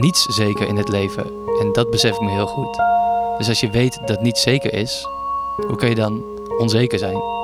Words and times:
niets 0.00 0.24
zeker 0.24 0.68
in 0.68 0.76
het 0.76 0.88
leven. 0.88 1.24
En 1.60 1.72
dat 1.72 1.90
besef 1.90 2.14
ik 2.14 2.20
me 2.20 2.30
heel 2.30 2.46
goed. 2.46 2.76
Dus 3.38 3.48
als 3.48 3.60
je 3.60 3.70
weet 3.70 4.06
dat 4.06 4.20
niets 4.20 4.42
zeker 4.42 4.72
is, 4.74 5.06
hoe 5.66 5.76
kun 5.76 5.88
je 5.88 5.94
dan 5.94 6.24
onzeker 6.58 6.98
zijn? 6.98 7.36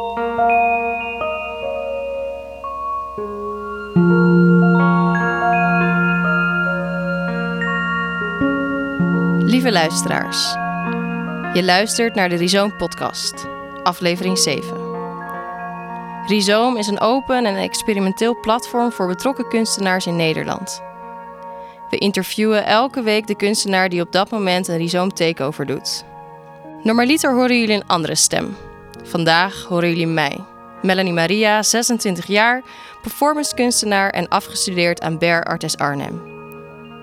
Lieve 9.47 9.73
luisteraars, 9.73 10.53
je 11.53 11.63
luistert 11.65 12.15
naar 12.15 12.29
de 12.29 12.37
Rhizoom 12.37 12.77
Podcast, 12.77 13.47
aflevering 13.83 14.39
7. 14.39 14.77
Rhizoom 16.27 16.77
is 16.77 16.87
een 16.87 17.01
open 17.01 17.47
en 17.47 17.57
experimenteel 17.57 18.41
platform 18.41 18.93
voor 18.93 19.07
betrokken 19.07 19.49
kunstenaars 19.49 20.07
in 20.07 20.17
Nederland. 20.17 20.94
We 21.95 22.01
interviewen 22.01 22.67
elke 22.67 23.03
week 23.03 23.27
de 23.27 23.37
kunstenaar 23.37 23.89
die 23.89 24.01
op 24.01 24.13
dat 24.13 24.31
moment 24.31 24.69
een 24.69 24.77
Rhizoom 24.77 25.13
takeover 25.13 25.67
doet. 25.67 26.05
Normaliter 26.83 27.35
horen 27.35 27.59
jullie 27.59 27.75
een 27.75 27.87
andere 27.87 28.15
stem. 28.15 28.57
Vandaag 29.03 29.65
horen 29.69 29.89
jullie 29.89 30.07
mij, 30.07 30.39
Melanie 30.83 31.13
Maria, 31.13 31.63
26 31.63 32.27
jaar, 32.27 32.63
performancekunstenaar 33.03 34.11
en 34.11 34.29
afgestudeerd 34.29 35.01
aan 35.01 35.19
Bear 35.19 35.45
Artes 35.45 35.77
Arnhem. 35.77 36.23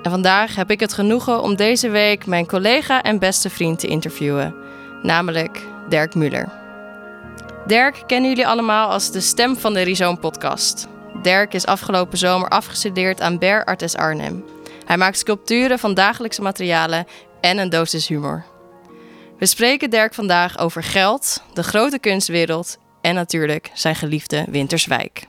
En 0.04 0.12
vandaag 0.12 0.56
heb 0.56 0.72
ik 0.72 0.80
het 0.80 0.94
genoegen 0.94 1.42
om 1.42 1.56
deze 1.56 1.90
week 1.90 2.26
mijn 2.26 2.48
collega 2.48 3.04
en 3.04 3.20
beste 3.20 3.50
vriend 3.50 3.80
te 3.80 3.88
interviewen, 3.88 4.56
namelijk 5.02 5.62
Dirk 5.90 6.16
Muller. 6.16 6.50
Dirk 7.68 8.04
kennen 8.08 8.30
jullie 8.30 8.48
allemaal 8.48 8.90
als 8.90 9.12
de 9.12 9.22
stem 9.22 9.58
van 9.58 9.74
de 9.74 9.82
Rhizoom 9.82 10.20
podcast. 10.20 10.88
Dirk 11.22 11.54
is 11.54 11.66
afgelopen 11.66 12.18
zomer 12.18 12.50
afgestudeerd 12.50 13.22
aan 13.22 13.38
Bear 13.38 13.66
Artes 13.66 13.96
Arnhem. 13.96 14.44
Hij 14.92 15.00
maakt 15.00 15.18
sculpturen 15.18 15.80
van 15.80 15.94
dagelijkse 15.94 16.42
materialen 16.42 17.06
en 17.42 17.58
een 17.58 17.70
dosis 17.70 18.08
humor. 18.08 18.44
We 19.40 19.46
spreken 19.46 19.90
Dirk 19.90 20.14
vandaag 20.14 20.58
over 20.58 20.84
geld, 20.84 21.44
de 21.54 21.64
grote 21.64 22.00
kunstwereld 22.00 22.78
en 23.02 23.16
natuurlijk 23.16 23.72
zijn 23.74 23.96
geliefde 23.96 24.46
Winterswijk. 24.50 25.26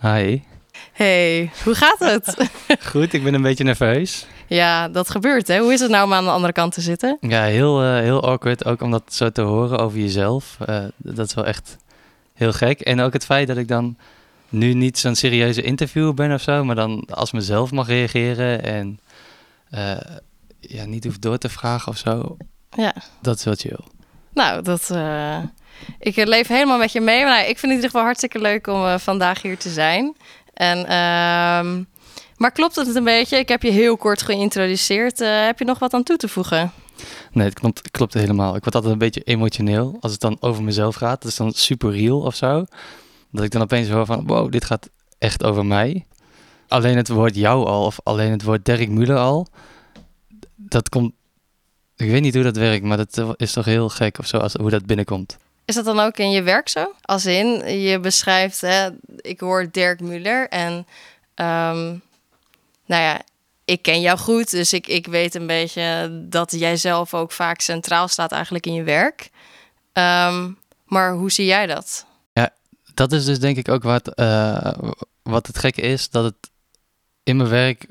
Hi. 0.00 0.40
Hey, 0.92 1.50
hoe 1.64 1.74
gaat 1.74 1.98
het? 1.98 2.48
Goed, 2.92 3.12
ik 3.12 3.22
ben 3.22 3.34
een 3.34 3.42
beetje 3.42 3.64
nerveus. 3.64 4.26
Ja, 4.46 4.88
dat 4.88 5.10
gebeurt 5.10 5.48
hè. 5.48 5.58
Hoe 5.58 5.72
is 5.72 5.80
het 5.80 5.90
nou 5.90 6.04
om 6.04 6.12
aan 6.12 6.24
de 6.24 6.30
andere 6.30 6.52
kant 6.52 6.72
te 6.72 6.80
zitten? 6.80 7.18
Ja, 7.20 7.42
heel, 7.42 7.84
uh, 7.84 7.98
heel 7.98 8.22
awkward. 8.22 8.64
Ook 8.64 8.82
om 8.82 8.90
dat 8.90 9.14
zo 9.14 9.30
te 9.30 9.42
horen 9.42 9.78
over 9.78 9.98
jezelf. 9.98 10.56
Uh, 10.68 10.84
dat 10.96 11.26
is 11.26 11.34
wel 11.34 11.46
echt 11.46 11.76
heel 12.34 12.52
gek. 12.52 12.80
En 12.80 13.00
ook 13.00 13.12
het 13.12 13.24
feit 13.24 13.48
dat 13.48 13.56
ik 13.56 13.68
dan 13.68 13.96
nu 14.48 14.74
niet 14.74 14.98
zo'n 14.98 15.14
serieuze 15.14 15.62
interview 15.62 16.14
ben 16.14 16.32
of 16.32 16.40
zo, 16.40 16.64
maar 16.64 16.74
dan 16.74 17.06
als 17.10 17.32
mezelf 17.32 17.70
mag 17.70 17.86
reageren 17.86 18.62
en 18.64 18.98
uh, 19.70 19.96
ja, 20.60 20.84
niet 20.84 21.04
hoef 21.04 21.18
door 21.18 21.38
te 21.38 21.48
vragen 21.48 21.92
of 21.92 21.98
zo. 21.98 22.36
Ja. 22.70 22.94
Dat 23.20 23.38
is 23.38 23.44
wel 23.44 23.54
chill. 23.54 23.78
Nou, 24.32 24.62
dat. 24.62 24.90
ik 25.98 26.16
leef 26.16 26.46
helemaal 26.46 26.78
met 26.78 26.92
je 26.92 27.00
mee. 27.00 27.24
Maar 27.24 27.34
nou, 27.34 27.40
ik 27.40 27.58
vind 27.58 27.60
het 27.60 27.70
in 27.70 27.74
ieder 27.74 27.90
geval 27.90 28.04
hartstikke 28.04 28.38
leuk 28.38 28.66
om 28.66 28.98
vandaag 28.98 29.42
hier 29.42 29.58
te 29.58 29.70
zijn. 29.70 30.16
En, 30.56 30.78
uh, 30.78 31.84
maar 32.36 32.52
klopt 32.52 32.76
het 32.76 32.94
een 32.94 33.04
beetje? 33.04 33.38
Ik 33.38 33.48
heb 33.48 33.62
je 33.62 33.70
heel 33.70 33.96
kort 33.96 34.22
geïntroduceerd. 34.22 35.20
Uh, 35.20 35.44
heb 35.44 35.58
je 35.58 35.64
nog 35.64 35.78
wat 35.78 35.94
aan 35.94 36.02
toe 36.02 36.16
te 36.16 36.28
voegen? 36.28 36.72
Nee, 37.32 37.46
het 37.46 37.60
klopt, 37.60 37.90
klopt 37.90 38.14
helemaal. 38.14 38.56
Ik 38.56 38.62
word 38.62 38.74
altijd 38.74 38.92
een 38.92 38.98
beetje 38.98 39.20
emotioneel 39.20 39.96
als 40.00 40.12
het 40.12 40.20
dan 40.20 40.36
over 40.40 40.62
mezelf 40.62 40.94
gaat. 40.94 41.22
Dat 41.22 41.30
is 41.30 41.36
dan 41.36 41.52
super 41.52 41.92
real 41.92 42.20
of 42.20 42.34
zo. 42.34 42.64
Dat 43.30 43.44
ik 43.44 43.50
dan 43.50 43.62
opeens 43.62 43.88
hoor 43.88 44.06
van, 44.06 44.26
wow, 44.26 44.52
dit 44.52 44.64
gaat 44.64 44.90
echt 45.18 45.44
over 45.44 45.66
mij. 45.66 46.06
Alleen 46.68 46.96
het 46.96 47.08
woord 47.08 47.34
jou 47.34 47.66
al, 47.66 47.84
of 47.84 47.98
alleen 48.02 48.30
het 48.30 48.42
woord 48.42 48.64
Dirk 48.64 48.88
Muller 48.88 49.16
al, 49.16 49.46
dat 50.54 50.88
komt... 50.88 51.12
Ik 51.96 52.10
weet 52.10 52.22
niet 52.22 52.34
hoe 52.34 52.42
dat 52.42 52.56
werkt, 52.56 52.84
maar 52.84 52.96
dat 52.96 53.22
is 53.36 53.52
toch 53.52 53.64
heel 53.64 53.88
gek 53.88 54.18
of 54.18 54.26
zo, 54.26 54.38
als, 54.38 54.52
hoe 54.52 54.70
dat 54.70 54.86
binnenkomt. 54.86 55.36
Is 55.64 55.74
dat 55.74 55.84
dan 55.84 56.00
ook 56.00 56.16
in 56.16 56.30
je 56.30 56.42
werk 56.42 56.68
zo? 56.68 56.92
Als 57.02 57.26
in, 57.26 57.80
je 57.80 58.00
beschrijft, 58.00 58.60
hè, 58.60 58.88
ik 59.16 59.40
hoor 59.40 59.68
Dirk 59.70 60.00
Muller 60.00 60.48
en 60.48 60.72
um, 61.34 62.02
nou 62.86 63.02
ja, 63.02 63.20
ik 63.64 63.82
ken 63.82 64.00
jou 64.00 64.18
goed, 64.18 64.50
dus 64.50 64.72
ik, 64.72 64.86
ik 64.86 65.06
weet 65.06 65.34
een 65.34 65.46
beetje 65.46 66.10
dat 66.28 66.52
jij 66.52 66.76
zelf 66.76 67.14
ook 67.14 67.32
vaak 67.32 67.60
centraal 67.60 68.08
staat 68.08 68.32
eigenlijk 68.32 68.66
in 68.66 68.74
je 68.74 68.82
werk. 68.82 69.30
Um, 69.92 70.58
maar 70.84 71.12
hoe 71.12 71.30
zie 71.30 71.46
jij 71.46 71.66
dat? 71.66 72.06
Ja, 72.32 72.50
dat 72.94 73.12
is 73.12 73.24
dus 73.24 73.38
denk 73.38 73.56
ik 73.56 73.68
ook 73.68 73.82
wat, 73.82 74.20
uh, 74.20 74.72
wat 75.22 75.46
het 75.46 75.58
gekke 75.58 75.80
is, 75.80 76.10
dat 76.10 76.24
het 76.24 76.50
in 77.26 77.36
mijn 77.36 77.48
werk 77.48 77.86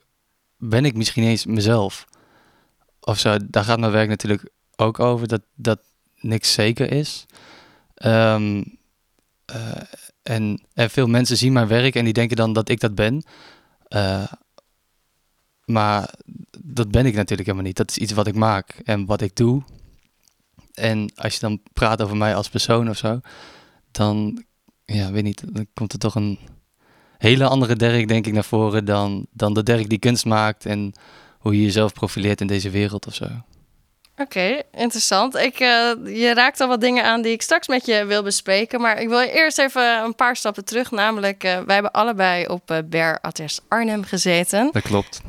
ben 0.58 0.86
ik 0.86 0.96
misschien 0.96 1.24
eens 1.24 1.46
mezelf. 1.46 2.08
Of 3.00 3.20
zo, 3.20 3.38
daar 3.48 3.64
gaat 3.64 3.80
mijn 3.80 3.92
werk 3.92 4.10
natuurlijk 4.10 4.50
ook 4.76 5.00
over, 5.00 5.28
dat, 5.28 5.42
dat 5.56 5.80
niks 6.20 6.54
zeker 6.54 6.92
is. 6.92 7.26
Um, 8.06 8.78
uh, 9.56 9.82
en, 10.24 10.62
veel 10.74 11.08
mensen 11.08 11.38
zien 11.38 11.54
mijn 11.54 11.68
werk 11.68 11.96
en 11.96 12.04
die 12.04 12.14
denken 12.14 12.38
dan 12.38 12.54
dat 12.54 12.70
ik 12.70 12.80
dat 12.80 12.96
ben. 12.96 13.24
Uh, 13.90 14.32
maar 15.66 16.14
dat 16.60 16.92
ben 16.92 17.06
ik 17.06 17.14
natuurlijk 17.14 17.48
helemaal 17.48 17.68
niet. 17.68 17.78
Dat 17.78 17.90
is 17.90 17.98
iets 17.98 18.14
wat 18.14 18.28
ik 18.28 18.36
maak 18.36 18.82
en 18.84 19.06
wat 19.06 19.22
ik 19.22 19.36
doe. 19.36 19.64
En 20.74 21.12
als 21.16 21.34
je 21.34 21.40
dan 21.40 21.62
praat 21.74 22.02
over 22.02 22.18
mij 22.18 22.36
als 22.36 22.50
persoon 22.50 22.90
of 22.90 22.98
zo, 22.98 23.20
dan, 23.92 24.44
ja, 24.86 25.12
weet 25.12 25.24
niet, 25.24 25.44
dan 25.54 25.68
komt 25.74 25.94
er 25.94 26.00
toch 26.00 26.16
een 26.16 26.40
hele 27.18 27.48
andere 27.48 27.76
Dirk, 27.76 28.08
denk 28.08 28.28
ik, 28.28 28.34
naar 28.34 28.44
voren 28.44 28.86
dan, 28.86 29.26
dan 29.32 29.54
de 29.54 29.64
Dirk 29.64 29.90
die 29.90 30.00
kunst 30.00 30.26
maakt 30.26 30.66
en 30.66 30.94
hoe 31.40 31.56
je 31.56 31.62
jezelf 31.62 31.94
profileert 31.94 32.42
in 32.42 32.48
deze 32.48 32.70
wereld 32.70 33.08
of 33.08 33.14
zo. 33.14 33.26
Oké, 34.18 34.62
interessant. 34.72 35.36
Ik, 35.36 35.60
uh, 35.60 35.92
je 36.04 36.32
raakt 36.34 36.60
al 36.60 36.68
wat 36.68 36.82
dingen 36.82 37.04
aan 37.04 37.22
die 37.22 37.32
ik 37.32 37.42
straks 37.42 37.68
met 37.68 37.86
je 37.86 38.06
wil 38.06 38.24
bespreken. 38.24 38.82
Maar 38.82 39.02
ik 39.02 39.08
wil 39.08 39.20
eerst 39.20 39.60
even 39.60 40.04
een 40.04 40.16
paar 40.16 40.36
stappen 40.36 40.66
terug. 40.66 40.92
Namelijk, 40.92 41.44
uh, 41.44 41.58
wij 41.60 41.74
hebben 41.74 41.92
allebei 41.92 42.46
op 42.46 42.72
uh, 42.72 42.78
Bear 42.86 43.20
Atters 43.22 43.60
Arnhem 43.68 44.04
gezeten. 44.04 44.70
Dat 44.72 44.82
klopt. 44.82 45.22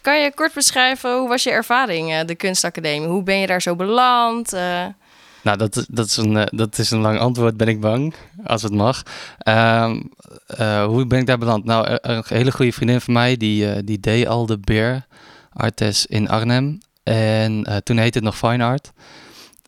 kan 0.00 0.20
je 0.20 0.32
kort 0.34 0.54
beschrijven, 0.54 1.18
hoe 1.18 1.28
was 1.28 1.42
je 1.42 1.50
ervaring, 1.50 2.20
de 2.20 2.34
kunstacademie? 2.34 3.08
Hoe 3.08 3.22
ben 3.22 3.38
je 3.38 3.46
daar 3.46 3.62
zo 3.62 3.76
beland? 3.76 4.52
Nou, 5.42 5.58
dat, 5.58 5.86
dat, 5.90 6.06
is 6.06 6.16
een, 6.16 6.48
dat 6.50 6.78
is 6.78 6.90
een 6.90 7.00
lang 7.00 7.18
antwoord, 7.18 7.56
ben 7.56 7.68
ik 7.68 7.80
bang, 7.80 8.14
als 8.44 8.62
het 8.62 8.72
mag. 8.72 9.02
Ehm, 9.38 10.00
hoe 10.86 11.06
ben 11.06 11.18
ik 11.18 11.26
daar 11.26 11.38
beland? 11.38 11.64
Nou, 11.64 11.98
een 12.00 12.24
hele 12.26 12.52
goede 12.52 12.72
vriendin 12.72 13.00
van 13.00 13.14
mij, 13.14 13.36
die, 13.36 13.84
die 13.84 14.00
deed 14.00 14.26
al 14.26 14.46
de 14.46 14.58
Bear 14.58 15.06
Artes 15.52 16.06
in 16.06 16.28
Arnhem. 16.28 16.78
En 17.02 17.82
toen 17.84 17.96
heette 17.96 18.18
het 18.18 18.26
nog 18.26 18.36
Fine 18.36 18.64
Art. 18.64 18.92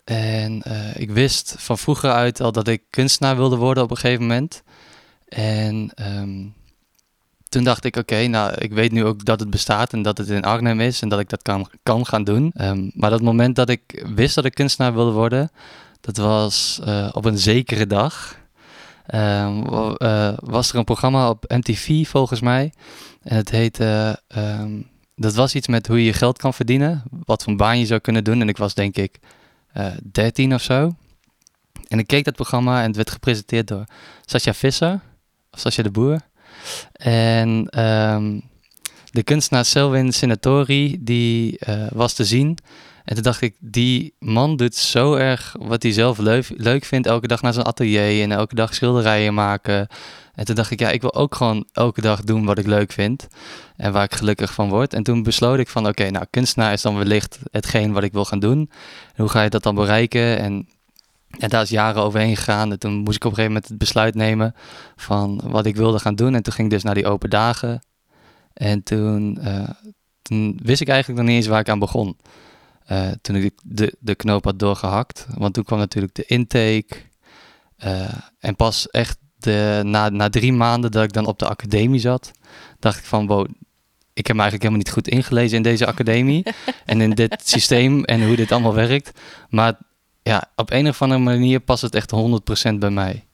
En 0.05 0.62
ik 0.95 1.11
wist 1.11 1.55
van 1.59 1.79
vroeger 1.79 2.11
uit 2.11 2.41
al 2.41 2.53
dat 2.53 2.69
ik 2.69 2.83
kunstenaar 2.91 3.37
wilde 3.37 3.56
worden 3.56 3.83
op 3.83 3.91
een 3.91 3.97
gegeven 3.97 4.27
moment. 4.27 4.62
En 5.29 5.91
um, 6.21 6.55
toen 7.54 7.65
dacht 7.65 7.84
ik, 7.84 7.97
oké, 7.97 8.26
nou, 8.26 8.54
ik 8.54 8.72
weet 8.72 8.92
nu 8.92 9.04
ook 9.04 9.25
dat 9.25 9.41
het 9.41 9.50
bestaat 9.50 9.92
en 9.92 10.03
dat 10.03 10.19
het 10.19 10.28
in 10.28 10.42
Arnhem 10.44 10.81
is 10.81 11.03
en 11.03 11.09
dat 11.09 11.20
ik 11.20 11.28
dat 11.28 11.42
kan, 11.42 11.69
kan 11.82 12.06
gaan 12.06 12.25
doen. 12.25 12.53
Um, 12.60 12.91
maar 12.94 13.10
dat 13.10 13.22
moment 13.22 13.56
dat 13.56 13.69
ik 13.69 14.06
wist 14.15 14.34
dat 14.34 14.44
ik 14.44 14.54
kunstenaar 14.54 14.94
wilde 14.94 15.10
worden, 15.12 15.50
dat 16.00 16.16
was 16.16 16.81
uh, 16.87 17.09
op 17.12 17.25
een 17.25 17.38
zekere 17.38 17.87
dag. 17.87 18.37
Um, 19.14 19.64
was 20.41 20.70
er 20.70 20.76
een 20.78 20.84
programma 20.84 21.28
op 21.28 21.44
MTV 21.48 22.06
volgens 22.06 22.41
mij. 22.41 22.72
En 23.22 23.37
het 23.37 23.50
heette 23.50 24.20
dat 25.16 25.34
was 25.34 25.54
iets 25.54 25.69
met 25.69 25.87
hoe 25.87 26.04
je 26.04 26.12
geld 26.12 26.38
kan 26.38 26.54
verdienen. 26.54 27.03
Wat 27.25 27.43
voor 27.43 27.56
baan 27.56 27.78
je 27.78 27.87
zou 27.87 28.00
kunnen 28.00 28.25
doen. 28.25 28.41
En 28.41 28.48
ik 28.48 28.56
was 28.56 28.75
denk 28.75 28.97
ik 28.97 29.19
uh, 29.76 29.87
13 30.12 30.54
of 30.54 30.62
zo. 30.62 30.94
En 31.88 31.99
ik 31.99 32.06
keek 32.06 32.25
dat 32.25 32.34
programma 32.34 32.81
en 32.81 32.87
het 32.87 32.96
werd 32.96 33.11
gepresenteerd 33.11 33.69
door 33.69 33.84
Sascha 34.25 34.55
Visser. 34.55 35.00
Of 35.50 35.61
Sascha 35.61 35.82
de 35.82 35.90
Boer. 35.90 36.20
En 36.93 37.81
um, 37.84 38.43
de 39.11 39.22
kunstenaar 39.22 39.64
Selwyn 39.64 40.12
Senatori, 40.12 40.96
die 41.00 41.61
uh, 41.69 41.87
was 41.93 42.12
te 42.12 42.25
zien. 42.25 42.58
En 43.05 43.14
toen 43.14 43.22
dacht 43.22 43.40
ik, 43.40 43.55
die 43.61 44.14
man 44.19 44.56
doet 44.56 44.75
zo 44.75 45.14
erg 45.14 45.56
wat 45.58 45.82
hij 45.82 45.93
zelf 45.93 46.19
leuk, 46.19 46.46
leuk 46.56 46.84
vindt. 46.84 47.06
Elke 47.06 47.26
dag 47.26 47.43
naar 47.43 47.52
zijn 47.52 47.66
atelier 47.66 48.22
en 48.22 48.32
elke 48.32 48.55
dag 48.55 48.75
schilderijen 48.75 49.34
maken. 49.34 49.88
En 50.34 50.44
toen 50.44 50.55
dacht 50.55 50.70
ik, 50.70 50.81
ja, 50.81 50.90
ik 50.90 51.00
wil 51.00 51.14
ook 51.14 51.34
gewoon 51.34 51.66
elke 51.72 52.00
dag 52.00 52.22
doen 52.22 52.44
wat 52.44 52.58
ik 52.58 52.67
leuk 52.67 52.93
vind. 52.93 53.28
En 53.76 53.93
waar 53.93 54.05
ik 54.05 54.14
gelukkig 54.14 54.52
van 54.52 54.69
word. 54.69 54.94
En 54.94 55.02
toen 55.02 55.22
besloot 55.22 55.58
ik 55.58 55.69
van, 55.69 55.87
oké, 55.87 56.10
nou, 56.10 56.25
kunstenaar 56.31 56.72
is 56.72 56.82
dan 56.82 56.96
wellicht 56.96 57.38
hetgeen 57.50 57.93
wat 57.93 58.02
ik 58.02 58.12
wil 58.12 58.25
gaan 58.25 58.38
doen. 58.38 58.58
En 59.14 59.22
hoe 59.22 59.28
ga 59.28 59.43
je 59.43 59.50
dat 59.50 59.62
dan 59.62 59.75
bereiken? 59.75 60.38
En, 60.38 60.69
en 61.38 61.48
daar 61.48 61.62
is 61.62 61.69
jaren 61.69 62.02
overheen 62.02 62.36
gegaan. 62.36 62.70
En 62.70 62.78
toen 62.78 62.92
moest 62.92 63.16
ik 63.16 63.25
op 63.25 63.31
een 63.31 63.36
gegeven 63.36 63.52
moment 63.52 63.69
het 63.69 63.78
besluit 63.78 64.14
nemen 64.14 64.54
van 64.96 65.40
wat 65.44 65.66
ik 65.66 65.76
wilde 65.76 65.98
gaan 65.98 66.14
doen. 66.14 66.34
En 66.34 66.42
toen 66.42 66.52
ging 66.52 66.66
ik 66.66 66.75
dus 66.75 66.82
naar 66.82 66.94
die 66.94 67.06
open 67.06 67.31
dagen. 67.31 67.82
En 68.52 68.82
toen, 68.82 69.38
uh, 69.42 69.69
toen 70.22 70.58
wist 70.62 70.81
ik 70.81 70.88
eigenlijk 70.88 71.20
nog 71.20 71.28
niet 71.28 71.36
eens 71.36 71.46
waar 71.46 71.60
ik 71.60 71.69
aan 71.69 71.78
begon. 71.78 72.16
Uh, 72.92 73.08
toen 73.22 73.36
ik 73.36 73.52
de, 73.64 73.96
de 73.98 74.14
knoop 74.14 74.44
had 74.44 74.58
doorgehakt. 74.58 75.26
Want 75.34 75.54
toen 75.54 75.64
kwam 75.64 75.78
natuurlijk 75.78 76.14
de 76.14 76.25
intake. 76.26 76.96
Uh, 77.84 78.08
en 78.38 78.56
pas 78.56 78.90
echt 78.90 79.19
de, 79.36 79.81
na, 79.84 80.08
na 80.08 80.28
drie 80.28 80.52
maanden 80.52 80.90
dat 80.90 81.04
ik 81.04 81.12
dan 81.12 81.26
op 81.26 81.38
de 81.38 81.48
academie 81.48 82.00
zat, 82.00 82.31
dacht 82.78 82.98
ik 82.98 83.04
van 83.04 83.26
wow, 83.26 83.46
ik 84.12 84.26
heb 84.26 84.36
me 84.36 84.42
eigenlijk 84.42 84.62
helemaal 84.62 84.78
niet 84.78 84.90
goed 84.90 85.08
ingelezen 85.08 85.56
in 85.56 85.62
deze 85.62 85.86
academie 85.86 86.46
en 86.84 87.00
in 87.00 87.10
dit 87.10 87.40
systeem 87.44 88.04
en 88.04 88.26
hoe 88.26 88.36
dit 88.36 88.52
allemaal 88.52 88.75
werkt. 88.75 89.20
Maar 89.48 89.75
ja, 90.25 90.44
op 90.56 90.71
een 90.71 90.88
of 90.88 91.03
andere 91.03 91.21
manier 91.21 91.61
past 91.61 91.82
het 91.82 91.94
echt 91.94 92.12
100% 92.71 92.75
bij 92.75 92.91
mij. 92.91 93.25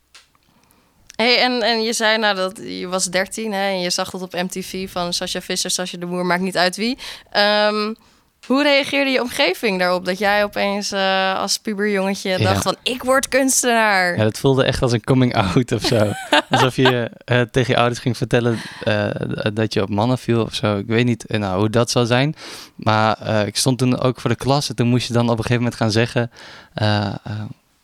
Hey, 1.17 1.39
en, 1.39 1.63
en 1.63 1.83
je 1.83 1.93
zei 1.93 2.19
nou 2.19 2.37
dat 2.37 2.61
je 2.65 2.87
was 2.87 3.05
13 3.05 3.53
hè, 3.53 3.69
en 3.69 3.81
je 3.81 3.91
zag 3.91 4.11
dat 4.11 4.23
op 4.23 4.33
MTV 4.33 4.91
van 4.91 5.13
Sascha 5.13 5.41
Visser, 5.41 5.71
Sascha 5.71 5.99
de 5.99 6.07
Boer, 6.07 6.27
maakt 6.27 6.43
niet 6.43 6.57
uit 6.57 6.77
wie. 6.77 6.99
Ehm, 7.31 7.95
hoe 8.47 8.63
reageerde 8.63 9.11
je 9.11 9.21
omgeving 9.21 9.79
daarop 9.79 10.05
dat 10.05 10.19
jij 10.19 10.45
opeens 10.45 10.93
uh, 10.93 11.39
als 11.39 11.59
puberjongetje 11.59 12.39
dacht 12.39 12.63
van 12.63 12.77
ik 12.83 13.03
word 13.03 13.29
kunstenaar? 13.29 14.17
Ja, 14.17 14.23
dat 14.23 14.39
voelde 14.39 14.65
echt 14.65 14.83
als 14.83 14.93
een 14.93 15.05
coming 15.05 15.35
out 15.35 15.73
of 15.73 15.83
zo. 15.83 16.13
Alsof 16.51 16.77
je 16.77 17.11
uh, 17.31 17.41
tegen 17.41 17.75
je 17.75 17.81
ouders 17.81 18.01
ging 18.01 18.17
vertellen 18.17 18.59
uh, 18.85 19.11
dat 19.53 19.75
je 19.75 19.83
op 19.83 19.89
mannen 19.89 20.19
viel 20.19 20.43
of 20.43 20.55
zo. 20.55 20.77
Ik 20.77 20.87
weet 20.87 21.05
niet 21.05 21.25
nou, 21.29 21.59
hoe 21.59 21.71
dat 21.71 21.91
zou 21.91 22.07
zijn. 22.07 22.35
Maar 22.75 23.47
ik 23.47 23.57
stond 23.57 23.79
toen 23.79 24.01
ook 24.01 24.21
voor 24.21 24.31
de 24.31 24.37
klas 24.37 24.69
en 24.69 24.75
toen 24.75 24.89
moest 24.89 25.07
je 25.07 25.13
dan 25.13 25.31
op 25.31 25.39
een 25.39 25.45
gegeven 25.45 25.63
moment 25.63 25.75
gaan 25.75 25.91
zeggen 25.91 26.31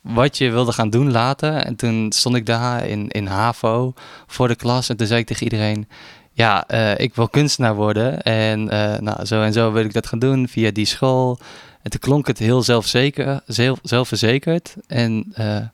wat 0.00 0.38
je 0.38 0.50
wilde 0.50 0.72
gaan 0.72 0.90
doen 0.90 1.10
later. 1.10 1.54
En 1.54 1.76
toen 1.76 2.12
stond 2.12 2.36
ik 2.36 2.46
daar 2.46 2.86
in, 2.86 3.08
in 3.08 3.26
HAVO 3.26 3.94
voor 4.26 4.48
de 4.48 4.54
klas 4.54 4.88
en 4.88 4.96
toen 4.96 5.06
zei 5.06 5.20
ik 5.20 5.26
tegen 5.26 5.42
iedereen 5.42 5.88
ja, 6.36 6.64
uh, 6.70 6.98
ik 6.98 7.14
wil 7.14 7.28
kunstenaar 7.28 7.74
worden. 7.74 8.22
En 8.22 8.60
uh, 8.60 8.98
nou, 8.98 9.24
zo 9.24 9.42
en 9.42 9.52
zo 9.52 9.72
wil 9.72 9.84
ik 9.84 9.92
dat 9.92 10.06
gaan 10.06 10.18
doen 10.18 10.48
via 10.48 10.70
die 10.70 10.84
school. 10.84 11.38
En 11.82 11.90
toen 11.90 12.00
klonk 12.00 12.26
het 12.26 12.38
heel 12.38 12.62
zelfzeker, 12.62 13.40
zelf, 13.46 13.78
zelfverzekerd. 13.82 14.74
En 14.86 15.34
uh, 15.38 15.66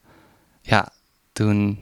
ja, 0.60 0.88
toen, 1.32 1.78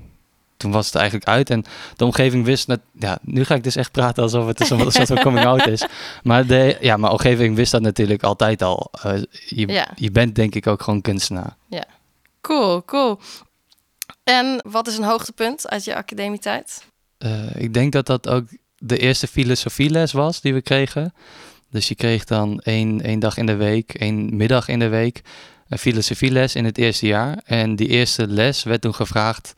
toen 0.57 0.71
was 0.71 0.87
het 0.87 0.95
eigenlijk 0.95 1.29
uit. 1.29 1.51
En 1.51 1.65
de 1.97 2.05
omgeving 2.05 2.45
wist, 2.45 2.67
dat, 2.67 2.81
ja, 2.99 3.19
nu 3.23 3.45
ga 3.45 3.55
ik 3.55 3.65
dus 3.65 3.77
echt 3.77 3.93
praten 3.93 4.23
alsof 4.23 4.47
het 4.47 4.61
een 4.61 4.67
soort 4.93 5.07
van 5.07 5.21
coming 5.21 5.47
out 5.47 5.67
is. 5.67 5.87
Maar 6.23 6.47
de, 6.47 6.77
ja, 6.81 6.97
mijn 6.97 7.13
omgeving 7.13 7.57
wist 7.57 7.73
dat 7.73 7.83
natuurlijk 7.83 8.23
altijd 8.23 8.63
al. 8.63 8.91
je, 9.47 9.69
ja. 9.69 9.89
je 9.95 10.11
bent 10.11 10.35
denk 10.35 10.55
ik 10.55 10.67
ook 10.67 10.83
gewoon 10.83 11.01
kunstenaar. 11.01 11.57
Ja, 11.69 11.85
cool, 12.41 12.85
cool. 12.85 13.19
En 14.25 14.61
wat 14.63 14.87
is 14.87 14.97
een 14.97 15.05
hoogtepunt 15.05 15.69
uit 15.69 15.85
je 15.85 15.95
academietijd? 15.95 16.89
ik 17.55 17.75
denk 17.75 17.93
dat 17.93 18.07
dat 18.07 18.29
ook 18.29 18.45
de 18.83 18.99
eerste 18.99 19.27
filosofieles 19.27 20.13
was 20.13 20.41
die 20.41 20.55
we 20.55 20.63
kregen. 20.63 21.15
Dus 21.71 21.89
je 21.89 21.95
kreeg 21.95 22.25
dan 22.25 22.61
één, 22.61 23.01
één 23.01 23.19
dag 23.19 23.37
in 23.37 23.47
de 23.47 23.57
week, 23.57 23.95
één 23.95 24.37
middag 24.37 24.69
in 24.69 24.79
de 24.79 24.89
week, 24.89 25.23
een 25.69 25.79
filosofieles 25.79 26.55
in 26.55 26.65
het 26.65 26.79
eerste 26.79 27.07
jaar. 27.07 27.41
En 27.45 27.77
die 27.77 27.89
eerste 27.89 28.27
les 28.27 28.63
werd 28.63 28.81
toen 28.81 28.95
gevraagd 28.95 29.55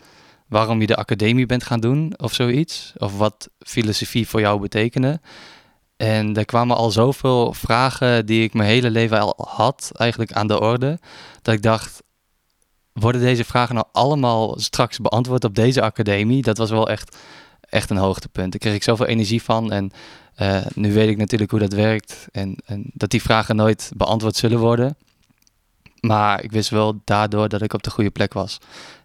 waarom 0.49 0.81
je 0.81 0.87
de 0.87 0.97
academie 0.97 1.47
bent 1.47 1.65
gaan 1.65 1.81
doen 1.81 2.15
of 2.17 2.35
zoiets. 2.35 2.93
Of 2.97 3.17
wat 3.17 3.51
filosofie 3.59 4.29
voor 4.29 4.41
jou 4.41 4.61
betekende. 4.61 5.21
En 5.97 6.37
er 6.37 6.45
kwamen 6.45 6.77
al 6.77 6.91
zoveel 6.91 7.53
vragen 7.53 8.27
die 8.27 8.43
ik 8.43 8.55
mijn 8.55 8.69
hele 8.69 8.91
leven 8.91 9.21
al 9.21 9.35
had, 9.49 9.91
eigenlijk 9.95 10.33
aan 10.33 10.47
de 10.47 10.61
orde. 10.61 10.99
Dat 11.43 11.55
ik 11.55 11.63
dacht, 11.63 12.03
worden 12.93 13.21
deze 13.21 13.45
vragen 13.45 13.75
nou 13.75 13.87
allemaal 13.93 14.59
straks 14.59 14.99
beantwoord 14.99 15.45
op 15.45 15.55
deze 15.55 15.83
academie? 15.83 16.43
Dat 16.43 16.59
was 16.59 16.71
wel 16.71 16.89
echt 16.89 17.17
echt 17.73 17.91
een 17.91 17.97
hoogtepunt. 17.97 18.51
Daar 18.51 18.61
kreeg 18.61 18.75
ik 18.75 18.83
zoveel 18.83 19.07
energie 19.07 19.43
van. 19.43 19.73
En 19.73 19.91
uh, 20.41 20.67
nu 20.75 20.93
weet 20.93 21.09
ik 21.09 21.17
natuurlijk 21.17 21.51
hoe 21.51 21.61
dat 21.61 21.73
werkt. 21.73 22.27
En, 22.33 22.57
en, 22.65 22.91
dat 22.95 23.11
die 23.11 23.23
vragen 23.23 23.57
nooit 23.57 23.91
beantwoord 23.97 24.37
zullen 24.37 24.59
worden. 24.59 24.97
Maar 26.01 26.43
ik 26.43 26.53
wist 26.53 26.71
wel 26.71 27.01
daardoor 27.05 27.49
dat 27.49 27.63
ik 27.63 27.73
op 27.73 27.83
de 27.83 27.91
goede 27.91 28.11
plek 28.11 28.33
was. 28.33 28.59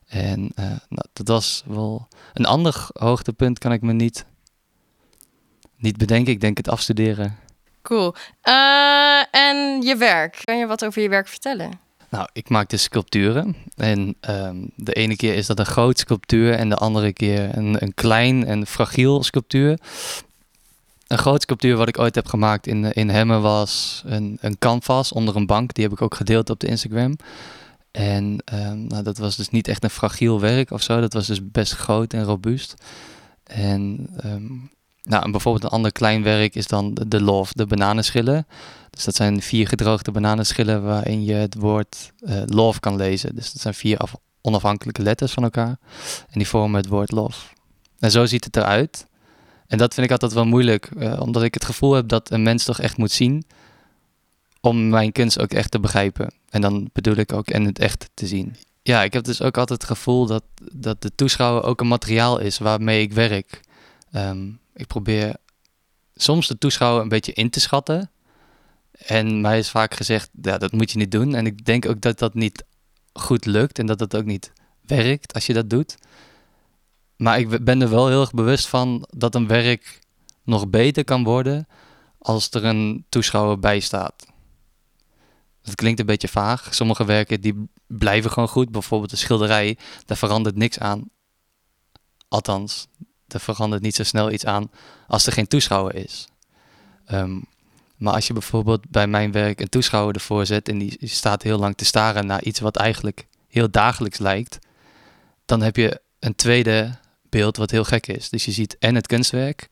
En 0.08 0.40
uh, 0.42 0.66
nou, 0.66 1.06
dat 1.14 1.28
was 1.28 1.64
wel 1.66 2.08
een 2.34 2.46
ander 2.46 2.88
hoogtepunt, 2.94 3.60
kan 3.60 3.72
ik 3.72 3.81
me 3.81 3.94
niet, 3.94 4.25
niet 5.78 5.98
bedenken. 5.98 6.34
Ik 6.34 6.42
denk 6.42 6.58
het 6.58 6.69
afstuderen. 6.69 7.38
Cool. 7.81 8.16
Uh, 8.44 9.36
en 9.36 9.81
je 9.81 9.96
werk. 9.98 10.42
Kan 10.44 10.58
je 10.58 10.68
wat 10.68 10.86
over 10.86 11.02
je 11.02 11.10
werk 11.10 11.28
vertellen? 11.28 11.87
Nou, 12.18 12.30
ik 12.34 12.50
maak 12.50 12.69
dus 12.69 12.84
sculpturen. 12.84 13.56
En 13.75 14.16
um, 14.30 14.72
de 14.75 14.94
ene 14.94 15.16
keer 15.16 15.36
is 15.36 15.46
dat 15.48 15.60
een 15.60 15.66
groot 15.66 16.00
sculptuur 16.00 16.54
en 16.54 16.69
de 16.69 16.75
andere 16.75 17.14
keer 17.14 17.58
een, 17.58 17.84
een 17.84 17.94
klein 17.94 18.46
en 18.46 18.68
fragiel 18.68 19.24
sculptuur. 19.24 19.80
Een 21.08 21.18
groot 21.18 21.42
sculptuur 21.42 21.75
wat 21.75 21.88
ik 21.88 22.00
ooit 22.00 22.16
heb 22.16 22.28
gemaakt 22.28 22.68
in, 22.68 22.92
in 22.92 23.10
Hemmen 23.10 23.42
was 23.42 24.04
een, 24.06 24.38
een 24.42 24.58
canvas 24.58 25.12
onder 25.12 25.36
een 25.36 25.46
bank. 25.46 25.74
Die 25.74 25.84
heb 25.84 25.94
ik 25.94 26.02
ook 26.02 26.16
gedeeld 26.16 26.50
op 26.50 26.60
de 26.60 26.68
Instagram. 26.68 27.16
En 27.92 28.44
um, 28.54 28.88
nou, 28.88 29.04
dat 29.04 29.18
was 29.18 29.36
dus 29.36 29.50
niet 29.50 29.68
echt 29.68 29.84
een 29.84 29.90
fragiel 29.90 30.40
werk 30.40 30.72
of 30.72 30.81
zo. 30.81 31.00
Dat 31.00 31.14
was 31.14 31.28
dus 31.28 31.52
best 31.52 31.74
groot 31.74 32.14
en 32.14 32.24
robuust. 32.24 32.74
En 33.44 34.10
um, 34.25 34.72
nou, 35.04 35.24
en 35.24 35.31
bijvoorbeeld 35.31 35.64
een 35.64 35.69
ander 35.69 35.92
klein 35.92 36.24
werk 36.24 36.56
is 36.56 36.68
dan 36.68 36.94
de, 36.94 37.08
de 37.08 37.22
love, 37.22 37.52
de 37.56 37.66
bananenschillen. 37.66 38.48
Dus 38.97 39.05
dat 39.05 39.15
zijn 39.15 39.41
vier 39.41 39.67
gedroogde 39.67 40.11
bananenschillen 40.11 40.83
waarin 40.83 41.23
je 41.23 41.33
het 41.33 41.55
woord 41.55 42.11
uh, 42.21 42.41
love 42.45 42.79
kan 42.79 42.95
lezen. 42.95 43.35
Dus 43.35 43.53
dat 43.53 43.61
zijn 43.61 43.73
vier 43.73 43.99
onafhankelijke 44.41 45.01
letters 45.01 45.31
van 45.31 45.44
elkaar. 45.44 45.77
En 46.29 46.39
die 46.39 46.47
vormen 46.47 46.79
het 46.81 46.89
woord 46.89 47.11
love. 47.11 47.39
En 47.99 48.11
zo 48.11 48.25
ziet 48.25 48.44
het 48.44 48.55
eruit. 48.55 49.05
En 49.67 49.77
dat 49.77 49.94
vind 49.94 50.05
ik 50.05 50.11
altijd 50.11 50.33
wel 50.33 50.45
moeilijk, 50.45 50.89
uh, 50.97 51.19
omdat 51.21 51.44
ik 51.44 51.53
het 51.53 51.65
gevoel 51.65 51.94
heb 51.94 52.07
dat 52.07 52.31
een 52.31 52.44
mens 52.44 52.63
toch 52.63 52.79
echt 52.79 52.97
moet 52.97 53.11
zien 53.11 53.45
om 54.61 54.89
mijn 54.89 55.11
kunst 55.11 55.39
ook 55.39 55.51
echt 55.51 55.71
te 55.71 55.79
begrijpen. 55.79 56.33
En 56.49 56.61
dan 56.61 56.89
bedoel 56.94 57.15
ik 57.15 57.33
ook 57.33 57.47
en 57.47 57.65
het 57.65 57.79
echt 57.79 58.09
te 58.13 58.27
zien. 58.27 58.55
Ja, 58.83 59.03
ik 59.03 59.13
heb 59.13 59.23
dus 59.23 59.41
ook 59.41 59.57
altijd 59.57 59.81
het 59.81 59.91
gevoel 59.91 60.25
dat, 60.25 60.44
dat 60.71 61.01
de 61.01 61.11
toeschouwer 61.15 61.63
ook 61.63 61.81
een 61.81 61.88
materiaal 61.88 62.39
is 62.39 62.57
waarmee 62.57 63.01
ik 63.01 63.13
werk. 63.13 63.61
Um, 64.15 64.59
ik 64.73 64.88
probeer 64.88 65.35
soms 66.15 66.47
de 66.47 66.57
toeschouwer 66.57 67.01
een 67.01 67.09
beetje 67.09 67.33
in 67.33 67.49
te 67.49 67.59
schatten. 67.59 68.09
En 68.97 69.41
mij 69.41 69.57
is 69.57 69.69
vaak 69.69 69.94
gezegd, 69.94 70.29
ja, 70.41 70.57
dat 70.57 70.71
moet 70.71 70.91
je 70.91 70.97
niet 70.97 71.11
doen. 71.11 71.35
En 71.35 71.45
ik 71.45 71.65
denk 71.65 71.85
ook 71.85 72.01
dat 72.01 72.19
dat 72.19 72.33
niet 72.33 72.63
goed 73.13 73.45
lukt 73.45 73.79
en 73.79 73.85
dat 73.85 73.99
dat 73.99 74.15
ook 74.15 74.25
niet 74.25 74.51
werkt 74.81 75.33
als 75.33 75.45
je 75.45 75.53
dat 75.53 75.69
doet. 75.69 75.97
Maar 77.15 77.39
ik 77.39 77.63
ben 77.63 77.81
er 77.81 77.89
wel 77.89 78.07
heel 78.07 78.21
erg 78.21 78.31
bewust 78.31 78.67
van 78.67 79.07
dat 79.09 79.35
een 79.35 79.47
werk 79.47 79.99
nog 80.44 80.69
beter 80.69 81.03
kan 81.03 81.23
worden 81.23 81.67
als 82.17 82.49
er 82.49 82.65
een 82.65 83.05
toeschouwer 83.09 83.59
bij 83.59 83.79
staat. 83.79 84.25
Dat 85.61 85.75
klinkt 85.75 85.99
een 85.99 86.05
beetje 86.05 86.27
vaag. 86.27 86.73
Sommige 86.73 87.05
werken 87.05 87.41
die 87.41 87.69
blijven 87.88 88.31
gewoon 88.31 88.49
goed. 88.49 88.71
Bijvoorbeeld 88.71 89.09
de 89.09 89.15
schilderij, 89.15 89.77
daar 90.05 90.18
verandert 90.18 90.56
niks 90.56 90.80
aan. 90.80 91.09
Althans, 92.27 92.87
er 93.27 93.39
verandert 93.39 93.81
niet 93.81 93.95
zo 93.95 94.04
snel 94.04 94.31
iets 94.31 94.45
aan 94.45 94.71
als 95.07 95.25
er 95.25 95.33
geen 95.33 95.47
toeschouwer 95.47 95.95
is. 95.95 96.27
Um, 97.11 97.45
maar 97.97 98.13
als 98.13 98.27
je 98.27 98.33
bijvoorbeeld 98.33 98.89
bij 98.89 99.07
mijn 99.07 99.31
werk 99.31 99.59
een 99.59 99.69
toeschouwer 99.69 100.16
ervoor 100.16 100.45
zet 100.45 100.69
en 100.69 100.77
die 100.77 100.97
staat 101.01 101.44
heel 101.44 101.59
lang 101.59 101.75
te 101.75 101.85
staren 101.85 102.25
naar 102.25 102.44
iets 102.44 102.59
wat 102.59 102.75
eigenlijk 102.75 103.25
heel 103.47 103.71
dagelijks 103.71 104.18
lijkt, 104.18 104.57
dan 105.45 105.61
heb 105.61 105.75
je 105.75 106.01
een 106.19 106.35
tweede 106.35 106.97
beeld 107.30 107.57
wat 107.57 107.71
heel 107.71 107.83
gek 107.83 108.07
is. 108.07 108.30
Dus 108.30 108.45
je 108.45 108.51
ziet 108.51 108.77
en 108.80 108.95
het 108.95 109.07
kunstwerk 109.07 109.68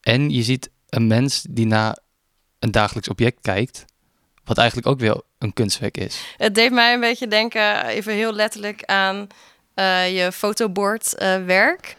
en 0.00 0.30
je 0.30 0.42
ziet 0.42 0.70
een 0.88 1.06
mens 1.06 1.44
die 1.50 1.66
naar 1.66 1.98
een 2.58 2.70
dagelijks 2.70 3.08
object 3.08 3.38
kijkt, 3.40 3.84
wat 4.44 4.58
eigenlijk 4.58 4.88
ook 4.88 4.98
weer 4.98 5.22
een 5.38 5.52
kunstwerk 5.52 5.96
is. 5.96 6.34
Het 6.36 6.54
deed 6.54 6.72
mij 6.72 6.94
een 6.94 7.00
beetje 7.00 7.28
denken, 7.28 7.84
even 7.84 8.12
heel 8.12 8.32
letterlijk, 8.32 8.84
aan 8.84 9.26
uh, 9.74 10.16
je 10.16 10.32
fotobordwerk. 10.32 11.86
Uh, 11.86 11.94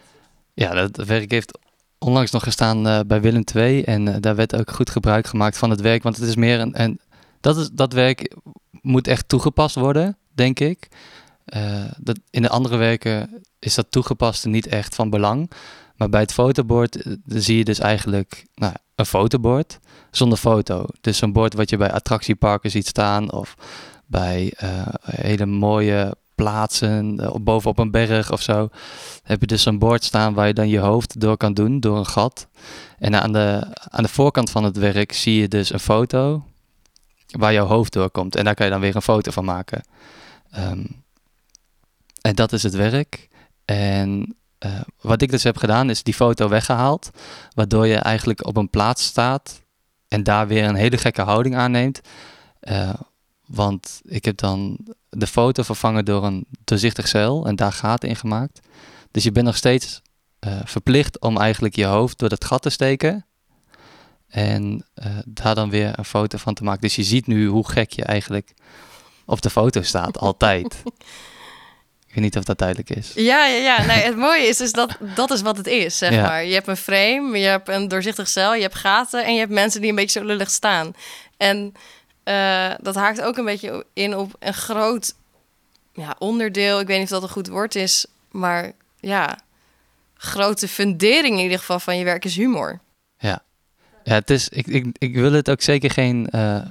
ja, 0.54 0.74
dat 0.74 1.08
werk 1.08 1.32
heeft 1.32 1.60
onlangs 2.04 2.32
nog 2.32 2.44
gestaan 2.44 2.88
uh, 2.88 3.00
bij 3.08 3.22
Willem 3.22 3.44
II. 3.56 3.84
En 3.84 4.08
uh, 4.08 4.16
daar 4.20 4.36
werd 4.36 4.56
ook 4.56 4.72
goed 4.72 4.90
gebruik 4.90 5.28
gemaakt 5.28 5.58
van 5.58 5.70
het 5.70 5.82
werk. 5.82 6.04
Want 6.04 6.18
het 6.18 6.28
is 6.28 6.36
meer 6.36 6.60
een. 6.60 6.74
En 6.74 7.00
dat, 7.40 7.58
is, 7.58 7.70
dat 7.74 7.94
werk 7.94 8.36
moet 8.82 9.08
echt 9.08 9.28
toegepast 9.28 9.76
worden, 9.76 10.18
denk 10.34 10.60
ik. 10.60 10.88
Uh, 11.56 11.84
dat, 11.98 12.20
in 12.30 12.42
de 12.42 12.50
andere 12.50 12.78
werken 12.78 13.44
is 13.60 13.76
dat 13.76 13.92
toegepaste 13.92 14.50
niet 14.50 14.68
echt 14.68 14.96
van 14.96 15.10
belang. 15.10 15.52
Maar 15.96 16.10
bij 16.10 16.22
het 16.22 16.34
fotobord 16.34 17.06
zie 17.26 17.58
je 17.58 17.64
dus 17.64 17.80
eigenlijk 17.80 18.46
nou, 18.56 18.74
een 18.96 19.06
fotobord 19.06 19.80
zonder 20.12 20.38
foto. 20.38 20.86
Dus 21.02 21.22
een 21.22 21.34
bord 21.34 21.54
wat 21.54 21.70
je 21.70 21.78
bij 21.78 21.92
attractieparken 21.92 22.72
ziet 22.72 22.88
staan 22.88 23.32
of 23.32 23.56
bij 24.06 24.54
hele 25.02 25.46
mooie 25.46 26.16
plaatsen, 26.42 27.22
uh, 27.22 27.36
bovenop 27.42 27.78
een 27.78 27.92
berg 27.92 28.32
of 28.32 28.42
zo, 28.42 28.70
heb 29.24 29.42
je 29.42 29.48
dus 29.48 29.66
een 29.66 29.80
bord 29.80 30.04
staan 30.04 30.34
waar 30.34 30.48
je 30.48 30.54
dan 30.54 30.70
je 30.70 30.80
hoofd 30.80 31.20
door 31.20 31.38
kan 31.38 31.54
doen, 31.54 31.80
door 31.80 31.98
een 31.98 32.06
gat. 32.06 32.48
En 33.00 33.22
aan 33.22 33.32
de, 33.32 33.68
aan 33.90 34.04
de 34.04 34.10
voorkant 34.10 34.50
van 34.50 34.64
het 34.64 34.78
werk 34.78 35.14
zie 35.14 35.42
je 35.42 35.48
dus 35.48 35.74
een 35.74 35.80
foto 35.80 36.44
waar 37.32 37.54
jouw 37.54 37.66
hoofd 37.66 37.94
doorkomt. 37.94 38.36
En 38.36 38.44
daar 38.44 38.56
kan 38.56 38.66
je 38.66 38.72
dan 38.72 38.82
weer 38.82 38.96
een 38.96 39.02
foto 39.02 39.32
van 39.32 39.46
maken. 39.46 39.84
Um, 40.58 41.04
en 42.22 42.36
dat 42.36 42.54
is 42.54 42.64
het 42.64 42.74
werk. 42.76 43.28
En 43.66 44.36
uh, 44.66 44.82
wat 45.02 45.22
ik 45.22 45.32
dus 45.32 45.44
heb 45.44 45.58
gedaan 45.58 45.90
is 45.90 46.04
die 46.04 46.14
foto 46.14 46.48
weggehaald, 46.48 47.10
waardoor 47.54 47.88
je 47.88 47.96
eigenlijk 47.96 48.48
op 48.48 48.58
een 48.58 48.70
plaats 48.70 49.06
staat 49.06 49.62
en 50.08 50.24
daar 50.24 50.48
weer 50.48 50.64
een 50.64 50.76
hele 50.76 50.98
gekke 50.98 51.22
houding 51.22 51.56
aanneemt. 51.56 52.02
Uh, 52.62 52.94
want 53.52 54.02
ik 54.04 54.26
heb 54.26 54.38
dan 54.38 54.78
de 55.10 55.28
foto 55.28 55.64
vervangen 55.64 56.06
door 56.06 56.24
een 56.24 56.46
doorzichtig 56.64 57.08
zeil 57.08 57.46
en 57.48 57.56
daar 57.56 57.74
gaten 57.74 58.10
in 58.10 58.16
gemaakt. 58.16 58.60
Dus 59.12 59.24
je 59.24 59.32
bent 59.32 59.46
nog 59.46 59.56
steeds 59.58 60.02
uh, 60.48 60.60
verplicht 60.64 61.20
om 61.20 61.38
eigenlijk 61.38 61.76
je 61.76 61.86
hoofd 61.86 62.18
door 62.20 62.30
dat 62.30 62.46
gat 62.46 62.62
te 62.62 62.70
steken. 62.70 63.26
En 64.28 64.86
eh, 64.94 65.06
daar 65.26 65.56
dan 65.56 65.70
weer 65.70 65.94
een 66.00 66.06
foto 66.06 66.38
van 66.38 66.54
te 66.54 66.64
maken. 66.64 66.82
Dus 66.82 66.96
je 66.96 67.04
ziet 67.04 67.28
nu 67.28 67.48
hoe 67.48 67.70
gek 67.70 67.92
je 67.92 68.04
eigenlijk 68.04 68.54
op 69.26 69.42
de 69.42 69.50
foto 69.50 69.82
staat, 69.82 70.18
altijd. 70.28 70.84
Ik 72.08 72.14
weet 72.18 72.24
niet 72.24 72.38
of 72.38 72.44
dat 72.44 72.58
duidelijk 72.58 72.90
is. 72.90 73.12
Ja, 73.16 73.46
ja, 73.46 73.58
ja. 73.58 73.86
Nee, 73.86 74.04
het 74.04 74.18
mooie 74.18 74.48
is 74.48 74.58
dus 74.58 74.72
dat 74.72 74.98
dat 75.16 75.32
is 75.32 75.42
wat 75.42 75.58
het 75.58 75.68
is, 75.68 75.98
zeg 75.98 76.12
Ja. 76.14 76.22
maar. 76.22 76.46
Je 76.46 76.54
hebt 76.54 76.68
een 76.68 76.78
frame, 76.78 77.38
je 77.40 77.46
hebt 77.46 77.70
een 77.70 77.88
doorzichtig 77.88 78.28
cel, 78.28 78.56
je 78.56 78.62
hebt 78.62 78.76
gaten 78.76 79.26
en 79.26 79.34
je 79.34 79.40
hebt 79.40 79.52
mensen 79.52 79.82
die 79.82 79.90
een 79.90 79.96
beetje 79.96 80.20
zo 80.20 80.26
lullig 80.26 80.50
staan. 80.50 80.94
En 81.38 81.74
eh, 82.24 82.72
dat 82.82 82.96
haakt 82.96 83.22
ook 83.22 83.38
een 83.38 83.46
beetje 83.46 83.86
in 83.94 84.18
op 84.18 84.36
een 84.40 84.54
groot 84.54 85.14
ja, 85.94 86.16
onderdeel. 86.20 86.80
Ik 86.80 86.88
weet 86.88 86.98
niet 86.98 87.12
of 87.12 87.20
dat 87.20 87.24
een 87.24 87.30
goed 87.30 87.48
woord 87.48 87.76
is, 87.76 88.06
maar 88.32 88.72
ja, 89.00 89.40
grote 90.14 90.68
fundering 90.68 91.38
in 91.38 91.44
ieder 91.44 91.60
geval 91.60 91.80
van 91.80 91.98
je 91.98 92.04
werk 92.04 92.26
is 92.26 92.36
humor. 92.36 92.80
Ja, 94.04 94.14
het 94.14 94.30
is, 94.30 94.50
ik, 94.50 94.68
ik, 94.68 94.86
ik 94.98 95.16
wil 95.16 95.32
het 95.32 95.50
ook 95.50 95.62
zeker 95.62 95.92
geen, 95.92 96.30
eh, 96.30 96.62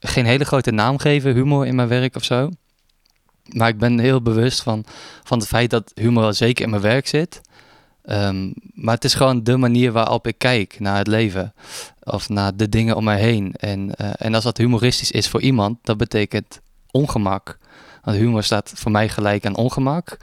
geen 0.00 0.26
hele 0.26 0.44
grote 0.44 0.70
naam 0.70 0.98
geven, 0.98 1.34
humor 1.34 1.66
in 1.66 1.74
mijn 1.74 1.88
werk 1.88 2.16
of 2.16 2.24
zo. 2.24 2.50
Maar 3.48 3.68
ik 3.68 3.78
ben 3.78 3.98
heel 3.98 4.22
bewust 4.22 4.62
van, 4.62 4.84
van 5.24 5.38
het 5.38 5.48
feit 5.48 5.70
dat 5.70 5.92
humor 5.94 6.22
wel 6.22 6.32
zeker 6.32 6.64
in 6.64 6.70
mijn 6.70 6.82
werk 6.82 7.06
zit. 7.06 7.40
Ehm, 8.02 8.50
maar 8.74 8.94
het 8.94 9.04
is 9.04 9.14
gewoon 9.14 9.42
de 9.42 9.56
manier 9.56 9.92
waarop 9.92 10.26
ik 10.26 10.38
kijk 10.38 10.80
naar 10.80 10.96
het 10.96 11.06
leven. 11.06 11.54
Of 12.12 12.28
naar 12.28 12.56
de 12.56 12.68
dingen 12.68 12.96
om 12.96 13.04
mij 13.04 13.20
heen. 13.20 13.54
En, 13.56 13.94
eh, 13.94 14.10
en 14.18 14.34
als 14.34 14.44
dat 14.44 14.56
humoristisch 14.56 15.10
is 15.10 15.28
voor 15.28 15.40
iemand, 15.40 15.78
dat 15.82 15.96
betekent 15.96 16.60
ongemak. 16.90 17.58
Want 18.02 18.16
humor 18.16 18.42
staat 18.42 18.72
voor 18.74 18.90
mij 18.90 19.08
gelijk 19.08 19.46
aan 19.46 19.56
ongemak. 19.56 20.16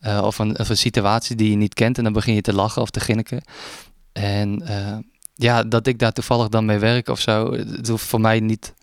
Eh, 0.00 0.22
of, 0.24 0.38
een, 0.38 0.58
of 0.58 0.68
een 0.68 0.76
situatie 0.76 1.36
die 1.36 1.50
je 1.50 1.56
niet 1.56 1.74
kent 1.74 1.98
en 1.98 2.04
dan 2.04 2.12
begin 2.12 2.34
je 2.34 2.40
te 2.40 2.54
lachen 2.54 2.82
of 2.82 2.90
te 2.90 3.00
grinniken. 3.00 3.42
En 4.12 4.66
eh, 4.66 4.96
ja, 5.34 5.62
dat 5.62 5.86
ik 5.86 5.98
daar 5.98 6.12
toevallig 6.12 6.48
dan 6.48 6.64
mee 6.64 6.78
werk 6.78 7.08
of 7.08 7.20
zo, 7.20 7.52
het 7.52 7.88
hoeft 7.88 8.04
voor 8.04 8.20
mij 8.20 8.40
niet, 8.40 8.74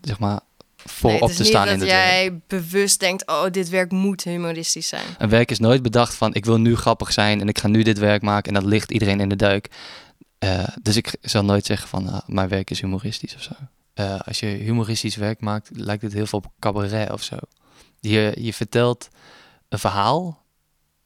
zeg 0.00 0.18
maar, 0.18 0.40
voorop 0.76 1.20
Nee, 1.20 1.28
het 1.28 1.36
te 1.36 1.44
staan 1.44 1.68
in 1.68 1.78
dat 1.78 1.80
het 1.80 1.90
werk. 1.90 2.02
jij 2.02 2.40
bewust 2.46 3.00
denkt, 3.00 3.26
oh, 3.26 3.44
dit 3.50 3.68
werk 3.68 3.90
moet 3.90 4.24
humoristisch 4.24 4.88
zijn. 4.88 5.06
Een 5.18 5.28
werk 5.28 5.50
is 5.50 5.58
nooit 5.58 5.82
bedacht 5.82 6.14
van 6.14 6.34
ik 6.34 6.44
wil 6.44 6.58
nu 6.58 6.76
grappig 6.76 7.12
zijn 7.12 7.40
en 7.40 7.48
ik 7.48 7.58
ga 7.58 7.68
nu 7.68 7.82
dit 7.82 7.98
werk 7.98 8.22
maken 8.22 8.54
en 8.54 8.60
dat 8.60 8.70
ligt 8.70 8.90
iedereen 8.90 9.20
in 9.20 9.28
de 9.28 9.36
duik. 9.36 9.70
Eh, 10.42 10.68
dus 10.82 10.96
ik 10.96 11.14
zal 11.20 11.44
nooit 11.44 11.66
zeggen 11.66 11.88
van 11.88 12.08
ah, 12.08 12.20
mijn 12.26 12.48
werk 12.48 12.70
is 12.70 12.80
humoristisch 12.80 13.34
of 13.34 13.42
zo. 13.42 13.52
Eh, 13.94 14.20
als 14.20 14.40
je 14.40 14.46
humoristisch 14.46 15.16
werk 15.16 15.40
maakt, 15.40 15.70
lijkt 15.72 16.02
het 16.02 16.12
heel 16.12 16.26
veel 16.26 16.38
op 16.38 16.52
cabaret 16.58 17.10
of 17.10 17.22
zo. 17.22 17.36
Je, 18.00 18.36
je 18.38 18.52
vertelt 18.52 19.08
een 19.68 19.78
verhaal 19.78 20.44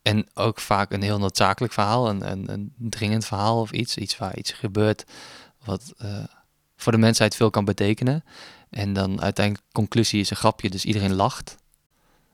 en 0.02 0.26
ook 0.35 0.61
vaak 0.61 0.93
een 0.93 1.02
heel 1.02 1.19
noodzakelijk 1.19 1.73
verhaal, 1.73 2.09
een, 2.09 2.31
een, 2.31 2.50
een 2.50 2.73
dringend 2.78 3.25
verhaal 3.25 3.61
of 3.61 3.71
iets. 3.71 3.97
Iets 3.97 4.19
waar 4.19 4.37
iets 4.37 4.52
gebeurt 4.52 5.05
wat 5.64 5.95
eh, 5.99 6.25
voor 6.76 6.93
de 6.93 6.99
mensheid 6.99 7.37
veel 7.37 7.50
kan 7.50 7.64
betekenen. 7.64 8.25
En 8.71 8.93
dan 8.93 9.23
uiteindelijk 9.23 9.66
conclusie 9.73 10.21
is 10.21 10.31
een 10.31 10.37
grapje, 10.37 10.71
dus 10.71 10.85
iedereen 10.85 11.14
lacht. 11.14 11.57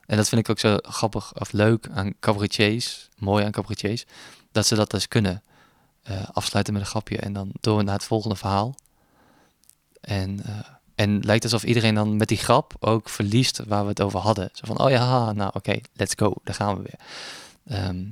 En 0.07 0.17
dat 0.17 0.29
vind 0.29 0.41
ik 0.41 0.51
ook 0.51 0.59
zo 0.59 0.77
grappig 0.83 1.41
of 1.41 1.53
leuk 1.53 1.89
aan 1.95 2.15
cabaretiers, 2.21 3.09
mooi 3.19 3.45
aan 3.45 3.51
cabaretiers, 3.51 4.05
dat 4.53 4.67
ze 4.67 4.75
dat 4.75 4.91
dus 4.91 5.09
kunnen. 5.09 5.43
Eh, 6.03 6.23
afsluiten 6.33 6.73
met 6.73 6.83
een 6.83 6.89
grapje 6.89 7.17
en 7.17 7.33
dan 7.33 7.51
door 7.61 7.85
naar 7.85 7.95
het 7.95 8.05
volgende 8.05 8.37
verhaal. 8.37 8.75
En, 10.01 10.45
eh, 10.45 10.59
en 10.95 11.21
lijkt 11.21 11.45
alsof 11.45 11.65
iedereen 11.65 11.95
dan 11.95 12.17
met 12.17 12.29
die 12.29 12.39
grap 12.39 12.75
ook 12.81 13.09
verliest 13.09 13.65
waar 13.67 13.83
we 13.83 13.89
het 13.89 14.03
over 14.03 14.21
hadden. 14.21 14.51
Zo 14.53 14.63
van, 14.67 14.79
oh 14.79 14.91
ja, 14.91 14.99
haha, 14.99 15.33
nou 15.33 15.51
oké, 15.55 15.81
let's 15.93 16.15
go, 16.17 16.35
daar 16.45 16.55
gaan 16.55 16.77
we 16.77 16.83
weer. 16.83 16.99
Ehm, 17.79 18.05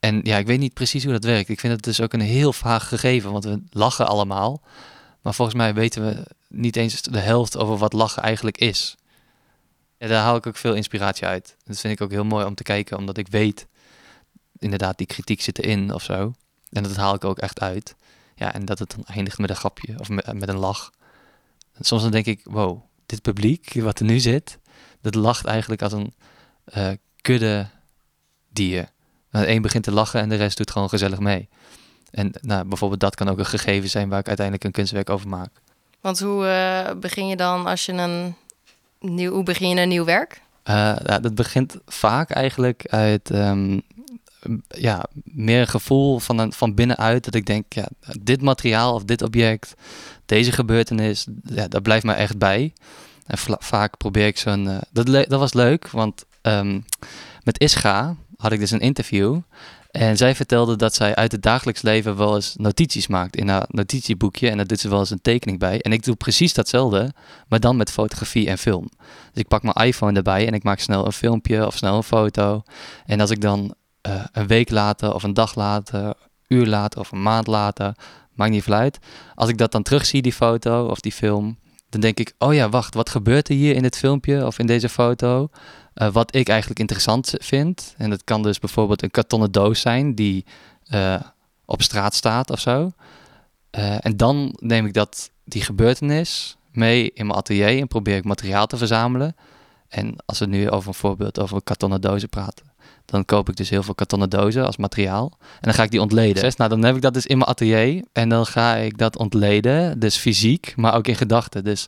en 0.00 0.20
ja, 0.22 0.36
ik 0.36 0.46
weet 0.46 0.58
niet 0.58 0.74
precies 0.74 1.04
hoe 1.04 1.12
dat 1.12 1.24
werkt. 1.24 1.48
Ik 1.48 1.60
vind 1.60 1.72
het 1.72 1.82
dus 1.82 2.00
ook 2.00 2.12
een 2.12 2.20
heel 2.20 2.52
vaag 2.52 2.88
gegeven, 2.88 3.32
want 3.32 3.44
we 3.44 3.62
lachen 3.70 4.06
allemaal. 4.06 4.62
Maar 5.20 5.34
volgens 5.34 5.56
mij 5.56 5.74
weten 5.74 6.06
we 6.06 6.26
niet 6.48 6.76
eens 6.76 7.02
de 7.02 7.18
helft 7.18 7.56
over 7.56 7.76
wat 7.76 7.92
lachen 7.92 8.22
eigenlijk 8.22 8.58
is. 8.58 8.96
Ja, 9.98 10.06
daar 10.06 10.22
haal 10.22 10.36
ik 10.36 10.46
ook 10.46 10.56
veel 10.56 10.74
inspiratie 10.74 11.26
uit. 11.26 11.56
Dat 11.64 11.80
vind 11.80 11.92
ik 11.92 12.00
ook 12.00 12.10
heel 12.10 12.24
mooi 12.24 12.46
om 12.46 12.54
te 12.54 12.62
kijken, 12.62 12.96
omdat 12.96 13.16
ik 13.16 13.28
weet, 13.28 13.66
inderdaad, 14.60 14.98
die 14.98 15.06
kritiek 15.06 15.40
zit 15.40 15.58
erin 15.58 15.94
of 15.94 16.02
zo. 16.02 16.32
En 16.70 16.82
dat 16.82 16.96
haal 16.96 17.14
ik 17.14 17.24
ook 17.24 17.38
echt 17.38 17.60
uit. 17.60 17.94
Ja, 18.34 18.52
en 18.52 18.64
dat 18.64 18.78
het 18.78 18.90
dan 18.90 19.04
eindigt 19.04 19.38
met 19.38 19.50
een 19.50 19.56
grapje 19.56 19.98
of 19.98 20.08
met, 20.08 20.32
met 20.32 20.48
een 20.48 20.58
lach. 20.58 20.92
En 21.72 21.84
soms 21.84 22.02
dan 22.02 22.10
denk 22.10 22.26
ik, 22.26 22.40
wow, 22.44 22.82
dit 23.06 23.22
publiek 23.22 23.74
wat 23.74 23.98
er 23.98 24.04
nu 24.04 24.18
zit, 24.18 24.58
dat 25.00 25.14
lacht 25.14 25.44
eigenlijk 25.44 25.82
als 25.82 25.92
een 25.92 26.14
eh, 26.64 26.90
kudde 27.20 27.68
dier. 28.48 28.88
Nou, 29.30 29.46
een 29.46 29.62
begint 29.62 29.84
te 29.84 29.92
lachen 29.92 30.20
en 30.20 30.28
de 30.28 30.34
rest 30.34 30.56
doet 30.56 30.70
gewoon 30.70 30.88
gezellig 30.88 31.18
mee. 31.18 31.48
En 32.10 32.32
nou, 32.40 32.64
bijvoorbeeld 32.64 33.00
dat 33.00 33.14
kan 33.14 33.28
ook 33.28 33.38
een 33.38 33.46
gegeven 33.46 33.90
zijn 33.90 34.08
waar 34.08 34.18
ik 34.18 34.26
uiteindelijk 34.26 34.66
een 34.66 34.72
kunstwerk 34.72 35.10
over 35.10 35.28
maak. 35.28 35.50
Want 36.00 36.20
hoe 36.20 36.46
eh, 36.46 36.96
begin 36.96 37.26
je 37.26 37.36
dan 37.36 37.66
als 37.66 37.86
je 37.86 37.92
een 37.92 38.34
nieuw, 39.00 39.32
hoe 39.32 39.42
begin 39.42 39.68
je 39.68 39.80
een 39.80 39.88
nieuw 39.88 40.04
werk? 40.04 40.40
Eh, 40.62 40.74
ja, 41.04 41.18
dat 41.18 41.34
begint 41.34 41.76
vaak 41.86 42.30
eigenlijk 42.30 42.86
uit 42.86 43.30
ehm, 43.30 43.80
ja, 44.68 45.04
meer 45.24 45.60
een 45.60 45.68
gevoel 45.68 46.18
van, 46.18 46.38
een, 46.38 46.52
van 46.52 46.74
binnenuit. 46.74 47.24
Dat 47.24 47.34
ik 47.34 47.46
denk, 47.46 47.72
ja, 47.72 47.88
dit 48.20 48.42
materiaal 48.42 48.94
of 48.94 49.04
dit 49.04 49.22
object, 49.22 49.74
deze 50.26 50.52
gebeurtenis, 50.52 51.26
ja, 51.42 51.68
dat 51.68 51.82
blijft 51.82 52.04
mij 52.04 52.16
echt 52.16 52.38
bij. 52.38 52.72
En 53.26 53.38
vaak 53.58 53.96
probeer 53.96 54.26
ik 54.26 54.38
zo'n... 54.38 54.68
eh, 54.68 54.78
dat, 54.92 55.06
dat 55.06 55.40
was 55.40 55.52
leuk, 55.52 55.88
want 55.88 56.24
ehm, 56.42 56.80
met 57.42 57.60
Ischa 57.60 58.16
had 58.36 58.52
ik 58.52 58.60
dus 58.60 58.70
een 58.70 58.80
interview. 58.80 59.38
En 59.90 60.16
zij 60.16 60.34
vertelde 60.34 60.76
dat 60.76 60.94
zij 60.94 61.14
uit 61.14 61.32
het 61.32 61.42
dagelijks 61.42 61.82
leven 61.82 62.16
wel 62.16 62.34
eens 62.34 62.54
notities 62.56 63.06
maakt 63.06 63.36
in 63.36 63.48
haar 63.48 63.64
notitieboekje. 63.68 64.50
En 64.50 64.56
daar 64.56 64.66
doet 64.66 64.80
ze 64.80 64.88
wel 64.88 64.98
eens 64.98 65.10
een 65.10 65.20
tekening 65.20 65.58
bij. 65.58 65.80
En 65.80 65.92
ik 65.92 66.02
doe 66.02 66.14
precies 66.14 66.54
datzelfde, 66.54 67.12
maar 67.48 67.60
dan 67.60 67.76
met 67.76 67.90
fotografie 67.90 68.48
en 68.48 68.58
film. 68.58 68.88
Dus 69.32 69.42
ik 69.42 69.48
pak 69.48 69.62
mijn 69.62 69.86
iPhone 69.88 70.16
erbij 70.16 70.46
en 70.46 70.54
ik 70.54 70.62
maak 70.62 70.78
snel 70.78 71.06
een 71.06 71.12
filmpje 71.12 71.66
of 71.66 71.76
snel 71.76 71.96
een 71.96 72.02
foto. 72.02 72.62
En 73.06 73.20
als 73.20 73.30
ik 73.30 73.40
dan 73.40 73.74
eh, 74.00 74.24
een 74.32 74.46
week 74.46 74.70
later 74.70 75.14
of 75.14 75.22
een 75.22 75.34
dag 75.34 75.54
later, 75.54 76.04
een 76.04 76.14
uur 76.48 76.66
later 76.66 77.00
of 77.00 77.12
een 77.12 77.22
maand 77.22 77.46
later, 77.46 77.94
maakt 78.34 78.50
niet 78.50 78.62
veel 78.62 78.74
uit. 78.74 78.98
Als 79.34 79.48
ik 79.48 79.58
dat 79.58 79.72
dan 79.72 79.82
terugzie, 79.82 80.22
die 80.22 80.32
foto 80.32 80.86
of 80.86 81.00
die 81.00 81.12
film, 81.12 81.58
dan 81.88 82.00
denk 82.00 82.18
ik, 82.18 82.34
oh 82.38 82.54
ja, 82.54 82.68
wacht, 82.68 82.94
wat 82.94 83.10
gebeurt 83.10 83.48
er 83.48 83.54
hier 83.54 83.74
in 83.74 83.82
dit 83.82 83.96
filmpje 83.96 84.46
of 84.46 84.58
in 84.58 84.66
deze 84.66 84.88
foto? 84.88 85.48
Eh, 85.94 86.12
wat 86.12 86.34
ik 86.34 86.48
eigenlijk 86.48 86.80
interessant 86.80 87.34
vind. 87.38 87.94
En 87.96 88.10
dat 88.10 88.24
kan 88.24 88.42
dus 88.42 88.58
bijvoorbeeld 88.58 89.02
een 89.02 89.10
kartonnen 89.10 89.52
doos 89.52 89.80
zijn 89.80 90.14
die 90.14 90.44
eh, 90.84 91.20
op 91.64 91.82
straat 91.82 92.14
staat 92.14 92.50
of 92.50 92.60
zo. 92.60 92.92
En 94.00 94.16
dan 94.16 94.56
neem 94.60 94.86
ik 94.86 94.94
dat, 94.94 95.30
die 95.44 95.62
gebeurtenis 95.62 96.56
mee 96.72 97.10
in 97.14 97.26
mijn 97.26 97.38
atelier 97.38 97.80
en 97.80 97.88
probeer 97.88 98.16
ik 98.16 98.24
materiaal 98.24 98.66
te 98.66 98.76
verzamelen. 98.76 99.36
En 99.88 100.16
als 100.26 100.38
we 100.38 100.46
nu 100.46 100.70
over 100.70 100.88
een 100.88 100.94
voorbeeld 100.94 101.40
over 101.40 101.62
kartonnen 101.62 102.00
dozen 102.00 102.28
praten, 102.28 102.69
dan 103.10 103.24
koop 103.24 103.48
ik 103.48 103.56
dus 103.56 103.70
heel 103.70 103.82
veel 103.82 103.94
kartonnen 103.94 104.30
dozen 104.30 104.66
als 104.66 104.76
materiaal. 104.76 105.32
En 105.40 105.58
dan 105.60 105.74
ga 105.74 105.82
ik 105.82 105.90
die 105.90 106.00
ontleden. 106.00 106.42
Dus, 106.42 106.56
nou, 106.56 106.70
dan 106.70 106.84
heb 106.84 106.96
ik 106.96 107.02
dat 107.02 107.14
dus 107.14 107.26
in 107.26 107.38
mijn 107.38 107.50
atelier 107.50 108.04
en 108.12 108.28
dan 108.28 108.46
ga 108.46 108.76
ik 108.76 108.98
dat 108.98 109.16
ontleden, 109.16 109.98
dus 109.98 110.16
fysiek, 110.16 110.72
maar 110.76 110.94
ook 110.94 111.06
in 111.06 111.16
gedachten. 111.16 111.64
Dus 111.64 111.86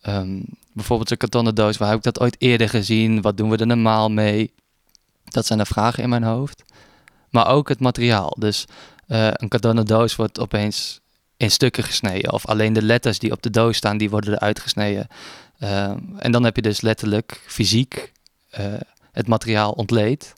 ehm, 0.00 0.40
bijvoorbeeld 0.72 1.08
zo'n 1.08 1.16
kartonnen 1.16 1.54
doos, 1.54 1.76
waar 1.76 1.88
heb 1.88 1.96
ik 1.96 2.04
dat 2.04 2.20
ooit 2.20 2.36
eerder 2.38 2.68
gezien? 2.68 3.20
Wat 3.20 3.36
doen 3.36 3.50
we 3.50 3.56
er 3.56 3.66
normaal 3.66 4.10
mee? 4.10 4.52
Dat 5.24 5.46
zijn 5.46 5.58
de 5.58 5.64
vragen 5.64 6.02
in 6.02 6.08
mijn 6.08 6.22
hoofd. 6.22 6.62
Maar 7.30 7.46
ook 7.46 7.68
het 7.68 7.80
materiaal. 7.80 8.36
Dus 8.38 8.64
eh, 9.06 9.28
een 9.32 9.48
kartonnen 9.48 9.86
doos 9.86 10.16
wordt 10.16 10.40
opeens 10.40 11.00
in 11.36 11.50
stukken 11.50 11.82
gesneden. 11.82 12.32
Of 12.32 12.46
alleen 12.46 12.72
de 12.72 12.82
letters 12.82 13.18
die 13.18 13.32
op 13.32 13.42
de 13.42 13.50
doos 13.50 13.76
staan, 13.76 13.96
die 13.96 14.10
worden 14.10 14.34
eruit 14.34 14.60
gesneden. 14.60 15.06
Ehm, 15.58 15.98
en 16.18 16.32
dan 16.32 16.44
heb 16.44 16.56
je 16.56 16.62
dus 16.62 16.80
letterlijk 16.80 17.44
fysiek 17.46 18.12
eh, 18.50 18.64
het 19.12 19.26
materiaal 19.26 19.72
ontleed. 19.72 20.32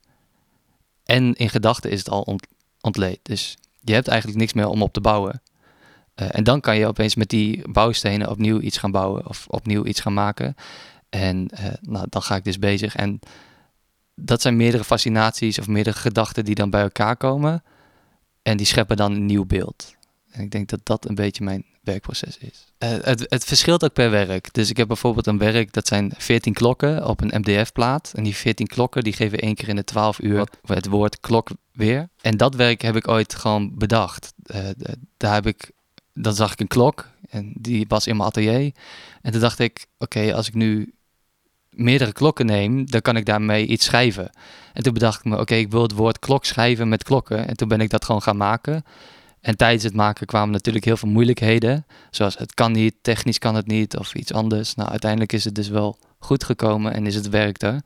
En 1.05 1.35
in 1.35 1.49
gedachten 1.49 1.91
is 1.91 1.99
het 1.99 2.11
al 2.11 2.23
ont- 2.23 2.47
ontleed. 2.81 3.19
Dus 3.23 3.57
je 3.81 3.93
hebt 3.93 4.09
eigenlijk 4.09 4.39
niks 4.39 4.53
meer 4.53 4.69
om 4.69 4.83
op 4.83 4.93
te 4.93 5.01
bouwen. 5.01 5.43
Eh, 6.15 6.29
en 6.31 6.45
dan 6.45 6.61
kan 6.61 6.77
je 6.77 6.87
opeens 6.87 7.15
met 7.15 7.29
die 7.29 7.69
bouwstenen 7.71 8.31
opnieuw 8.31 8.61
iets 8.61 8.79
gaan 8.79 8.91
bouwen 8.91 9.29
of 9.29 9.47
opnieuw 9.49 9.85
iets 9.85 10.01
gaan 10.01 10.15
maken. 10.15 10.55
En 11.09 11.49
eh, 11.49 11.73
nou, 11.81 12.07
dan 12.09 12.23
ga 12.23 12.37
ik 12.37 12.45
dus 12.45 12.59
bezig. 12.59 12.97
En 12.97 13.21
dat 14.15 14.43
zijn 14.43 14.57
meerdere 14.57 14.85
fascinaties 14.85 15.59
of 15.59 15.67
meerdere 15.69 15.97
gedachten 15.97 16.45
die 16.45 16.55
dan 16.55 16.71
bij 16.71 16.83
elkaar 16.83 17.17
komen. 17.17 17.63
En 18.43 18.57
die 18.57 18.67
scheppen 18.67 18.97
dan 18.97 19.13
een 19.13 19.27
nieuw 19.27 19.45
beeld. 19.45 19.95
En 20.31 20.43
ik 20.43 20.51
denk 20.51 20.69
dat 20.69 20.81
dat 20.83 21.09
een 21.09 21.15
beetje 21.15 21.45
mijn 21.45 21.65
werkproces 21.85 22.39
is. 22.39 22.65
Eh, 22.79 22.89
het, 23.01 23.27
het 23.29 23.45
verschilt 23.45 23.85
ook 23.85 23.93
per 23.93 24.11
werk. 24.11 24.55
Dus 24.55 24.71
ik 24.71 24.77
heb 24.77 24.87
bijvoorbeeld 24.87 25.27
een 25.27 25.39
werk, 25.39 25.73
dat 25.73 25.87
zijn 25.87 26.13
14 26.17 26.53
klokken 26.53 27.07
op 27.07 27.21
een 27.21 27.41
MDF-plaat. 27.41 28.13
En 28.15 28.23
die 28.23 28.37
14 28.37 28.67
klokken 28.67 29.03
die 29.03 29.13
geven 29.13 29.39
één 29.39 29.55
keer 29.55 29.69
in 29.69 29.77
de 29.77 29.85
12 29.85 30.19
uur 30.19 30.49
het 30.67 30.87
woord 30.87 31.21
klok 31.21 31.51
weer. 31.73 32.09
En 32.21 32.37
dat 32.37 32.55
werk 32.55 32.83
heb 32.83 32.97
ik 32.97 33.09
ooit 33.09 33.35
gewoon 33.35 33.73
bedacht. 33.75 34.33
Eh, 34.43 34.69
daar 35.17 35.35
heb 35.35 35.47
ik, 35.47 35.71
dan 36.13 36.35
zag 36.35 36.53
ik 36.53 36.61
een 36.61 36.67
klok 36.67 37.09
en 37.31 37.53
die 37.57 37.85
was 37.89 38.07
in 38.07 38.17
mijn 38.17 38.29
atelier. 38.29 38.73
En 39.23 39.33
toen 39.33 39.41
dacht 39.41 39.59
ik, 39.59 39.87
oké, 39.99 40.35
als 40.35 40.49
ik 40.49 40.55
nu 40.55 40.95
meerdere 41.71 42.13
klokken 42.13 42.47
neem, 42.47 42.91
dan 42.91 43.01
kan 43.01 43.17
ik 43.17 43.27
daarmee 43.27 43.67
iets 43.67 43.85
schrijven. 43.85 44.31
En 44.73 44.83
toen 44.83 44.93
bedacht 44.93 45.19
ik 45.19 45.25
me, 45.25 45.39
oké, 45.39 45.55
ik 45.55 45.71
wil 45.71 45.83
het 45.83 45.93
woord 45.93 46.19
klok 46.19 46.45
schrijven 46.45 46.89
met 46.89 47.03
klokken. 47.03 47.49
En 47.49 47.57
toen 47.57 47.69
ben 47.69 47.81
ik 47.81 47.91
dat 47.91 48.05
gewoon 48.05 48.23
gaan 48.23 48.37
maken. 48.37 48.85
En 49.45 49.57
tijdens 49.57 49.83
het 49.83 49.95
maken 49.95 50.27
kwamen 50.27 50.51
natuurlijk 50.51 50.85
heel 50.85 50.97
veel 50.97 51.09
moeilijkheden. 51.09 51.87
Zoals 52.11 52.39
het 52.39 52.55
kan 52.55 52.73
niet, 52.73 52.95
technisch 53.03 53.39
kan 53.39 53.55
het 53.55 53.67
niet 53.67 53.97
of 53.97 54.15
iets 54.15 54.33
anders. 54.33 54.75
Nou, 54.75 54.91
uiteindelijk 54.91 55.33
is 55.33 55.45
het 55.45 55.55
dus 55.55 55.69
wel 55.69 55.99
goed 56.19 56.45
gekomen 56.45 56.95
en 56.95 57.07
is 57.07 57.15
het 57.15 57.29
werk 57.29 57.63
er. 57.63 57.83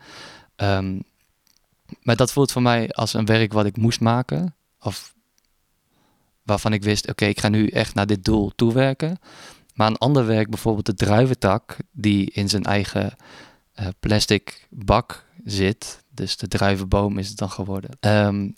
Ehm, 0.57 0.99
maar 2.03 2.17
dat 2.17 2.33
voelt 2.33 2.53
voor 2.53 2.63
mij 2.63 2.89
als 2.91 3.15
een 3.15 3.25
werk 3.25 3.53
wat 3.53 3.67
ik 3.67 3.77
moest 3.77 4.01
maken. 4.01 4.55
Of 4.81 5.15
waarvan 6.43 6.73
ik 6.73 6.83
wist, 6.83 7.09
oké, 7.09 7.25
ik 7.25 7.41
ga 7.41 7.49
nu 7.49 7.67
echt 7.67 7.95
naar 7.95 8.07
dit 8.07 8.25
doel 8.25 8.53
toewerken. 8.57 9.19
Maar 9.75 9.87
een 9.87 9.99
ander 9.99 10.27
werk, 10.27 10.51
bijvoorbeeld 10.51 10.87
de 10.87 10.95
druiventak, 10.95 11.77
die 11.93 12.31
in 12.31 12.49
zijn 12.49 12.65
eigen 12.65 13.17
uh, 13.81 13.87
plastic 14.01 14.67
bak 14.71 15.25
zit. 15.45 16.03
Dus 16.11 16.37
de 16.37 16.49
druivenboom 16.49 17.19
is 17.19 17.29
het 17.29 17.39
dan 17.39 17.51
geworden. 17.51 17.91
Ehm, 18.01 18.49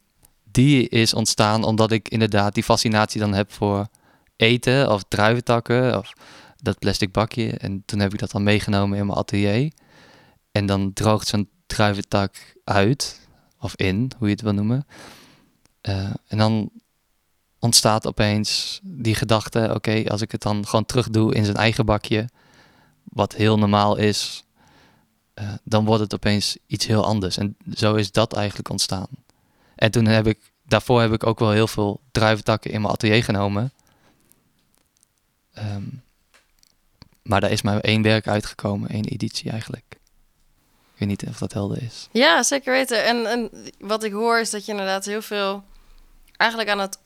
die 0.50 0.88
is 0.88 1.14
ontstaan 1.14 1.64
omdat 1.64 1.90
ik 1.90 2.08
inderdaad 2.08 2.54
die 2.54 2.62
fascinatie 2.62 3.20
dan 3.20 3.34
heb 3.34 3.52
voor 3.52 3.86
eten 4.36 4.90
of 4.92 5.02
druiventakken 5.08 5.98
of 5.98 6.12
dat 6.56 6.78
plastic 6.78 7.12
bakje. 7.12 7.50
En 7.50 7.82
toen 7.84 7.98
heb 7.98 8.12
ik 8.12 8.18
dat 8.18 8.30
dan 8.30 8.42
meegenomen 8.42 8.98
in 8.98 9.06
mijn 9.06 9.18
atelier. 9.18 9.72
En 10.52 10.66
dan 10.66 10.92
droogt 10.92 11.28
zo'n 11.28 11.48
druiventak 11.66 12.56
uit, 12.64 13.28
of 13.58 13.76
in, 13.76 14.10
hoe 14.18 14.26
je 14.26 14.34
het 14.34 14.42
wil 14.42 14.52
noemen. 14.52 14.86
Uh, 15.88 16.10
en 16.26 16.38
dan 16.38 16.70
ontstaat 17.58 18.06
opeens 18.06 18.80
die 18.82 19.14
gedachte: 19.14 19.70
oké, 19.74 20.04
als 20.08 20.20
ik 20.20 20.32
het 20.32 20.42
dan 20.42 20.66
gewoon 20.66 20.86
terug 20.86 21.10
doe 21.10 21.34
in 21.34 21.44
zijn 21.44 21.56
eigen 21.56 21.86
bakje, 21.86 22.28
wat 23.04 23.34
heel 23.34 23.58
normaal 23.58 23.96
is, 23.96 24.44
uh, 25.34 25.52
dan 25.64 25.84
wordt 25.84 26.02
het 26.02 26.14
opeens 26.14 26.56
iets 26.66 26.86
heel 26.86 27.04
anders. 27.04 27.36
En 27.36 27.56
zo 27.74 27.94
is 27.94 28.12
dat 28.12 28.34
eigenlijk 28.34 28.68
ontstaan. 28.68 29.08
En 29.80 29.90
toen 29.90 30.06
heb 30.06 30.26
ik, 30.26 30.38
daarvoor 30.62 31.00
heb 31.00 31.12
ik 31.12 31.26
ook 31.26 31.38
wel 31.38 31.50
heel 31.50 31.66
veel 31.66 32.00
druiventakken 32.12 32.70
in 32.70 32.80
mijn 32.80 32.92
atelier 32.92 33.24
genomen. 33.24 33.72
Um, 35.58 36.02
maar 37.22 37.40
daar 37.40 37.50
is 37.50 37.62
maar 37.62 37.80
één 37.80 38.02
werk 38.02 38.28
uitgekomen, 38.28 38.88
één 38.88 39.04
editie 39.04 39.50
eigenlijk. 39.50 39.84
Ik 40.92 40.98
weet 40.98 41.08
niet 41.08 41.24
of 41.28 41.38
dat 41.38 41.52
helder 41.52 41.82
is. 41.82 42.08
Ja, 42.10 42.42
zeker 42.42 42.72
weten. 42.72 43.04
En, 43.04 43.26
en 43.26 43.50
wat 43.78 44.04
ik 44.04 44.12
hoor 44.12 44.40
is 44.40 44.50
dat 44.50 44.64
je 44.64 44.70
inderdaad 44.70 45.04
heel 45.04 45.22
veel 45.22 45.64
eigenlijk 46.36 46.70
aan 46.70 46.78
het 46.78 46.98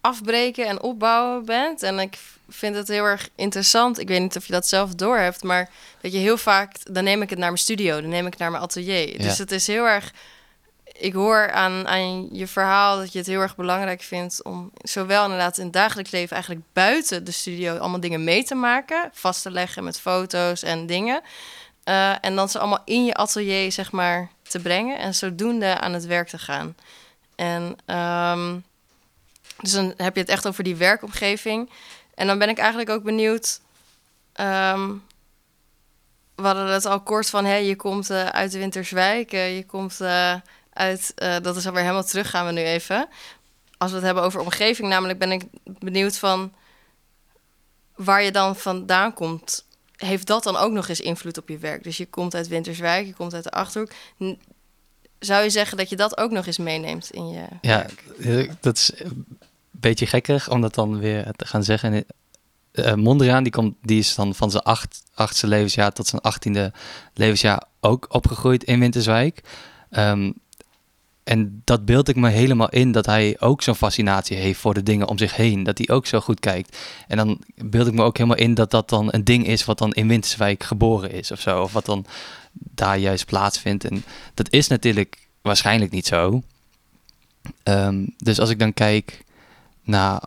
afbreken 0.00 0.66
en 0.66 0.82
opbouwen 0.82 1.44
bent. 1.44 1.82
En 1.82 1.98
ik 1.98 2.18
vind 2.48 2.76
het 2.76 2.88
heel 2.88 3.04
erg 3.04 3.28
interessant. 3.34 3.98
Ik 3.98 4.08
weet 4.08 4.20
niet 4.20 4.36
of 4.36 4.46
je 4.46 4.52
dat 4.52 4.68
zelf 4.68 4.94
doorhebt, 4.94 5.42
maar 5.42 5.70
dat 6.00 6.12
je 6.12 6.18
heel 6.18 6.38
vaak, 6.38 6.76
dan 6.94 7.04
neem 7.04 7.22
ik 7.22 7.30
het 7.30 7.38
naar 7.38 7.48
mijn 7.48 7.60
studio, 7.60 8.00
dan 8.00 8.10
neem 8.10 8.26
ik 8.26 8.32
het 8.32 8.40
naar 8.40 8.50
mijn 8.50 8.62
atelier. 8.62 9.18
Dus 9.18 9.38
het 9.38 9.50
is 9.50 9.66
heel 9.66 9.84
erg. 9.84 10.12
Ik 11.02 11.12
hoor 11.12 11.50
aan, 11.50 11.88
aan 11.88 12.28
je 12.34 12.46
verhaal 12.46 12.96
dat 12.96 13.12
je 13.12 13.18
het 13.18 13.26
heel 13.26 13.40
erg 13.40 13.56
belangrijk 13.56 14.02
vindt 14.02 14.42
om 14.42 14.70
zowel 14.74 15.22
inderdaad 15.22 15.58
in 15.58 15.64
het 15.64 15.72
dagelijks 15.72 16.10
leven 16.10 16.34
eigenlijk 16.34 16.64
buiten 16.72 17.24
de 17.24 17.30
studio 17.30 17.76
allemaal 17.76 18.00
dingen 18.00 18.24
mee 18.24 18.44
te 18.44 18.54
maken, 18.54 19.10
vast 19.12 19.42
te 19.42 19.50
leggen 19.50 19.84
met 19.84 20.00
foto's 20.00 20.62
en 20.62 20.86
dingen. 20.86 21.20
Uh, 21.84 22.24
en 22.24 22.36
dan 22.36 22.48
ze 22.48 22.58
allemaal 22.58 22.82
in 22.84 23.04
je 23.04 23.14
atelier, 23.14 23.72
zeg 23.72 23.92
maar, 23.92 24.30
te 24.42 24.58
brengen 24.58 24.98
en 24.98 25.14
zodoende 25.14 25.78
aan 25.78 25.92
het 25.92 26.06
werk 26.06 26.28
te 26.28 26.38
gaan. 26.38 26.76
En 27.34 27.62
um, 27.96 28.64
dus 29.60 29.72
dan 29.72 29.94
heb 29.96 30.14
je 30.14 30.20
het 30.20 30.30
echt 30.30 30.46
over 30.46 30.64
die 30.64 30.76
werkomgeving. 30.76 31.70
En 32.14 32.26
dan 32.26 32.38
ben 32.38 32.48
ik 32.48 32.58
eigenlijk 32.58 32.90
ook 32.90 33.02
benieuwd. 33.02 33.60
Um, 34.40 35.02
we 36.34 36.42
hadden 36.42 36.66
het 36.66 36.86
al 36.86 37.00
kort 37.00 37.30
van, 37.30 37.44
hey, 37.44 37.64
je 37.64 37.76
komt 37.76 38.10
uh, 38.10 38.26
uit 38.26 38.52
Winterswijk, 38.52 39.32
uh, 39.32 39.56
je 39.56 39.66
komt 39.66 40.00
uh, 40.74 40.82
uit, 40.82 41.14
dat 41.42 41.56
is 41.56 41.66
alweer 41.66 41.82
helemaal 41.82 42.04
terug, 42.04 42.30
gaan 42.30 42.46
we 42.46 42.52
nu 42.52 42.62
even. 42.62 43.08
Als 43.78 43.90
we 43.90 43.96
het 43.96 44.06
hebben 44.06 44.22
over 44.22 44.40
omgeving, 44.40 44.88
namelijk 44.88 45.18
ben 45.18 45.32
ik 45.32 45.44
benieuwd 45.64 46.16
van 46.18 46.52
waar 47.94 48.22
je 48.22 48.32
dan 48.32 48.56
vandaan 48.56 49.14
komt. 49.14 49.66
Heeft 49.96 50.26
dat 50.26 50.42
dan 50.42 50.56
ook 50.56 50.72
nog 50.72 50.88
eens 50.88 51.00
invloed 51.00 51.38
op 51.38 51.48
je 51.48 51.58
werk? 51.58 51.84
Dus 51.84 51.96
je 51.96 52.06
komt 52.06 52.34
uit 52.34 52.48
Winterswijk, 52.48 53.06
je 53.06 53.14
komt 53.14 53.34
uit 53.34 53.44
de 53.44 53.50
Achterhoek 53.50 53.90
zou 55.24 55.42
je 55.42 55.50
zeggen 55.50 55.76
dat 55.76 55.88
je 55.88 55.96
dat 55.96 56.16
ook 56.18 56.30
nog 56.30 56.46
eens 56.46 56.58
meeneemt 56.58 57.10
in 57.10 57.28
je 57.28 57.46
ja, 57.60 57.86
werk? 58.16 58.50
dat 58.60 58.76
is 58.76 58.92
een 58.96 59.26
beetje 59.70 60.06
gekkig 60.06 60.50
om 60.50 60.60
dat 60.60 60.74
dan 60.74 60.98
weer 60.98 61.30
te 61.36 61.46
gaan 61.46 61.64
zeggen. 61.64 62.04
Uh, 62.72 62.94
Mondriaan, 62.94 63.42
die, 63.42 63.52
komt, 63.52 63.74
die 63.82 63.98
is 63.98 64.14
dan 64.14 64.34
van 64.34 64.50
zijn 64.50 64.62
acht, 64.62 65.02
achtste 65.14 65.46
levensjaar 65.46 65.92
tot 65.92 66.06
zijn 66.06 66.20
achttiende 66.20 66.72
levensjaar 67.14 67.62
ook 67.80 68.06
opgegroeid 68.08 68.64
in 68.64 68.80
Winterswijk. 68.80 69.42
Um, 69.90 70.34
en 71.24 71.62
dat 71.64 71.84
beeld 71.84 72.08
ik 72.08 72.16
me 72.16 72.28
helemaal 72.28 72.68
in 72.68 72.92
dat 72.92 73.06
hij 73.06 73.36
ook 73.38 73.62
zo'n 73.62 73.74
fascinatie 73.74 74.36
heeft 74.36 74.60
voor 74.60 74.74
de 74.74 74.82
dingen 74.82 75.08
om 75.08 75.18
zich 75.18 75.36
heen. 75.36 75.62
Dat 75.62 75.78
hij 75.78 75.88
ook 75.88 76.06
zo 76.06 76.20
goed 76.20 76.40
kijkt. 76.40 76.78
En 77.08 77.16
dan 77.16 77.40
beeld 77.54 77.86
ik 77.86 77.92
me 77.92 78.02
ook 78.02 78.16
helemaal 78.16 78.38
in 78.38 78.54
dat 78.54 78.70
dat 78.70 78.88
dan 78.88 79.08
een 79.10 79.24
ding 79.24 79.46
is 79.46 79.64
wat 79.64 79.78
dan 79.78 79.92
in 79.92 80.08
Winterswijk 80.08 80.62
geboren 80.62 81.10
is 81.12 81.30
of 81.30 81.40
zo. 81.40 81.62
Of 81.62 81.72
wat 81.72 81.86
dan 81.86 82.06
daar 82.52 82.98
juist 82.98 83.26
plaatsvindt. 83.26 83.84
En 83.84 84.04
dat 84.34 84.50
is 84.50 84.68
natuurlijk 84.68 85.28
waarschijnlijk 85.42 85.90
niet 85.90 86.06
zo. 86.06 86.42
Um, 87.64 88.14
dus 88.18 88.40
als 88.40 88.50
ik 88.50 88.58
dan 88.58 88.74
kijk 88.74 89.24
naar 89.82 90.22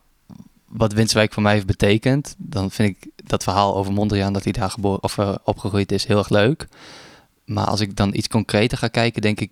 wat 0.65 0.93
Winterswijk 0.93 1.33
voor 1.33 1.43
mij 1.43 1.53
heeft 1.53 1.65
betekend, 1.65 2.35
dan 2.37 2.71
vind 2.71 2.89
ik 2.89 3.09
dat 3.15 3.43
verhaal 3.43 3.75
over 3.75 3.93
Mondriaan 3.93 4.33
dat 4.33 4.43
hij 4.43 4.53
daar 4.53 4.69
geboren 4.69 5.03
of 5.03 5.17
uh, 5.17 5.35
opgegroeid 5.43 5.91
is 5.91 6.05
heel 6.05 6.17
erg 6.17 6.29
leuk. 6.29 6.67
Maar 7.45 7.65
als 7.65 7.79
ik 7.79 7.95
dan 7.95 8.13
iets 8.13 8.27
concreter 8.27 8.77
ga 8.77 8.87
kijken, 8.87 9.21
denk 9.21 9.39
ik 9.39 9.51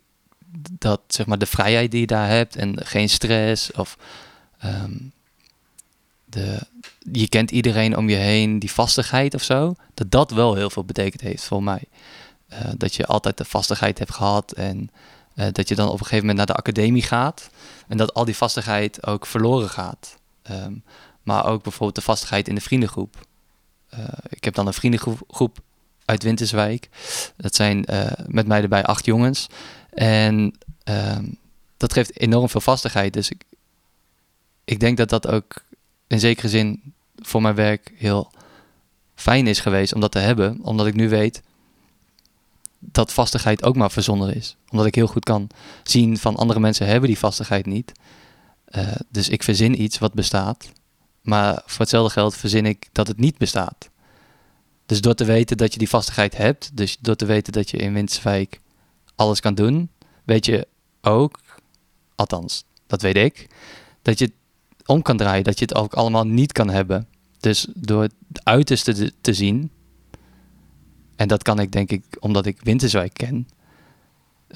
dat 0.72 1.02
zeg 1.08 1.26
maar 1.26 1.38
de 1.38 1.46
vrijheid 1.46 1.92
die 1.92 2.00
je 2.00 2.08
daar 2.08 2.30
hebt 2.30 2.56
en 2.56 2.86
geen 2.86 3.10
stress 3.10 3.72
of 3.72 3.98
um, 4.66 5.12
de, 6.26 6.60
je 7.12 7.28
kent 7.28 7.52
iedereen 7.52 7.98
om 7.98 8.10
je 8.10 8.16
heen, 8.16 8.60
die 8.60 8.72
vastigheid 8.72 9.34
of 9.34 9.44
zo, 9.44 9.76
dat 9.94 10.12
dat 10.12 10.32
wel 10.32 10.56
heel 10.56 10.70
veel 10.70 10.84
betekend 10.86 11.22
heeft 11.22 11.44
voor 11.44 11.64
mij. 11.64 11.84
Uh, 12.54 12.60
dat 12.78 12.96
je 12.96 13.06
altijd 13.06 13.38
de 13.38 13.46
vastigheid 13.46 14.00
hebt 14.00 14.14
gehad 14.14 14.52
en 14.52 14.90
uh, 15.36 15.46
dat 15.52 15.68
je 15.68 15.76
dan 15.76 15.88
op 15.88 15.94
een 15.94 16.06
gegeven 16.06 16.20
moment 16.20 16.38
naar 16.38 16.46
de 16.46 16.62
academie 16.62 17.02
gaat 17.02 17.50
en 17.88 17.98
dat 17.98 18.14
al 18.14 18.26
die 18.26 18.36
vastigheid 18.36 19.08
ook 19.08 19.26
verloren 19.26 19.70
gaat. 19.70 20.18
Um, 20.52 20.84
maar 21.24 21.46
ook 21.46 21.64
bijvoorbeeld 21.64 21.96
de 21.96 22.02
vastigheid 22.02 22.48
in 22.48 22.56
de 22.56 22.62
vriendengroep. 22.62 23.28
Uh, 23.94 24.00
ik 24.30 24.44
heb 24.44 24.54
dan 24.54 24.68
een 24.68 24.74
vriendengroep 24.74 25.60
uit 26.06 26.24
Winterswijk. 26.24 26.90
Dat 27.38 27.56
zijn 27.56 27.86
met 28.28 28.48
mij 28.48 28.62
erbij 28.62 28.84
acht 28.84 29.06
jongens. 29.06 29.48
En 29.94 30.58
uh, 30.90 31.18
dat 31.78 31.94
geeft 31.94 32.20
enorm 32.20 32.50
veel 32.50 32.62
vastigheid. 32.62 33.14
Dus 33.14 33.30
ik, 33.30 33.44
ik 34.64 34.80
denk 34.80 34.98
dat 34.98 35.10
dat 35.10 35.28
ook 35.28 35.64
in 36.08 36.20
zekere 36.20 36.50
zin 36.50 36.94
voor 37.16 37.42
mijn 37.42 37.56
werk 37.56 37.94
heel 37.96 38.32
fijn 39.16 39.48
is 39.48 39.60
geweest 39.60 39.94
om 39.94 40.02
dat 40.02 40.12
te 40.12 40.20
hebben. 40.20 40.60
Omdat 40.62 40.88
ik 40.88 40.94
nu 40.94 41.10
weet 41.10 41.42
dat 42.80 43.14
vastigheid 43.14 43.64
ook 43.64 43.76
maar 43.76 43.92
verzonnen 43.92 44.36
is. 44.36 44.56
Omdat 44.70 44.86
ik 44.86 44.96
heel 44.96 45.08
goed 45.08 45.24
kan 45.24 45.48
zien 45.84 46.18
van 46.18 46.36
andere 46.36 46.60
mensen 46.60 46.88
hebben 46.88 47.10
die 47.10 47.18
vastigheid 47.18 47.66
niet. 47.66 47.92
Uh, 48.70 48.88
dus 49.10 49.30
ik 49.30 49.44
verzin 49.44 49.82
iets 49.82 49.98
wat 49.98 50.14
bestaat. 50.14 50.72
Maar 51.22 51.62
voor 51.66 51.80
hetzelfde 51.80 52.12
geld 52.12 52.36
verzin 52.36 52.66
ik 52.66 52.90
dat 52.92 53.08
het 53.08 53.18
niet 53.18 53.38
bestaat. 53.38 53.90
Dus 54.86 55.02
door 55.02 55.14
te 55.14 55.26
weten 55.26 55.58
dat 55.58 55.74
je 55.74 55.80
die 55.80 55.90
vastigheid 55.90 56.38
hebt, 56.38 56.78
dus 56.78 56.98
door 57.00 57.16
te 57.16 57.26
weten 57.26 57.54
dat 57.54 57.70
je 57.70 57.78
in 57.78 57.94
Winterswijk 57.94 58.60
alles 59.16 59.40
kan 59.40 59.56
doen, 59.56 59.90
weet 60.24 60.46
je 60.46 60.68
ook, 61.02 61.40
althans, 62.16 62.66
dat 62.88 63.02
weet 63.02 63.18
ik, 63.18 63.48
dat 64.02 64.20
je 64.20 64.26
het 64.26 64.34
om 64.86 65.02
kan 65.02 65.18
draaien, 65.18 65.44
dat 65.44 65.60
je 65.60 65.66
het 65.66 65.76
ook 65.76 65.94
allemaal 65.94 66.28
niet 66.28 66.52
kan 66.52 66.70
hebben. 66.70 67.08
Dus 67.40 67.68
door 67.74 68.02
het 68.02 68.14
uiterste 68.44 69.12
te, 69.22 69.34
zien, 69.34 69.72
en 71.16 71.28
dat 71.28 71.44
kan 71.44 71.60
ik 71.60 71.72
denk 71.72 71.92
ik, 71.92 72.04
omdat 72.20 72.46
ik 72.46 72.62
Winterswijk 72.62 73.14
ken, 73.14 73.48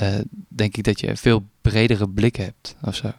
uh, 0.01 0.19
denk 0.47 0.77
ik 0.77 0.83
dat 0.83 0.99
je 0.99 1.09
een 1.09 1.17
veel 1.17 1.43
bredere 1.61 2.09
blik 2.09 2.35
hebt 2.35 2.75
of 2.81 2.95
zo. 2.95 3.11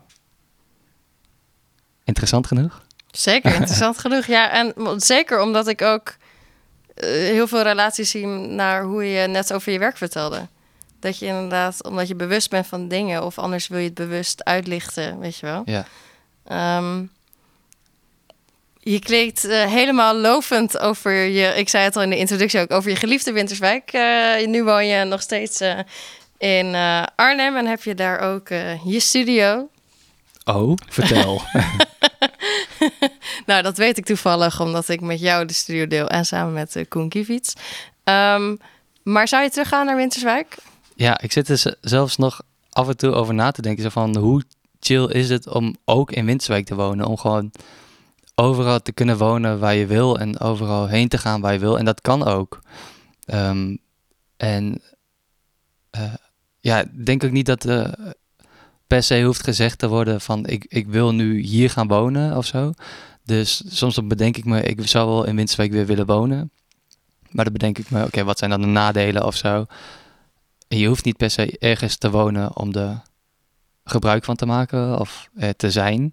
Interessant 2.04 2.46
genoeg? 2.46 2.86
Zeker, 3.10 3.54
interessant 3.60 3.98
genoeg. 3.98 4.26
Ja, 4.26 4.50
en 4.50 4.74
zeker 5.00 5.40
omdat 5.40 5.68
ik 5.68 5.82
ook 5.82 6.16
uh, 6.96 7.10
heel 7.10 7.46
veel 7.46 7.62
relaties 7.62 8.10
zie 8.10 8.26
naar 8.26 8.84
hoe 8.84 9.04
je 9.04 9.26
net 9.26 9.52
over 9.52 9.72
je 9.72 9.78
werk 9.78 9.96
vertelde. 9.96 10.48
Dat 11.00 11.18
je 11.18 11.26
inderdaad, 11.26 11.84
omdat 11.84 12.08
je 12.08 12.14
bewust 12.14 12.50
bent 12.50 12.66
van 12.66 12.88
dingen, 12.88 13.24
of 13.24 13.38
anders 13.38 13.68
wil 13.68 13.78
je 13.78 13.84
het 13.84 13.94
bewust 13.94 14.44
uitlichten, 14.44 15.18
weet 15.18 15.36
je 15.36 15.46
wel. 15.46 15.62
Ja. 15.64 15.86
Um, 16.78 17.10
je 18.78 18.98
klinkt 18.98 19.44
uh, 19.44 19.64
helemaal 19.64 20.16
lovend 20.16 20.78
over 20.78 21.12
je, 21.12 21.46
ik 21.46 21.68
zei 21.68 21.84
het 21.84 21.96
al 21.96 22.02
in 22.02 22.10
de 22.10 22.18
introductie 22.18 22.60
ook, 22.60 22.70
over 22.70 22.90
je 22.90 22.96
geliefde 22.96 23.32
Winterswijk. 23.32 23.92
Uh, 23.92 24.46
nu 24.46 24.64
woon 24.64 24.86
je 24.86 25.04
nog 25.04 25.22
steeds 25.22 25.60
uh, 25.60 25.78
in 26.38 26.74
Arnhem 27.14 27.56
en 27.56 27.66
heb 27.66 27.82
je 27.82 27.94
daar 27.94 28.18
ook 28.18 28.48
je 28.84 29.00
studio. 29.00 29.68
Oh, 30.44 30.76
vertel. 30.88 31.42
nou, 33.46 33.62
dat 33.62 33.76
weet 33.76 33.98
ik 33.98 34.04
toevallig, 34.04 34.60
omdat 34.60 34.88
ik 34.88 35.00
met 35.00 35.20
jou 35.20 35.44
de 35.44 35.52
studio 35.52 35.86
deel 35.86 36.08
en 36.08 36.24
samen 36.24 36.52
met 36.52 36.84
Koen 36.88 37.08
Kivits. 37.08 37.52
Um, 38.04 38.58
maar 39.02 39.28
zou 39.28 39.42
je 39.42 39.50
teruggaan 39.50 39.86
naar 39.86 39.96
Winterswijk? 39.96 40.56
Ja, 40.98 41.20
ik 41.20 41.32
zit 41.32 41.48
er 41.48 41.76
zelfs 41.80 42.16
nog 42.16 42.42
af 42.70 42.88
en 42.88 42.96
toe 42.96 43.12
over 43.12 43.34
na 43.34 43.50
te 43.50 43.62
denken. 43.62 43.82
Zo 43.82 43.88
van 43.88 44.16
hoe 44.16 44.42
chill 44.80 45.04
is 45.04 45.28
het 45.28 45.48
om 45.48 45.76
ook 45.84 46.12
in 46.12 46.24
Winterswijk 46.24 46.66
te 46.66 46.74
wonen? 46.74 47.06
Om 47.06 47.16
gewoon 47.16 47.50
overal 48.34 48.82
te 48.82 48.92
kunnen 48.92 49.18
wonen 49.18 49.58
waar 49.58 49.74
je 49.74 49.86
wil 49.86 50.18
en 50.18 50.40
overal 50.40 50.86
heen 50.86 51.08
te 51.08 51.18
gaan 51.18 51.40
waar 51.40 51.52
je 51.52 51.58
wil. 51.58 51.78
En 51.78 51.84
dat 51.84 52.00
kan 52.00 52.24
ook. 52.24 52.60
Ehm, 53.24 53.76
en 54.36 54.82
uh, 55.96 56.14
ja, 56.60 56.84
denk 57.04 57.24
ook 57.24 57.30
niet 57.30 57.46
dat 57.46 57.66
uh, 57.66 57.92
per 58.86 59.02
se 59.02 59.22
hoeft 59.22 59.42
gezegd 59.42 59.78
te 59.78 59.88
worden 59.88 60.20
van 60.20 60.46
ik, 60.46 60.64
ik 60.68 60.86
wil 60.86 61.14
nu 61.14 61.40
hier 61.40 61.70
gaan 61.70 61.88
wonen 61.88 62.36
of 62.36 62.46
zo. 62.46 62.72
Dus 63.24 63.62
soms 63.66 63.94
dan 63.94 64.08
bedenk 64.08 64.36
ik 64.36 64.44
me, 64.44 64.62
ik 64.62 64.86
zou 64.86 65.08
wel 65.08 65.24
in 65.24 65.36
Winterswijk 65.36 65.72
weer 65.72 65.86
willen 65.86 66.06
wonen. 66.06 66.50
Maar 67.30 67.44
dan 67.44 67.52
bedenk 67.52 67.78
ik 67.78 67.90
me, 67.90 68.04
oké, 68.04 68.24
wat 68.24 68.38
zijn 68.38 68.50
dan 68.50 68.60
de 68.60 68.66
nadelen 68.66 69.26
of 69.26 69.36
zo? 69.36 69.66
Je 70.68 70.86
hoeft 70.86 71.04
niet 71.04 71.16
per 71.16 71.30
se 71.30 71.58
ergens 71.58 71.96
te 71.96 72.10
wonen 72.10 72.56
om 72.56 72.74
er 72.74 73.02
gebruik 73.84 74.24
van 74.24 74.36
te 74.36 74.46
maken 74.46 74.98
of 74.98 75.28
eh, 75.36 75.48
te 75.48 75.70
zijn. 75.70 76.12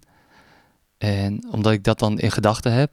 En 0.98 1.46
omdat 1.50 1.72
ik 1.72 1.84
dat 1.84 1.98
dan 1.98 2.18
in 2.18 2.30
gedachten 2.30 2.72
heb, 2.72 2.90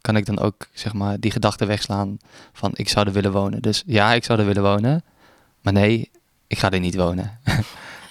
kan 0.00 0.16
ik 0.16 0.26
dan 0.26 0.38
ook 0.38 0.68
zeg 0.72 0.92
maar 0.92 1.20
die 1.20 1.30
gedachte 1.30 1.64
wegslaan 1.64 2.16
van 2.52 2.70
ik 2.74 2.88
zou 2.88 3.06
er 3.06 3.12
willen 3.12 3.32
wonen. 3.32 3.62
Dus 3.62 3.82
ja, 3.86 4.12
ik 4.12 4.24
zou 4.24 4.38
er 4.38 4.46
willen 4.46 4.62
wonen. 4.62 5.04
Maar 5.60 5.72
nee, 5.72 6.10
ik 6.46 6.58
ga 6.58 6.70
er 6.70 6.80
niet 6.80 6.94
wonen. 6.94 7.38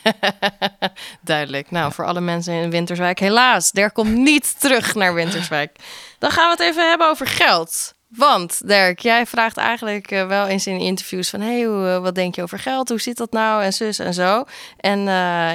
Duidelijk. 1.22 1.72
Nou, 1.72 1.94
voor 1.94 2.06
alle 2.06 2.22
mensen 2.22 2.54
in 2.54 2.70
Winterswijk, 2.70 3.20
helaas, 3.20 3.72
der 3.72 3.92
komt 3.92 4.16
niet 4.16 4.60
terug 4.60 4.96
naar 4.96 5.14
Winterswijk. 5.14 5.80
Dan 6.20 6.32
gaan 6.32 6.46
we 6.46 6.64
het 6.64 6.72
even 6.72 6.90
hebben 6.90 7.10
over 7.10 7.28
geld. 7.28 7.94
Want 8.10 8.68
Dirk, 8.68 9.00
jij 9.00 9.26
vraagt 9.26 9.58
eigenlijk 9.58 10.12
uh, 10.12 10.28
wel 10.28 10.48
eens 10.48 10.68
in 10.68 10.80
interviews 10.80 11.30
van... 11.30 11.42
hey, 11.42 11.62
uh, 11.62 12.00
wat 12.00 12.16
denk 12.16 12.36
je 12.36 12.42
over 12.42 12.60
geld? 12.60 12.90
Hoe 12.90 13.02
zit 13.02 13.18
dat 13.18 13.32
nou? 13.32 13.64
En 13.64 13.74
zus 13.74 14.00
en 14.00 14.14
zo. 14.14 14.44
En 14.78 15.00
uh, 15.00 15.06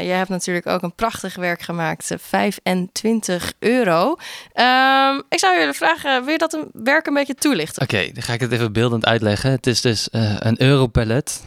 jij 0.02 0.16
hebt 0.16 0.28
natuurlijk 0.28 0.66
ook 0.66 0.82
een 0.82 0.94
prachtig 0.94 1.34
werk 1.34 1.62
gemaakt. 1.62 2.14
25 2.18 3.52
euro. 3.58 4.08
Um, 4.08 5.22
ik 5.28 5.38
zou 5.38 5.58
jullie 5.58 5.72
vragen, 5.72 6.24
wil 6.24 6.32
je 6.32 6.38
dat 6.38 6.52
een 6.52 6.68
werk 6.72 7.06
een 7.06 7.14
beetje 7.14 7.34
toelichten? 7.34 7.82
Oké, 7.82 8.10
dan 8.12 8.22
ga 8.22 8.32
ik 8.32 8.40
het 8.40 8.52
even 8.52 8.72
beeldend 8.72 9.06
uitleggen. 9.06 9.50
Het 9.50 9.66
is 9.66 9.80
dus 9.80 10.08
een 10.38 10.62
europallet. 10.62 11.44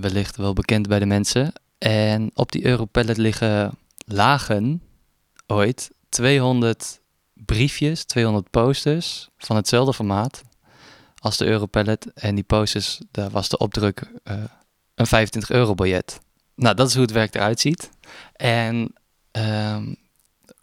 wellicht 0.00 0.36
wel 0.36 0.52
bekend 0.52 0.88
bij 0.88 0.98
de 0.98 1.06
mensen. 1.06 1.52
En 1.78 2.30
op 2.34 2.52
die 2.52 2.66
europallet 2.66 3.16
liggen 3.16 3.78
lagen 4.06 4.82
ooit 5.46 5.90
200 6.08 7.00
briefjes, 7.34 8.04
200 8.04 8.50
posters 8.50 9.28
van 9.36 9.56
hetzelfde 9.56 9.94
formaat 9.94 10.42
als 11.18 11.36
de 11.36 11.46
Europallet. 11.46 12.12
En 12.14 12.34
die 12.34 12.44
posters, 12.44 13.00
daar 13.10 13.30
was 13.30 13.48
de 13.48 13.58
opdruk 13.58 14.10
uh, 14.24 14.44
een 14.94 15.06
25 15.06 15.56
euro 15.56 15.74
biljet. 15.74 16.20
Nou, 16.54 16.74
dat 16.74 16.88
is 16.88 16.92
hoe 16.94 17.02
het 17.02 17.12
werk 17.12 17.34
eruit 17.34 17.60
ziet. 17.60 17.90
En 18.32 18.94
um, 19.32 19.96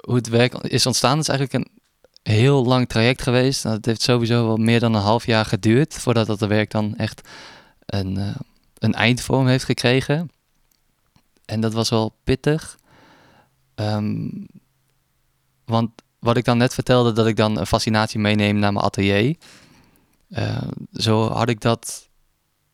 hoe 0.06 0.16
het 0.16 0.28
werk 0.28 0.54
is 0.54 0.86
ontstaan 0.86 1.20
is 1.20 1.28
eigenlijk 1.28 1.66
een 1.66 1.80
heel 2.34 2.66
lang 2.66 2.90
traject 2.90 3.22
geweest. 3.22 3.64
Nou, 3.64 3.76
het 3.76 3.86
heeft 3.86 4.02
sowieso 4.02 4.46
wel 4.46 4.58
meer 4.58 4.80
dan 4.80 4.94
een 4.94 5.02
half 5.02 5.26
jaar 5.26 5.46
geduurd 5.46 5.94
voordat 5.94 6.28
dat 6.28 6.40
werk 6.40 6.72
dan 6.72 6.96
echt 6.96 7.30
een, 7.86 8.18
uh, 8.18 8.36
een 8.78 8.94
eindvorm 8.94 9.48
heeft 9.48 9.64
gekregen. 9.64 10.32
En 11.46 11.62
dat 11.62 11.74
was 11.74 11.90
wel 11.90 12.16
pittig. 12.24 12.80
Um, 13.76 14.48
want 15.66 15.92
wat 16.22 16.38
ik 16.38 16.46
dan 16.46 16.58
net 16.58 16.74
vertelde, 16.74 17.12
dat 17.12 17.28
ik 17.28 17.36
dan 17.36 17.58
een 17.58 17.68
fascinatie 17.68 18.20
meeneem 18.20 18.60
naar 18.60 18.74
mijn 18.74 18.86
atelier. 18.86 19.36
Uh, 20.30 20.58
zo 20.94 21.30
had 21.30 21.50
ik 21.50 21.62
dat 21.62 22.10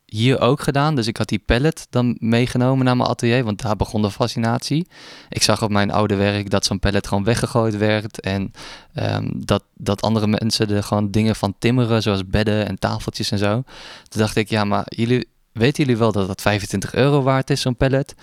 hier 0.04 0.40
ook 0.40 0.60
gedaan. 0.60 0.94
Dus 0.94 1.06
ik 1.06 1.16
had 1.16 1.28
die 1.28 1.42
pallet 1.46 1.86
dan 1.90 2.16
meegenomen 2.20 2.84
naar 2.84 2.96
mijn 2.96 3.08
atelier, 3.08 3.44
want 3.44 3.62
daar 3.62 3.76
begon 3.76 4.02
de 4.02 4.10
fascinatie. 4.10 4.86
Ik 5.28 5.42
zag 5.42 5.62
op 5.62 5.70
mijn 5.70 5.90
oude 5.90 6.14
werk 6.14 6.50
dat 6.50 6.64
zo'n 6.64 6.78
pallet 6.78 7.06
gewoon 7.06 7.24
weggegooid 7.24 7.76
werd. 7.76 8.20
En 8.20 8.52
um, 8.94 9.32
dat, 9.44 9.62
dat 9.74 10.02
andere 10.02 10.26
mensen 10.26 10.70
er 10.70 10.82
gewoon 10.82 11.10
dingen 11.10 11.36
van 11.36 11.54
timmeren, 11.58 12.02
zoals 12.02 12.26
bedden 12.26 12.66
en 12.66 12.78
tafeltjes 12.78 13.30
en 13.30 13.38
zo. 13.38 13.62
Toen 14.08 14.20
dacht 14.20 14.36
ik, 14.36 14.48
ja, 14.48 14.64
maar 14.64 14.84
jullie, 14.88 15.28
weten 15.52 15.84
jullie 15.84 15.98
wel 15.98 16.12
dat 16.12 16.26
dat 16.26 16.40
25 16.40 16.94
euro 16.94 17.22
waard 17.22 17.50
is, 17.50 17.60
zo'n 17.60 17.76
pallet? 17.76 18.14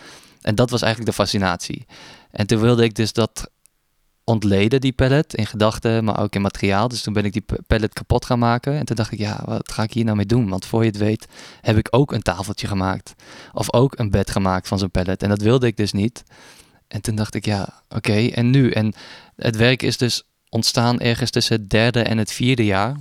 En 0.42 0.56
dat 0.56 0.70
was 0.70 0.82
eigenlijk 0.82 1.12
de 1.12 1.24
fascinatie. 1.24 1.86
En 2.32 2.48
toen 2.48 2.60
wilde 2.60 2.84
ik 2.84 2.96
dus 2.96 3.14
dat 3.14 3.50
ontleden, 4.26 4.82
die 4.82 4.94
pallet, 4.94 5.34
in 5.34 5.46
gedachten, 5.46 6.04
maar 6.04 6.20
ook 6.20 6.36
in 6.36 6.42
materiaal. 6.42 6.88
Dus 6.88 7.02
toen 7.02 7.14
ben 7.14 7.26
ik 7.26 7.34
die 7.34 7.46
pallet 7.68 7.94
kapot 7.94 8.26
gaan 8.26 8.40
maken. 8.40 8.78
En 8.78 8.86
toen 8.86 8.96
dacht 8.96 9.12
ik, 9.12 9.20
ja, 9.20 9.42
wat 9.46 9.72
ga 9.72 9.84
ik 9.84 9.94
hier 9.94 10.04
nou 10.04 10.18
mee 10.18 10.26
doen? 10.26 10.50
Want 10.50 10.66
voor 10.66 10.82
je 10.82 10.88
het 10.88 10.98
weet, 10.98 11.28
heb 11.62 11.78
ik 11.78 11.88
ook 11.92 12.12
een 12.12 12.22
tafeltje 12.22 12.68
gemaakt. 12.68 13.16
Of 13.54 13.74
ook 13.74 14.00
een 14.00 14.10
bed 14.10 14.32
gemaakt 14.32 14.68
van 14.68 14.80
zo'n 14.80 14.92
pallet. 14.92 15.24
En 15.24 15.30
dat 15.30 15.42
wilde 15.42 15.68
ik 15.68 15.78
dus 15.78 15.92
niet. 15.92 16.24
En 16.88 17.02
toen 17.02 17.16
dacht 17.16 17.34
ik, 17.34 17.46
ja, 17.46 17.84
oké, 17.90 18.28
en 18.28 18.50
nu? 18.50 18.72
En 18.72 18.94
het 19.36 19.56
werk 19.56 19.84
is 19.84 19.98
dus 19.98 20.24
ontstaan 20.50 21.00
ergens 21.00 21.30
tussen 21.30 21.56
het 21.56 21.70
derde 21.70 22.02
en 22.02 22.18
het 22.18 22.32
vierde 22.32 22.66
jaar 22.66 22.96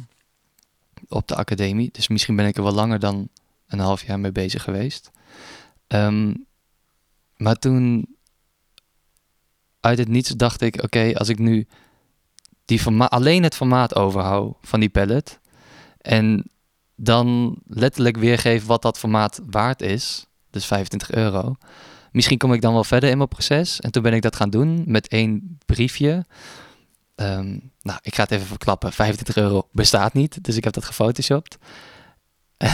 op 1.08 1.28
de 1.28 1.34
academie. 1.34 1.88
Dus 1.92 2.08
misschien 2.08 2.36
ben 2.36 2.46
ik 2.46 2.56
er 2.56 2.62
wel 2.62 2.72
langer 2.72 2.98
dan 2.98 3.28
een 3.68 3.78
half 3.78 4.06
jaar 4.06 4.20
mee 4.20 4.32
bezig 4.32 4.62
geweest. 4.62 5.10
Um, 5.88 6.46
maar 7.36 7.56
toen 7.56 8.13
uit 9.84 9.98
het 9.98 10.08
niets 10.08 10.28
dacht 10.28 10.60
ik, 10.60 10.82
oké, 10.82 11.14
als 11.14 11.28
ik 11.28 11.38
nu 11.38 11.66
die 12.64 12.86
alleen 12.86 13.42
het 13.42 13.54
formaat 13.54 13.94
overhoud 13.94 14.56
van 14.60 14.80
die 14.80 14.88
pallet 14.88 15.40
en 15.98 16.50
dan 16.96 17.58
letterlijk 17.66 18.16
weergeef 18.16 18.66
wat 18.66 18.82
dat 18.82 18.98
formaat 18.98 19.40
waard 19.50 19.82
is, 19.82 20.26
dus 20.50 20.66
25 20.66 21.10
euro, 21.10 21.56
misschien 22.12 22.38
kom 22.38 22.52
ik 22.52 22.60
dan 22.60 22.72
wel 22.72 22.84
verder 22.84 23.10
in 23.10 23.16
mijn 23.16 23.28
proces. 23.28 23.80
En 23.80 23.90
toen 23.90 24.02
ben 24.02 24.12
ik 24.12 24.22
dat 24.22 24.36
gaan 24.36 24.50
doen 24.50 24.82
met 24.86 25.08
één 25.08 25.58
briefje. 25.66 26.26
Um, 27.16 27.72
nou, 27.82 27.98
ik 28.02 28.14
ga 28.14 28.22
het 28.22 28.30
even 28.30 28.46
verklappen. 28.46 28.92
25 28.92 29.36
euro 29.36 29.68
bestaat 29.72 30.12
niet, 30.12 30.44
dus 30.44 30.56
ik 30.56 30.64
heb 30.64 30.72
dat 30.72 30.84
gefotoshopt. 30.84 31.58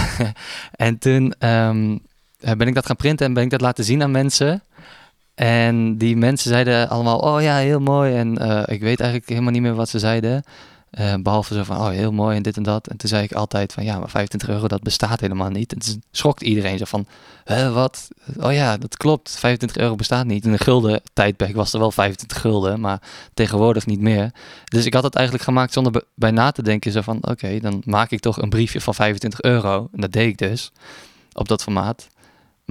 en 0.86 0.98
toen 0.98 1.34
um, 1.48 2.00
ben 2.38 2.68
ik 2.68 2.74
dat 2.74 2.86
gaan 2.86 2.96
printen 2.96 3.26
en 3.26 3.32
ben 3.32 3.44
ik 3.44 3.50
dat 3.50 3.60
laten 3.60 3.84
zien 3.84 4.02
aan 4.02 4.10
mensen. 4.10 4.62
En 5.40 5.96
die 5.96 6.16
mensen 6.16 6.50
zeiden 6.50 6.88
allemaal, 6.88 7.18
oh 7.18 7.42
ja, 7.42 7.56
heel 7.56 7.80
mooi. 7.80 8.14
En 8.14 8.42
uh, 8.42 8.62
ik 8.66 8.80
weet 8.80 9.00
eigenlijk 9.00 9.28
helemaal 9.30 9.52
niet 9.52 9.62
meer 9.62 9.74
wat 9.74 9.88
ze 9.88 9.98
zeiden. 9.98 10.42
Uh, 10.98 11.14
behalve 11.22 11.54
zo 11.54 11.62
van, 11.62 11.76
oh 11.76 11.88
heel 11.88 12.12
mooi 12.12 12.36
en 12.36 12.42
dit 12.42 12.56
en 12.56 12.62
dat. 12.62 12.86
En 12.86 12.96
toen 12.96 13.08
zei 13.08 13.22
ik 13.22 13.32
altijd 13.32 13.72
van, 13.72 13.84
ja, 13.84 13.98
maar 13.98 14.10
25 14.10 14.48
euro, 14.48 14.68
dat 14.68 14.82
bestaat 14.82 15.20
helemaal 15.20 15.50
niet. 15.50 15.72
En 15.72 15.78
toen 15.78 16.02
schokt 16.10 16.42
iedereen 16.42 16.78
zo 16.78 16.84
van, 16.84 17.06
hè, 17.44 17.72
wat? 17.72 18.08
Oh 18.40 18.52
ja, 18.52 18.76
dat 18.76 18.96
klopt, 18.96 19.38
25 19.38 19.82
euro 19.82 19.94
bestaat 19.94 20.26
niet. 20.26 20.44
In 20.44 20.52
de 20.52 20.58
gulden 20.58 21.00
tijdperk 21.12 21.54
was 21.54 21.72
er 21.72 21.78
wel 21.78 21.90
25 21.90 22.40
gulden, 22.40 22.80
maar 22.80 23.02
tegenwoordig 23.34 23.86
niet 23.86 24.00
meer. 24.00 24.30
Dus 24.64 24.84
ik 24.84 24.94
had 24.94 25.02
het 25.02 25.14
eigenlijk 25.14 25.44
gemaakt 25.44 25.72
zonder 25.72 26.04
bij 26.14 26.30
na 26.30 26.50
te 26.50 26.62
denken. 26.62 26.92
Zo 26.92 27.00
van, 27.00 27.18
oké, 27.20 27.60
dan 27.60 27.82
maak 27.84 28.10
ik 28.10 28.20
toch 28.20 28.42
een 28.42 28.50
briefje 28.50 28.80
van 28.80 28.94
25 28.94 29.42
euro. 29.42 29.88
En 29.92 30.00
dat 30.00 30.12
deed 30.12 30.28
ik 30.28 30.38
dus, 30.38 30.72
op 31.32 31.48
dat 31.48 31.62
formaat. 31.62 32.08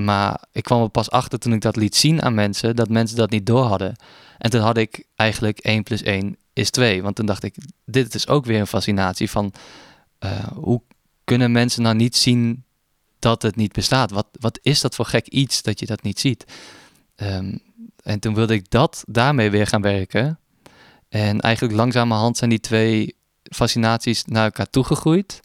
Maar 0.03 0.43
ik 0.51 0.63
kwam 0.63 0.81
er 0.81 0.89
pas 0.89 1.09
achter 1.09 1.39
toen 1.39 1.53
ik 1.53 1.61
dat 1.61 1.75
liet 1.75 1.95
zien 1.95 2.21
aan 2.21 2.33
mensen, 2.33 2.75
dat 2.75 2.89
mensen 2.89 3.17
dat 3.17 3.29
niet 3.29 3.45
door 3.45 3.63
hadden. 3.63 3.95
En 4.37 4.49
toen 4.49 4.61
had 4.61 4.77
ik 4.77 5.03
eigenlijk 5.15 5.59
1 5.59 5.83
plus 5.83 6.01
1 6.01 6.37
is 6.53 6.69
2. 6.69 7.01
Want 7.03 7.15
toen 7.15 7.25
dacht 7.25 7.43
ik, 7.43 7.55
dit 7.85 8.15
is 8.15 8.27
ook 8.27 8.45
weer 8.45 8.59
een 8.59 8.67
fascinatie 8.67 9.29
van 9.29 9.53
uh, 10.19 10.47
hoe 10.53 10.81
kunnen 11.23 11.51
mensen 11.51 11.81
nou 11.81 11.95
niet 11.95 12.15
zien 12.15 12.63
dat 13.19 13.41
het 13.41 13.55
niet 13.55 13.71
bestaat? 13.71 14.11
Wat, 14.11 14.27
wat 14.39 14.59
is 14.61 14.81
dat 14.81 14.95
voor 14.95 15.05
gek 15.05 15.27
iets 15.27 15.61
dat 15.61 15.79
je 15.79 15.85
dat 15.85 16.03
niet 16.03 16.19
ziet? 16.19 16.45
Um, 17.15 17.61
en 18.03 18.19
toen 18.19 18.33
wilde 18.33 18.53
ik 18.53 18.69
dat 18.69 19.03
daarmee 19.07 19.49
weer 19.49 19.67
gaan 19.67 19.81
werken. 19.81 20.39
En 21.09 21.39
eigenlijk 21.39 21.75
langzamerhand 21.75 22.37
zijn 22.37 22.49
die 22.49 22.59
twee 22.59 23.15
fascinaties 23.43 24.25
naar 24.25 24.43
elkaar 24.43 24.69
toegegroeid. 24.69 25.39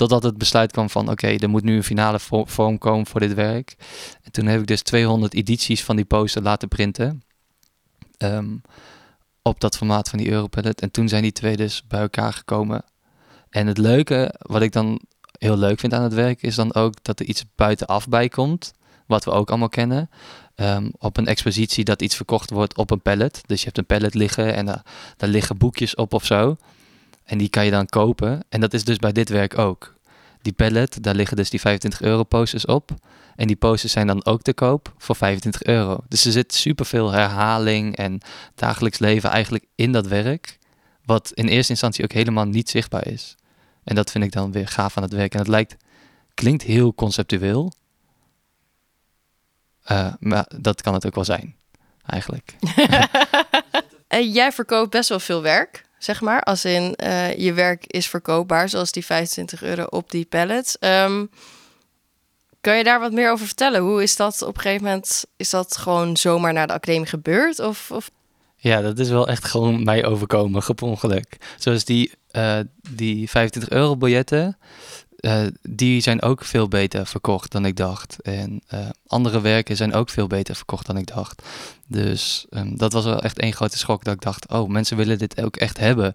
Totdat 0.00 0.22
het 0.22 0.38
besluit 0.38 0.72
kwam 0.72 0.90
van 0.90 1.10
oké, 1.10 1.26
er 1.26 1.50
moet 1.50 1.62
nu 1.62 1.76
een 1.76 1.84
finale 1.84 2.18
vorm 2.44 2.78
komen 2.78 3.06
voor 3.06 3.20
dit 3.20 3.34
werk. 3.34 3.74
En 4.22 4.32
toen 4.32 4.46
heb 4.46 4.60
ik 4.60 4.66
dus 4.66 4.82
200 4.82 5.34
edities 5.34 5.84
van 5.84 5.96
die 5.96 6.04
poster 6.04 6.42
laten 6.42 6.68
printen. 6.68 7.22
Um, 8.18 8.62
op 9.42 9.60
dat 9.60 9.76
formaat 9.76 10.08
van 10.08 10.18
die 10.18 10.30
Europallet. 10.30 10.80
En 10.80 10.90
toen 10.90 11.08
zijn 11.08 11.22
die 11.22 11.32
twee 11.32 11.56
dus 11.56 11.86
bij 11.86 12.00
elkaar 12.00 12.32
gekomen. 12.32 12.84
En 13.50 13.66
het 13.66 13.78
leuke, 13.78 14.34
wat 14.38 14.62
ik 14.62 14.72
dan 14.72 15.00
heel 15.38 15.56
leuk 15.56 15.80
vind 15.80 15.94
aan 15.94 16.02
het 16.02 16.14
werk, 16.14 16.42
is 16.42 16.54
dan 16.54 16.74
ook 16.74 16.94
dat 17.02 17.20
er 17.20 17.26
iets 17.26 17.44
buitenaf 17.54 18.08
bij 18.08 18.28
komt. 18.28 18.72
Wat 19.06 19.24
we 19.24 19.30
ook 19.30 19.48
allemaal 19.48 19.68
kennen. 19.68 20.10
Um, 20.56 20.90
op 20.98 21.16
een 21.16 21.26
expositie 21.26 21.84
dat 21.84 22.02
iets 22.02 22.16
verkocht 22.16 22.50
wordt 22.50 22.76
op 22.76 22.90
een 22.90 23.02
pallet. 23.02 23.40
Dus 23.46 23.58
je 23.58 23.64
hebt 23.64 23.78
een 23.78 23.86
pallet 23.86 24.14
liggen 24.14 24.54
en 24.54 24.66
daar, 24.66 24.82
daar 25.16 25.28
liggen 25.30 25.58
boekjes 25.58 25.94
op 25.94 26.14
of 26.14 26.24
zo. 26.24 26.56
En 27.30 27.38
die 27.38 27.48
kan 27.48 27.64
je 27.64 27.70
dan 27.70 27.86
kopen. 27.86 28.44
En 28.48 28.60
dat 28.60 28.74
is 28.74 28.84
dus 28.84 28.96
bij 28.96 29.12
dit 29.12 29.28
werk 29.28 29.58
ook. 29.58 29.94
Die 30.42 30.52
pallet, 30.52 31.02
daar 31.02 31.14
liggen 31.14 31.36
dus 31.36 31.50
die 31.50 31.60
25 31.60 32.00
euro 32.00 32.24
posters 32.24 32.66
op. 32.66 32.90
En 33.36 33.46
die 33.46 33.56
posters 33.56 33.92
zijn 33.92 34.06
dan 34.06 34.24
ook 34.24 34.42
te 34.42 34.52
koop 34.52 34.94
voor 34.98 35.16
25 35.16 35.62
euro. 35.62 36.00
Dus 36.08 36.24
er 36.24 36.32
zit 36.32 36.54
superveel 36.54 37.10
herhaling 37.10 37.96
en 37.96 38.20
dagelijks 38.54 38.98
leven 38.98 39.30
eigenlijk 39.30 39.64
in 39.74 39.92
dat 39.92 40.06
werk. 40.06 40.58
Wat 41.04 41.30
in 41.34 41.48
eerste 41.48 41.72
instantie 41.72 42.04
ook 42.04 42.12
helemaal 42.12 42.44
niet 42.44 42.70
zichtbaar 42.70 43.06
is. 43.06 43.34
En 43.84 43.94
dat 43.94 44.10
vind 44.10 44.24
ik 44.24 44.32
dan 44.32 44.52
weer 44.52 44.68
gaaf 44.68 44.96
aan 44.96 45.02
het 45.02 45.12
werk. 45.12 45.32
En 45.32 45.38
het 45.38 45.48
lijkt, 45.48 45.76
klinkt 46.34 46.62
heel 46.62 46.94
conceptueel. 46.94 47.72
Uh, 49.90 50.12
maar 50.18 50.50
dat 50.58 50.82
kan 50.82 50.94
het 50.94 51.06
ook 51.06 51.14
wel 51.14 51.24
zijn, 51.24 51.56
eigenlijk. 52.06 52.56
en 54.08 54.30
jij 54.30 54.52
verkoopt 54.52 54.90
best 54.90 55.08
wel 55.08 55.20
veel 55.20 55.42
werk. 55.42 55.88
Zeg 56.02 56.20
maar. 56.20 56.42
Als 56.42 56.64
in 56.64 56.94
eh, 56.94 57.36
je 57.36 57.52
werk 57.52 57.86
is 57.86 58.06
verkoopbaar, 58.08 58.68
zoals 58.68 58.92
die 58.92 59.04
25 59.04 59.62
euro 59.62 59.84
op 59.84 60.10
die 60.10 60.24
pallets. 60.24 60.78
Ehm, 60.78 61.26
kan 62.60 62.76
je 62.76 62.84
daar 62.84 63.00
wat 63.00 63.12
meer 63.12 63.30
over 63.30 63.46
vertellen? 63.46 63.80
Hoe 63.80 64.02
is 64.02 64.16
dat 64.16 64.42
op 64.42 64.54
een 64.54 64.60
gegeven 64.60 64.84
moment? 64.84 65.24
Is 65.36 65.50
dat 65.50 65.76
gewoon 65.76 66.16
zomaar 66.16 66.52
naar 66.52 66.66
de 66.66 66.72
academie 66.72 67.06
gebeurd? 67.06 67.58
Of, 67.58 67.90
of... 67.90 68.10
Ja, 68.56 68.80
dat 68.80 68.98
is 68.98 69.08
wel 69.08 69.28
echt 69.28 69.44
gewoon 69.44 69.84
mij 69.84 70.04
overkomen, 70.04 70.62
op. 70.72 71.36
Zoals 71.58 71.84
die, 71.84 72.12
uh, 72.32 72.58
die 72.90 73.30
25 73.30 73.72
euro 73.72 73.96
biljetten. 73.96 74.58
Uh, 75.20 75.46
die 75.62 76.00
zijn 76.00 76.22
ook 76.22 76.44
veel 76.44 76.68
beter 76.68 77.06
verkocht 77.06 77.52
dan 77.52 77.64
ik 77.64 77.76
dacht. 77.76 78.16
En 78.22 78.62
uh, 78.74 78.80
andere 79.06 79.40
werken 79.40 79.76
zijn 79.76 79.94
ook 79.94 80.08
veel 80.08 80.26
beter 80.26 80.54
verkocht 80.54 80.86
dan 80.86 80.96
ik 80.96 81.06
dacht. 81.06 81.42
Dus 81.86 82.46
um, 82.50 82.76
dat 82.76 82.92
was 82.92 83.04
wel 83.04 83.22
echt 83.22 83.38
één 83.38 83.52
grote 83.52 83.78
schok 83.78 84.04
dat 84.04 84.14
ik 84.14 84.20
dacht, 84.20 84.48
oh, 84.48 84.68
mensen 84.68 84.96
willen 84.96 85.18
dit 85.18 85.42
ook 85.42 85.56
echt 85.56 85.78
hebben. 85.78 86.12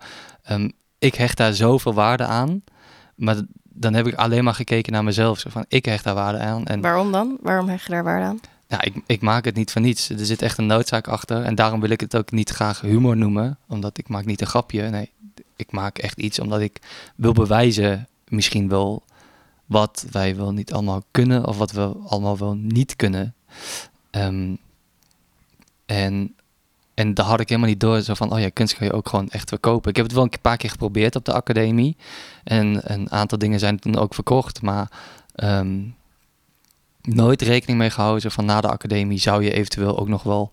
Um, 0.51 0.71
ik 0.99 1.15
hecht 1.15 1.37
daar 1.37 1.53
zoveel 1.53 1.93
waarde 1.93 2.25
aan. 2.25 2.63
Maar 3.15 3.35
dan 3.63 3.93
heb 3.93 4.07
ik 4.07 4.15
alleen 4.15 4.43
maar 4.43 4.53
gekeken 4.53 4.91
naar 4.91 5.03
mezelf. 5.03 5.39
Zo 5.39 5.49
van, 5.49 5.65
ik 5.67 5.85
hecht 5.85 6.03
daar 6.03 6.15
waarde 6.15 6.39
aan. 6.39 6.65
En 6.65 6.81
Waarom 6.81 7.11
dan? 7.11 7.37
Waarom 7.41 7.67
hecht 7.67 7.85
je 7.85 7.91
daar 7.91 8.03
waarde 8.03 8.25
aan? 8.25 8.39
Ja, 8.67 8.81
ik, 8.81 8.95
ik 9.05 9.21
maak 9.21 9.45
het 9.45 9.55
niet 9.55 9.71
van 9.71 9.81
niets. 9.81 10.09
Er 10.09 10.25
zit 10.25 10.41
echt 10.41 10.57
een 10.57 10.65
noodzaak 10.65 11.07
achter. 11.07 11.43
En 11.43 11.55
daarom 11.55 11.79
wil 11.79 11.89
ik 11.89 11.99
het 11.99 12.15
ook 12.15 12.31
niet 12.31 12.49
graag 12.49 12.81
humor 12.81 13.17
noemen. 13.17 13.57
Omdat 13.67 13.97
ik 13.97 14.07
maak 14.07 14.25
niet 14.25 14.41
een 14.41 14.47
grapje. 14.47 14.89
Nee, 14.89 15.11
ik 15.55 15.71
maak 15.71 15.97
echt 15.97 16.19
iets 16.19 16.39
omdat 16.39 16.59
ik 16.59 16.79
wil 17.15 17.33
bewijzen 17.33 18.07
misschien 18.27 18.69
wel 18.69 19.03
wat 19.65 20.05
wij 20.11 20.35
wel 20.35 20.51
niet 20.51 20.73
allemaal 20.73 21.03
kunnen. 21.11 21.47
Of 21.47 21.57
wat 21.57 21.71
we 21.71 21.93
allemaal 22.07 22.37
wel 22.37 22.53
niet 22.55 22.95
kunnen. 22.95 23.35
Um, 24.11 24.57
en, 25.85 26.35
en 26.93 27.13
daar 27.13 27.25
had 27.25 27.39
ik 27.39 27.49
helemaal 27.49 27.69
niet 27.69 27.79
door. 27.79 28.01
Zo 28.01 28.13
van, 28.13 28.33
oh 28.33 28.39
ja, 28.39 28.49
kunst 28.49 28.75
kan 28.75 28.87
je 28.87 28.93
ook 28.93 29.09
gewoon 29.09 29.29
echt 29.29 29.49
verkopen. 29.49 29.89
Ik 29.89 29.95
heb 29.95 30.05
het 30.05 30.15
wel 30.15 30.23
een 30.23 30.41
paar 30.41 30.57
keer 30.57 30.69
geprobeerd 30.69 31.15
op 31.15 31.25
de 31.25 31.33
academie. 31.33 31.97
En 32.43 32.91
een 32.93 33.11
aantal 33.11 33.37
dingen 33.37 33.59
zijn 33.59 33.79
toen 33.79 33.95
ook 33.95 34.13
verkocht. 34.13 34.61
Maar 34.61 34.91
um, 35.35 35.95
nooit 37.01 37.41
rekening 37.41 37.79
mee 37.79 37.89
gehouden 37.89 38.31
van 38.31 38.45
na 38.45 38.61
de 38.61 38.69
academie 38.69 39.19
zou 39.19 39.43
je 39.43 39.53
eventueel 39.53 39.99
ook 39.99 40.07
nog 40.07 40.23
wel 40.23 40.51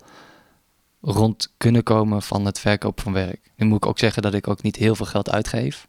rond 1.00 1.52
kunnen 1.56 1.82
komen 1.82 2.22
van 2.22 2.44
het 2.44 2.58
verkopen 2.58 3.02
van 3.02 3.12
werk. 3.12 3.50
Nu 3.56 3.66
moet 3.66 3.76
ik 3.76 3.86
ook 3.86 3.98
zeggen 3.98 4.22
dat 4.22 4.34
ik 4.34 4.48
ook 4.48 4.62
niet 4.62 4.76
heel 4.76 4.94
veel 4.94 5.06
geld 5.06 5.30
uitgeef 5.30 5.86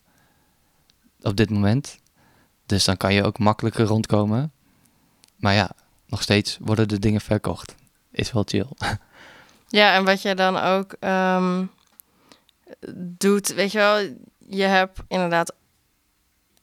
op 1.24 1.36
dit 1.36 1.50
moment. 1.50 1.98
Dus 2.66 2.84
dan 2.84 2.98
kan 2.98 3.14
je 3.14 3.24
ook 3.24 3.40
makkelijker 3.40 3.86
rondkomen. 3.86 4.52
Maar 5.36 5.54
ja, 5.54 5.72
nog 6.08 6.22
steeds 6.22 6.58
worden 6.62 6.88
de 6.88 7.00
dingen 7.00 7.22
verkocht. 7.22 7.76
Is 8.12 8.32
wel 8.32 8.44
chill. 8.46 8.68
Ja, 9.74 9.96
en 9.96 10.04
wat 10.04 10.22
je 10.22 10.36
dan 10.36 10.58
ook 10.58 10.96
um, 11.00 11.72
doet, 12.96 13.54
weet 13.54 13.72
je 13.72 13.78
wel, 13.78 13.98
je 14.48 14.64
hebt 14.64 15.00
inderdaad 15.08 15.54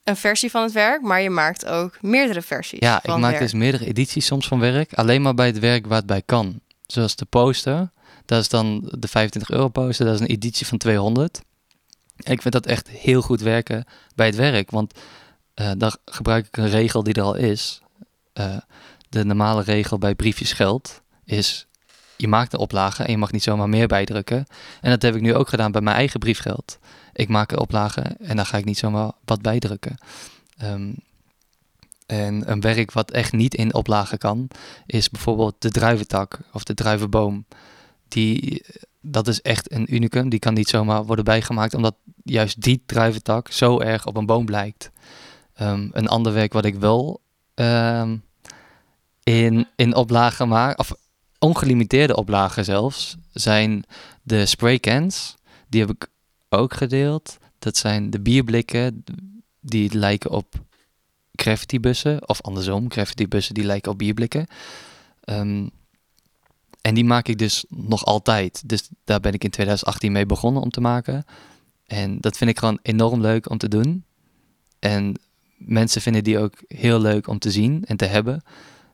een 0.05 0.16
versie 0.16 0.51
van 0.51 0.62
het 0.62 0.73
werk, 0.73 1.03
maar 1.03 1.20
je 1.20 1.31
maakt 1.31 1.66
ook 1.66 2.03
meerdere 2.03 2.42
versies. 2.42 2.79
Ja, 2.79 2.99
ik 3.03 3.16
maak 3.16 3.20
werk. 3.20 3.38
dus 3.38 3.53
meerdere 3.53 3.87
edities 3.87 4.27
soms 4.27 4.49
van 4.49 4.61
werk, 4.61 4.94
alleen 4.94 5.23
maar 5.23 5.35
bij 5.35 5.46
het 5.46 5.59
werk 5.59 5.87
waar 5.87 5.96
het 5.96 6.07
bij 6.07 6.23
kan. 6.23 6.61
Zoals 6.87 7.16
de 7.16 7.25
poster, 7.25 7.90
dat 8.25 8.40
is 8.40 8.49
dan 8.49 8.92
de 8.99 9.09
25 9.09 9.51
euro 9.51 9.68
poster, 9.68 10.07
dat 10.07 10.14
is 10.14 10.20
een 10.20 10.27
editie 10.27 10.66
van 10.66 10.79
200. 10.79 11.40
Ik 12.22 12.42
vind 12.42 12.54
dat 12.54 12.66
echt 12.66 12.88
heel 12.88 13.22
goed 13.22 13.40
werken 13.40 13.85
bij 14.14 14.26
het 14.26 14.37
werk, 14.37 14.70
want 14.70 14.98
uh, 15.54 15.70
daar 15.76 15.96
gebruik 16.04 16.46
ik 16.46 16.56
een 16.56 16.68
regel 16.68 17.02
die 17.02 17.14
er 17.14 17.22
al 17.22 17.35
is. 17.35 17.83
Uh, 18.35 18.56
de 19.09 19.24
normale 19.24 19.62
regel 19.62 19.98
bij 19.98 20.14
briefjes 20.14 20.52
geld 20.52 21.02
is 21.24 21.66
je 22.16 22.28
maakt 22.28 22.52
een 22.52 22.59
oplage 22.59 23.02
en 23.02 23.11
je 23.11 23.18
mag 23.18 23.33
niet 23.33 23.42
zomaar 23.42 23.68
meer 23.68 23.87
bijdrukken. 23.87 24.46
En 24.80 24.90
dat 24.90 25.02
heb 25.02 25.14
ik 25.14 25.20
nu 25.20 25.35
ook 25.35 25.48
gedaan 25.48 25.72
bij 25.72 25.80
mijn 25.80 25.96
eigen 25.96 26.20
briefgeld. 26.20 26.78
Ik 27.12 27.28
maak 27.28 27.52
een 27.52 27.59
oplage 27.59 28.00
en 28.00 28.37
dan 28.37 28.46
ga 28.46 28.56
ik 28.56 28.64
niet 28.64 28.78
zomaar 28.78 29.12
wat 29.24 29.42
bijdrukken. 29.42 29.96
Um, 30.62 30.94
en 32.06 32.50
een 32.50 32.61
werk 32.61 32.92
wat 32.92 33.11
echt 33.11 33.33
niet 33.33 33.54
in 33.54 33.74
oplagen 33.74 34.18
kan, 34.18 34.48
is 34.87 35.11
bijvoorbeeld 35.11 35.54
de 35.59 35.70
druiventak 35.70 36.38
of 36.52 36.64
de 36.64 36.74
druivenboom. 36.74 37.44
Die, 38.09 38.64
dat 39.00 39.28
is 39.28 39.40
echt 39.40 39.72
een 39.72 39.94
unicum. 39.94 40.28
Die 40.28 40.38
kan 40.38 40.54
niet 40.54 40.68
zomaar 40.68 41.04
worden 41.04 41.24
bijgemaakt, 41.24 41.74
omdat 41.74 41.96
juist 42.24 42.62
die 42.62 42.82
druiventak 42.86 43.50
zo 43.50 43.80
erg 43.80 44.06
op 44.06 44.16
een 44.16 44.26
boom 44.26 44.48
lijkt. 44.48 44.90
Um, 45.60 45.90
een 45.92 46.08
ander 46.08 46.32
werk 46.32 46.52
wat 46.52 46.64
ik 46.64 46.74
wel 46.74 47.20
um, 47.54 48.22
in, 49.22 49.66
in 49.76 49.94
oplagen 49.94 50.48
maak, 50.48 50.78
of 50.78 50.92
ongelimiteerde 51.38 52.16
oplagen 52.16 52.64
zelfs, 52.64 53.16
zijn 53.32 53.84
de 54.22 54.46
spraycans. 54.46 55.36
Die 55.68 55.80
heb 55.80 55.90
ik 55.90 56.06
ook 56.48 56.74
gedeeld. 56.74 57.38
Dat 57.58 57.76
zijn 57.76 58.10
de 58.10 58.20
bierblikken 58.20 59.04
die 59.60 59.94
lijken 59.98 60.30
op 60.30 60.54
graffitibussen. 61.32 62.28
Of 62.28 62.40
andersom, 62.40 62.90
graffitibussen 62.90 63.54
die 63.54 63.64
lijken 63.64 63.92
op 63.92 63.98
bierblikken. 63.98 64.46
Um, 65.24 65.70
en 66.80 66.94
die 66.94 67.04
maak 67.04 67.28
ik 67.28 67.38
dus 67.38 67.64
nog 67.68 68.04
altijd. 68.04 68.68
Dus 68.68 68.88
daar 69.04 69.20
ben 69.20 69.32
ik 69.32 69.44
in 69.44 69.50
2018 69.50 70.12
mee 70.12 70.26
begonnen 70.26 70.62
om 70.62 70.70
te 70.70 70.80
maken. 70.80 71.24
En 71.86 72.20
dat 72.20 72.36
vind 72.36 72.50
ik 72.50 72.58
gewoon 72.58 72.78
enorm 72.82 73.20
leuk 73.20 73.50
om 73.50 73.58
te 73.58 73.68
doen. 73.68 74.04
En 74.78 75.20
mensen 75.56 76.02
vinden 76.02 76.24
die 76.24 76.38
ook 76.38 76.54
heel 76.68 77.00
leuk 77.00 77.26
om 77.26 77.38
te 77.38 77.50
zien 77.50 77.84
en 77.84 77.96
te 77.96 78.04
hebben. 78.04 78.42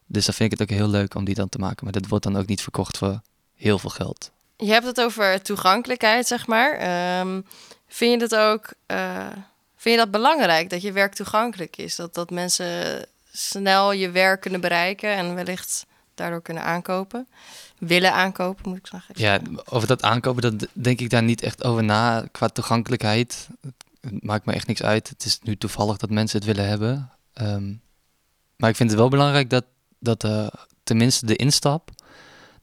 Dus 0.07 0.25
dan 0.25 0.35
vind 0.35 0.53
ik 0.53 0.59
het 0.59 0.71
ook 0.71 0.77
heel 0.77 0.89
leuk 0.89 1.15
om 1.15 1.25
die 1.25 1.35
dan 1.35 1.49
te 1.49 1.59
maken. 1.59 1.85
Maar 1.85 1.93
dat 1.93 2.09
wordt 2.09 2.25
dan 2.25 2.37
ook 2.37 2.47
niet 2.47 2.63
verkocht 2.63 2.99
voor 2.99 3.21
heel 3.55 3.79
veel 3.79 3.91
geld. 3.91 4.31
Je 4.57 4.73
hebt 4.73 4.87
het 4.87 5.01
over 5.01 5.43
toegankelijkheid, 5.43 6.27
zeg 6.27 6.47
maar. 6.47 6.73
Um, 7.21 7.47
vind 7.89 8.13
je 8.13 8.29
dat 8.29 8.41
ook 8.41 8.73
uh, 8.87 9.27
vind 9.77 9.95
je 9.95 10.05
dat 10.05 10.11
belangrijk 10.11 10.71
dat 10.71 10.83
je 10.83 10.93
werk 10.93 11.15
toegankelijk 11.15 11.77
is? 11.77 11.97
Dat, 11.97 12.15
dat 12.15 12.31
mensen 12.31 13.05
snel 13.33 13.93
je 13.93 14.11
werk 14.11 14.41
kunnen 14.41 14.61
bereiken 14.61 15.11
en 15.11 15.35
wellicht 15.35 15.87
daardoor 16.17 16.43
kunnen 16.43 16.63
aankopen? 16.63 17.29
Willen 17.79 18.13
aankopen, 18.13 18.69
moet 18.69 18.79
ik 18.79 18.87
zeggen. 18.87 19.15
Ja, 19.19 19.41
over 19.65 19.89
dat 19.89 20.03
aankopen, 20.03 20.43
dat 20.43 20.69
denk 20.73 21.01
ik 21.01 21.11
daar 21.11 21.23
niet 21.23 21.43
echt 21.43 21.65
over 21.65 21.85
na 21.85 22.29
qua 22.33 22.49
toegankelijkheid. 22.49 23.49
Het 24.01 24.25
maakt 24.25 24.47
me 24.47 24.53
echt 24.53 24.67
niks 24.67 24.83
uit. 24.83 25.09
Het 25.09 25.25
is 25.25 25.39
nu 25.43 25.57
toevallig 25.57 25.97
dat 25.97 26.11
mensen 26.11 26.39
het 26.39 26.47
willen 26.47 26.69
hebben. 26.69 27.11
Um, 27.41 27.81
maar 28.57 28.71
ik 28.71 28.77
vind 28.77 28.91
het 28.91 28.99
wel 28.99 29.09
belangrijk 29.09 29.51
dat 29.51 29.65
dat 29.99 30.25
uh, 30.25 30.47
tenminste 30.85 31.27
de 31.27 31.37
instap, 31.37 31.91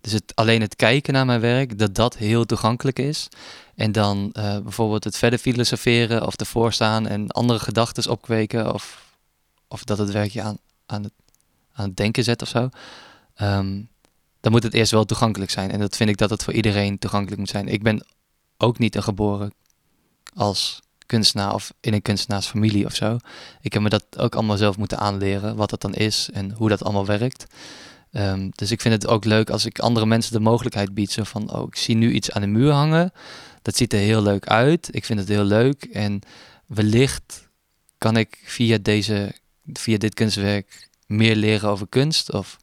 dus 0.01 0.11
het, 0.11 0.31
alleen 0.35 0.61
het 0.61 0.75
kijken 0.75 1.13
naar 1.13 1.25
mijn 1.25 1.39
werk, 1.39 1.79
dat 1.79 1.95
dat 1.95 2.17
heel 2.17 2.45
toegankelijk 2.45 2.99
is. 2.99 3.27
En 3.75 3.91
dan 3.91 4.33
uh, 4.37 4.57
bijvoorbeeld 4.57 5.03
het 5.03 5.17
verder 5.17 5.39
filosoferen 5.39 6.25
of 6.25 6.35
ervoor 6.35 6.73
staan 6.73 7.07
en 7.07 7.27
andere 7.27 7.59
gedachten 7.59 8.11
opkweken 8.11 8.73
of, 8.73 9.15
of 9.67 9.83
dat 9.83 9.97
het 9.97 10.11
werkje 10.11 10.41
aan, 10.41 10.57
aan, 10.85 11.03
het, 11.03 11.13
aan 11.73 11.85
het 11.85 11.97
denken 11.97 12.23
zet 12.23 12.41
of 12.41 12.47
zo. 12.47 12.69
Um, 13.41 13.89
dan 14.39 14.51
moet 14.51 14.63
het 14.63 14.73
eerst 14.73 14.91
wel 14.91 15.05
toegankelijk 15.05 15.51
zijn. 15.51 15.71
En 15.71 15.79
dat 15.79 15.95
vind 15.95 16.09
ik 16.09 16.17
dat 16.17 16.29
het 16.29 16.43
voor 16.43 16.53
iedereen 16.53 16.99
toegankelijk 16.99 17.39
moet 17.39 17.49
zijn. 17.49 17.67
Ik 17.67 17.83
ben 17.83 18.05
ook 18.57 18.79
niet 18.79 18.95
een 18.95 19.03
geboren 19.03 19.53
als 20.33 20.81
kunstenaar 21.05 21.53
of 21.53 21.73
in 21.79 21.93
een 21.93 22.01
kunstenaarsfamilie 22.01 22.85
of 22.85 22.95
zo. 22.95 23.17
Ik 23.61 23.73
heb 23.73 23.81
me 23.81 23.89
dat 23.89 24.05
ook 24.17 24.35
allemaal 24.35 24.57
zelf 24.57 24.77
moeten 24.77 24.97
aanleren, 24.97 25.55
wat 25.55 25.69
dat 25.69 25.81
dan 25.81 25.93
is 25.93 26.29
en 26.33 26.51
hoe 26.51 26.69
dat 26.69 26.83
allemaal 26.83 27.05
werkt. 27.05 27.45
Um, 28.11 28.51
dus 28.55 28.71
ik 28.71 28.81
vind 28.81 28.93
het 28.93 29.07
ook 29.07 29.25
leuk 29.25 29.49
als 29.49 29.65
ik 29.65 29.79
andere 29.79 30.05
mensen 30.05 30.33
de 30.33 30.39
mogelijkheid 30.39 30.93
bied. 30.93 31.11
Zo 31.11 31.23
van, 31.23 31.53
oh, 31.53 31.67
ik 31.67 31.75
zie 31.75 31.95
nu 31.95 32.11
iets 32.11 32.31
aan 32.31 32.41
de 32.41 32.47
muur 32.47 32.71
hangen. 32.71 33.11
Dat 33.61 33.75
ziet 33.75 33.93
er 33.93 33.99
heel 33.99 34.21
leuk 34.21 34.47
uit. 34.47 34.89
Ik 34.91 35.05
vind 35.05 35.19
het 35.19 35.27
heel 35.27 35.43
leuk. 35.43 35.83
En 35.83 36.21
wellicht 36.65 37.49
kan 37.97 38.17
ik 38.17 38.41
via, 38.43 38.77
deze, 38.81 39.35
via 39.73 39.97
dit 39.97 40.13
kunstwerk 40.13 40.89
meer 41.05 41.35
leren 41.35 41.69
over 41.69 41.87
kunst. 41.87 42.31
Of 42.31 42.57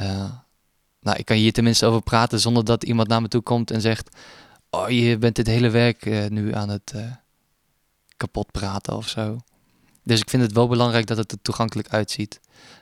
uh, 0.00 0.32
nou, 1.00 1.16
ik 1.16 1.24
kan 1.24 1.36
hier 1.36 1.52
tenminste 1.52 1.86
over 1.86 2.02
praten 2.02 2.40
zonder 2.40 2.64
dat 2.64 2.84
iemand 2.84 3.08
naar 3.08 3.22
me 3.22 3.28
toe 3.28 3.42
komt 3.42 3.70
en 3.70 3.80
zegt... 3.80 4.16
Oh, 4.70 4.88
je 4.90 5.18
bent 5.18 5.36
dit 5.36 5.46
hele 5.46 5.70
werk 5.70 6.06
uh, 6.06 6.26
nu 6.26 6.54
aan 6.54 6.68
het... 6.68 6.92
Uh, 6.96 7.12
kapot 8.22 8.50
praten 8.50 8.96
of 8.96 9.08
zo. 9.08 9.38
Dus 10.02 10.20
ik 10.20 10.30
vind 10.30 10.42
het 10.42 10.52
wel 10.52 10.68
belangrijk 10.68 11.06
dat 11.06 11.16
het 11.16 11.32
er 11.32 11.42
toegankelijk 11.42 11.88
uitziet. 11.88 12.40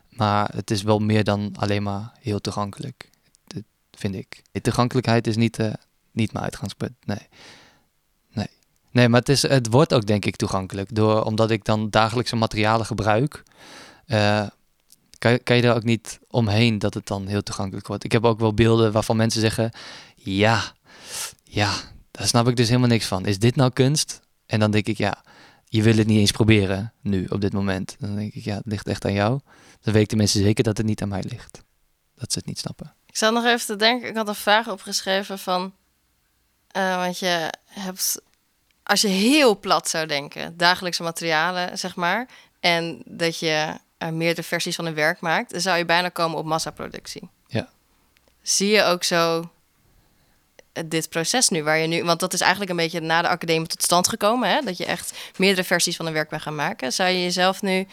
Maar 0.09 0.51
het 0.55 0.70
is 0.70 0.83
wel 0.83 0.99
meer 0.99 1.25
dan 1.25 1.53
alleen 1.57 1.83
maar 1.83 2.12
heel 2.20 2.40
toegankelijk. 2.40 3.11
Dat 3.46 3.62
vind 3.90 4.14
ik. 4.14 4.42
De 4.53 4.61
toegankelijkheid 4.61 5.27
is 5.27 5.37
niet, 5.37 5.59
niet 6.12 6.33
mijn 6.33 6.44
uitgangspunt. 6.44 6.92
Nee. 7.05 7.29
Nee. 8.33 8.49
Nee, 8.90 9.09
maar 9.09 9.20
het, 9.20 9.29
is, 9.29 9.42
het 9.42 9.66
wordt 9.66 9.94
ook 9.94 10.07
denk 10.07 10.25
ik 10.25 10.37
toegankelijk. 10.37 10.94
Door, 10.94 11.25
omdat 11.25 11.51
ik 11.51 11.64
dan 11.64 11.90
dagelijkse 11.90 12.37
materialen 12.37 12.87
gebruik. 12.87 13.42
Kan, 15.20 15.56
je 15.56 15.62
er 15.62 15.74
ook 15.74 15.85
niet 15.85 16.18
omheen 16.28 16.78
dat 16.78 16.94
het 16.94 17.06
dan 17.06 17.26
heel 17.26 17.42
toegankelijk 17.42 17.87
wordt. 17.87 18.04
Ik 18.04 18.12
heb 18.12 18.24
ook 18.24 18.38
wel 18.38 18.54
beelden 18.54 18.92
waarvan 18.92 19.16
mensen 19.16 19.40
zeggen... 19.40 19.70
Ja, 20.14 20.72
ja, 21.42 21.74
daar 22.11 22.26
snap 22.26 22.48
ik 22.48 22.56
dus 22.56 22.68
helemaal 22.68 22.88
niks 22.88 23.06
van. 23.06 23.26
Is 23.26 23.38
dit 23.38 23.56
nou 23.56 23.70
kunst? 23.70 24.20
En 24.46 24.61
dan 24.61 24.70
denk 24.70 24.87
ik, 24.87 24.96
ja, 24.98 25.24
je 25.64 25.83
wil 25.83 25.96
het 25.96 26.06
niet 26.06 26.18
eens 26.18 26.30
proberen 26.30 26.92
nu, 27.00 27.26
op 27.26 27.40
dit 27.40 27.52
moment. 27.52 27.96
Dan 27.98 28.16
denk 28.16 28.35
ik, 28.35 28.44
ja, 28.44 28.54
het 28.54 28.66
ligt 28.66 28.87
echt 28.87 29.04
aan 29.04 29.12
jou. 29.12 29.40
Dan 29.80 29.94
weten 29.94 30.16
mensen 30.16 30.42
zeker 30.42 30.64
dat 30.64 30.76
het 30.76 30.87
niet 30.87 31.02
aan 31.02 31.09
mij 31.09 31.24
ligt. 31.28 31.62
Dat 32.14 32.33
ze 32.33 32.38
het 32.38 32.46
niet 32.46 32.59
snappen. 32.59 32.94
Ik 33.06 33.16
zat 33.16 33.33
nog 33.33 33.44
even 33.44 33.66
te 33.66 33.76
denken, 33.76 34.09
ik 34.09 34.16
had 34.16 34.28
een 34.28 34.35
vraag 34.35 34.68
opgeschreven 34.68 35.38
van... 35.38 35.74
Uh, 36.76 36.96
want 36.96 37.18
je 37.18 37.52
hebt 37.64 38.20
als 38.83 39.00
je 39.00 39.09
heel 39.09 39.59
plat 39.59 39.88
zou 39.88 40.06
denken, 40.06 40.56
dagelijkse 40.56 41.02
materialen, 41.02 41.78
zeg 41.78 41.96
maar, 41.96 42.28
en 42.61 43.02
dat 43.04 43.38
je 43.38 43.78
uh, 44.03 44.09
meerdere 44.09 44.47
versies 44.47 44.77
van 44.77 44.87
een 44.87 44.95
werk 44.95 45.21
maakt, 45.21 45.51
dan 45.51 45.61
zou 45.61 45.79
je 45.79 45.85
bijna 45.85 46.09
komen 46.09 46.39
op 46.39 46.45
massaproductie. 46.45 47.29
Ja. 47.47 47.69
Zie 48.43 48.69
je 48.69 48.83
ook 48.83 49.05
zo 49.05 49.51
eh, 50.73 50.85
dit 50.87 51.09
proces 51.09 51.49
nu, 51.49 51.63
waar 51.63 51.79
je 51.79 51.87
nu, 51.87 52.05
want 52.05 52.21
dat 52.21 52.33
is 52.33 52.41
eigenlijk 52.41 52.71
een 52.71 52.77
beetje 52.77 53.01
na 53.01 53.23
de 53.23 53.29
academie 53.29 53.67
tot 53.67 53.83
stand 53.83 54.09
gekomen, 54.09 54.49
hè? 54.49 54.61
dat 54.61 54.77
je 54.77 54.87
echt 54.87 55.19
meerdere 55.37 55.67
versies 55.67 55.97
van 55.97 56.07
een 56.07 56.13
werk 56.13 56.29
bent 56.29 56.43
gaan 56.43 56.55
maken. 56.55 56.93
Zou 56.93 57.11
je 57.11 57.23
jezelf 57.23 57.63
nu 57.63 57.87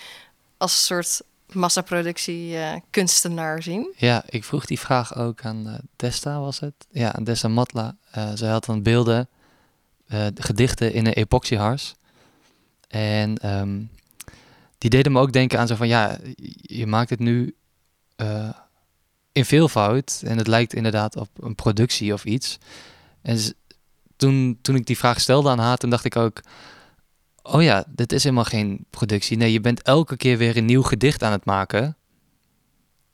als 0.58 0.86
soort 0.86 1.22
massaproductie 1.48 2.54
uh, 2.54 2.74
kunstenaar 2.90 3.64
zien? 3.64 3.94
Ja, 3.98 4.24
ik 4.30 4.44
vroeg 4.44 4.66
die 4.66 4.80
vraag 4.80 5.16
ook 5.16 5.42
aan 5.44 5.68
uh, 5.68 5.74
Desta, 5.96 6.40
was 6.40 6.60
het? 6.60 6.74
Ja, 6.92 7.14
aan 7.14 7.24
Desta 7.24 7.48
Matla. 7.48 7.96
Uh, 8.18 8.30
zij 8.34 8.50
had 8.50 8.66
dan 8.66 8.84
beelden, 8.84 9.30
gedichten 10.36 10.94
in 10.94 11.06
een 11.06 11.14
epoxyhars. 11.14 11.96
En 12.88 13.60
um, 13.60 13.90
die 14.78 14.90
deden 14.90 15.12
me 15.12 15.20
ook 15.20 15.34
denken 15.34 15.60
aan 15.60 15.68
zo 15.68 15.76
van, 15.76 15.88
ja, 15.88 16.18
je 16.62 16.88
maakt 16.88 17.10
het 17.10 17.20
nu 17.20 17.56
in 19.32 19.46
veelvoud. 19.46 20.22
En 20.26 20.38
het 20.38 20.48
lijkt 20.48 20.74
inderdaad 20.74 21.16
op 21.16 21.30
een 21.40 21.56
productie 21.56 22.14
of 22.14 22.26
iets. 22.26 22.58
En 23.22 23.40
toen, 24.16 24.58
toen 24.62 24.76
ik 24.76 24.86
die 24.86 24.98
vraag 24.98 25.20
stelde 25.20 25.50
aan 25.50 25.60
haar, 25.60 25.78
toen 25.78 25.90
dacht 25.90 26.06
ik 26.06 26.16
ook 26.16 26.42
oh 27.52 27.64
ja, 27.64 27.86
dit 27.88 28.12
is 28.12 28.24
helemaal 28.24 28.44
geen 28.44 28.86
productie. 28.90 29.38
Nee, 29.38 29.52
je 29.52 29.62
bent 29.62 29.82
elke 29.82 30.18
keer 30.18 30.38
weer 30.38 30.58
een 30.58 30.66
nieuw 30.66 30.82
gedicht 30.82 31.24
aan 31.24 31.32
het 31.32 31.46
maken. 31.46 31.98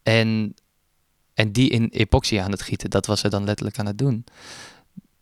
En, 0.03 0.55
en 1.33 1.51
die 1.51 1.69
in 1.69 1.89
epoxy 1.89 2.39
aan 2.39 2.51
het 2.51 2.61
gieten. 2.61 2.89
Dat 2.89 3.05
was 3.05 3.19
ze 3.19 3.29
dan 3.29 3.43
letterlijk 3.43 3.79
aan 3.79 3.85
het 3.85 3.97
doen. 3.97 4.25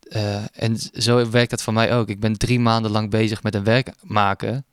Uh, 0.08 0.42
en 0.52 0.76
zo 0.92 1.30
werkt 1.30 1.50
dat 1.50 1.62
voor 1.62 1.72
mij 1.72 1.96
ook. 1.96 2.08
Ik 2.08 2.20
ben 2.20 2.38
drie 2.38 2.60
maanden 2.60 2.90
lang 2.90 3.10
bezig 3.10 3.42
met 3.42 3.54
een 3.54 3.64
werk 3.64 3.92
maken. 4.02 4.64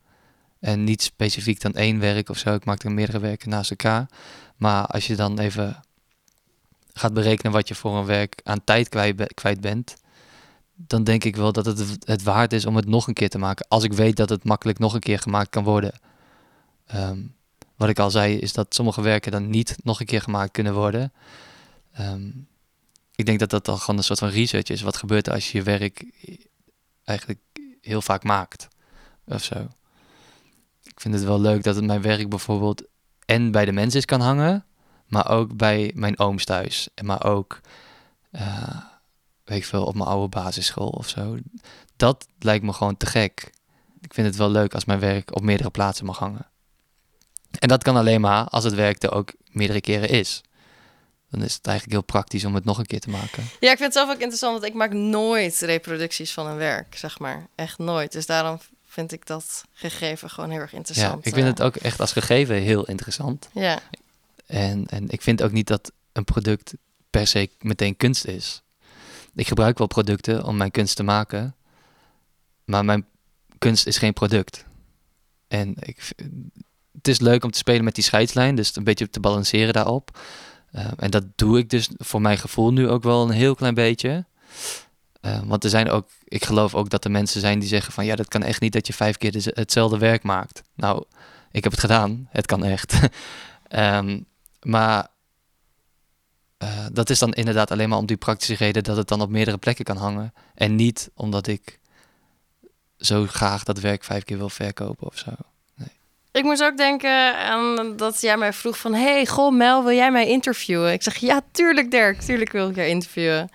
En 0.60 0.84
niet 0.84 1.02
specifiek 1.02 1.60
dan 1.60 1.74
één 1.74 2.00
werk 2.00 2.28
of 2.28 2.38
zo. 2.38 2.54
Ik 2.54 2.64
maak 2.64 2.82
er 2.82 2.92
meerdere 2.92 3.18
werken 3.18 3.48
naast 3.48 3.70
elkaar. 3.70 4.08
Maar 4.56 4.86
als 4.86 5.06
je 5.06 5.16
dan 5.16 5.38
even 5.38 5.82
gaat 6.92 7.14
berekenen 7.14 7.52
wat 7.52 7.68
je 7.68 7.74
voor 7.74 7.96
een 7.96 8.04
werk 8.04 8.40
aan 8.44 8.64
tijd 8.64 8.88
kwijt, 9.34 9.60
bent 9.60 9.96
dan 10.86 11.04
denk 11.04 11.24
ik 11.24 11.36
wel 11.36 11.52
dat 11.52 11.66
het 11.66 11.98
het 12.04 12.22
waard 12.22 12.52
is 12.52 12.66
om 12.66 12.76
het 12.76 12.86
nog 12.86 13.06
een 13.06 13.14
keer 13.14 13.28
te 13.28 13.38
maken. 13.38 13.66
Als 13.68 13.84
ik 13.84 13.92
weet 13.92 14.16
dat 14.16 14.28
het 14.28 14.44
makkelijk 14.44 14.78
nog 14.78 14.94
een 14.94 15.00
keer 15.00 15.18
gemaakt 15.18 15.50
kan 15.50 15.64
worden. 15.64 15.92
Ehm, 16.86 17.22
wat 17.76 17.88
ik 17.88 17.98
al 17.98 18.10
zei, 18.10 18.38
is 18.38 18.52
dat 18.52 18.74
sommige 18.74 19.02
werken 19.02 19.32
dan 19.32 19.50
niet 19.50 19.76
nog 19.82 20.00
een 20.00 20.06
keer 20.06 20.22
gemaakt 20.22 20.52
kunnen 20.52 20.74
worden. 20.74 21.12
Ehm, 21.92 22.30
ik 23.14 23.26
denk 23.26 23.38
dat 23.38 23.50
dat 23.50 23.64
dan 23.64 23.78
gewoon 23.78 23.96
een 23.96 24.04
soort 24.04 24.18
van 24.18 24.28
research 24.28 24.68
is. 24.68 24.82
Wat 24.82 24.96
gebeurt 24.96 25.26
er 25.26 25.32
als 25.32 25.52
je 25.52 25.58
je 25.58 25.64
werk 25.64 26.04
eigenlijk 27.04 27.40
heel 27.80 28.02
vaak 28.02 28.24
maakt? 28.24 28.68
Of 29.24 29.44
zo. 29.44 29.68
Ik 31.00 31.06
vind 31.06 31.18
het 31.18 31.28
wel 31.28 31.40
leuk 31.40 31.62
dat 31.62 31.74
het 31.74 31.84
mijn 31.84 32.02
werk 32.02 32.28
bijvoorbeeld 32.28 32.82
en 33.24 33.50
bij 33.50 33.64
de 33.64 33.72
mensen 33.72 33.98
is 33.98 34.04
kan 34.04 34.20
hangen, 34.20 34.64
maar 35.06 35.30
ook 35.30 35.56
bij 35.56 35.92
mijn 35.94 36.18
ooms 36.18 36.44
thuis. 36.44 36.88
En 36.94 37.06
maar 37.06 37.24
ook 37.24 37.60
uh, 38.32 38.76
weet 39.44 39.58
ik 39.58 39.64
veel, 39.64 39.84
op 39.84 39.94
mijn 39.94 40.08
oude 40.08 40.28
basisschool 40.28 40.88
of 40.88 41.08
zo. 41.08 41.38
Dat 41.96 42.26
lijkt 42.38 42.64
me 42.64 42.72
gewoon 42.72 42.96
te 42.96 43.06
gek. 43.06 43.52
Ik 44.00 44.14
vind 44.14 44.26
het 44.26 44.36
wel 44.36 44.50
leuk 44.50 44.74
als 44.74 44.84
mijn 44.84 45.00
werk 45.00 45.36
op 45.36 45.42
meerdere 45.42 45.70
plaatsen 45.70 46.06
mag 46.06 46.18
hangen. 46.18 46.46
En 47.58 47.68
dat 47.68 47.82
kan 47.82 47.96
alleen 47.96 48.20
maar 48.20 48.44
als 48.44 48.64
het 48.64 48.74
werk 48.74 49.02
er 49.02 49.12
ook 49.12 49.32
meerdere 49.50 49.80
keren 49.80 50.08
is. 50.08 50.42
Dan 51.30 51.42
is 51.42 51.54
het 51.54 51.66
eigenlijk 51.66 51.96
heel 51.96 52.06
praktisch 52.06 52.44
om 52.44 52.54
het 52.54 52.64
nog 52.64 52.78
een 52.78 52.86
keer 52.86 53.00
te 53.00 53.10
maken. 53.10 53.42
Ja, 53.60 53.70
ik 53.70 53.78
vind 53.78 53.80
het 53.80 53.92
zelf 53.92 54.08
ook 54.08 54.20
interessant, 54.20 54.52
want 54.52 54.64
ik 54.64 54.74
maak 54.74 54.92
nooit 54.92 55.58
reproducties 55.58 56.32
van 56.32 56.46
een 56.46 56.56
werk, 56.56 56.96
zeg 56.96 57.18
maar. 57.18 57.46
Echt 57.54 57.78
nooit. 57.78 58.12
Dus 58.12 58.26
daarom 58.26 58.58
vind 58.90 59.12
ik 59.12 59.26
dat 59.26 59.64
gegeven 59.72 60.30
gewoon 60.30 60.50
heel 60.50 60.60
erg 60.60 60.72
interessant. 60.72 61.24
Ja, 61.24 61.30
ik 61.30 61.34
vind 61.34 61.46
het 61.46 61.62
ook 61.62 61.76
echt 61.76 62.00
als 62.00 62.12
gegeven 62.12 62.54
heel 62.54 62.84
interessant. 62.84 63.48
Ja. 63.52 63.78
En, 64.46 64.86
en 64.86 65.08
ik 65.08 65.22
vind 65.22 65.42
ook 65.42 65.52
niet 65.52 65.66
dat 65.66 65.92
een 66.12 66.24
product 66.24 66.74
per 67.10 67.26
se 67.26 67.50
meteen 67.60 67.96
kunst 67.96 68.24
is 68.24 68.62
ik 69.34 69.48
gebruik 69.48 69.78
wel 69.78 69.86
producten 69.86 70.44
om 70.44 70.56
mijn 70.56 70.70
kunst 70.70 70.96
te 70.96 71.02
maken, 71.02 71.54
maar 72.64 72.84
mijn 72.84 73.06
kunst 73.58 73.86
is 73.86 73.98
geen 73.98 74.12
product. 74.12 74.64
En 75.48 75.74
ik, 75.80 76.12
het 76.92 77.08
is 77.08 77.20
leuk 77.20 77.44
om 77.44 77.50
te 77.50 77.58
spelen 77.58 77.84
met 77.84 77.94
die 77.94 78.04
scheidslijn, 78.04 78.54
dus 78.54 78.76
een 78.76 78.84
beetje 78.84 79.10
te 79.10 79.20
balanceren 79.20 79.72
daarop. 79.72 80.18
Uh, 80.72 80.86
en 80.96 81.10
dat 81.10 81.24
doe 81.34 81.58
ik 81.58 81.70
dus 81.70 81.88
voor 81.96 82.20
mijn 82.20 82.38
gevoel 82.38 82.72
nu 82.72 82.88
ook 82.88 83.02
wel 83.02 83.22
een 83.22 83.30
heel 83.30 83.54
klein 83.54 83.74
beetje. 83.74 84.24
Uh, 85.22 85.40
want 85.44 85.64
er 85.64 85.70
zijn 85.70 85.90
ook, 85.90 86.08
ik 86.24 86.44
geloof 86.44 86.74
ook 86.74 86.90
dat 86.90 87.04
er 87.04 87.10
mensen 87.10 87.40
zijn 87.40 87.58
die 87.58 87.68
zeggen 87.68 87.92
van 87.92 88.04
ja, 88.04 88.16
dat 88.16 88.28
kan 88.28 88.42
echt 88.42 88.60
niet 88.60 88.72
dat 88.72 88.86
je 88.86 88.92
vijf 88.92 89.16
keer 89.16 89.50
hetzelfde 89.54 89.98
werk 89.98 90.22
maakt. 90.22 90.62
Nou, 90.74 91.04
ik 91.50 91.62
heb 91.62 91.72
het 91.72 91.80
gedaan, 91.80 92.28
het 92.30 92.46
kan 92.46 92.64
echt. 92.64 92.98
um, 93.68 94.26
maar 94.74 95.08
uh, 96.62 96.86
dat 96.92 97.10
is 97.10 97.18
dan 97.18 97.32
inderdaad 97.32 97.70
alleen 97.70 97.88
maar 97.88 97.98
om 97.98 98.06
die 98.06 98.16
praktische 98.16 98.54
reden 98.54 98.84
dat 98.84 98.96
het 98.96 99.08
dan 99.08 99.20
op 99.20 99.30
meerdere 99.30 99.58
plekken 99.58 99.84
kan 99.84 99.96
hangen. 99.96 100.32
En 100.54 100.74
niet 100.74 101.10
omdat 101.14 101.46
ik 101.46 101.78
zo 102.98 103.26
graag 103.26 103.64
dat 103.64 103.80
werk 103.80 104.04
vijf 104.04 104.24
keer 104.24 104.38
wil 104.38 104.48
verkopen 104.48 105.06
of 105.06 105.18
zo. 105.18 105.30
Ik 106.32 106.42
moest 106.44 106.62
ook 106.62 106.76
denken 106.76 107.38
aan 107.38 107.96
dat 107.96 108.20
jij 108.20 108.36
mij 108.36 108.52
vroeg 108.52 108.78
van... 108.78 108.94
hey, 108.94 109.26
goh 109.26 109.56
Mel, 109.56 109.84
wil 109.84 109.94
jij 109.94 110.10
mij 110.10 110.28
interviewen? 110.28 110.92
Ik 110.92 111.02
zeg, 111.02 111.16
ja, 111.16 111.40
tuurlijk 111.50 111.90
Dirk, 111.90 112.20
tuurlijk 112.20 112.52
wil 112.52 112.68
ik 112.68 112.76
jou 112.76 112.88
interviewen. 112.88 113.48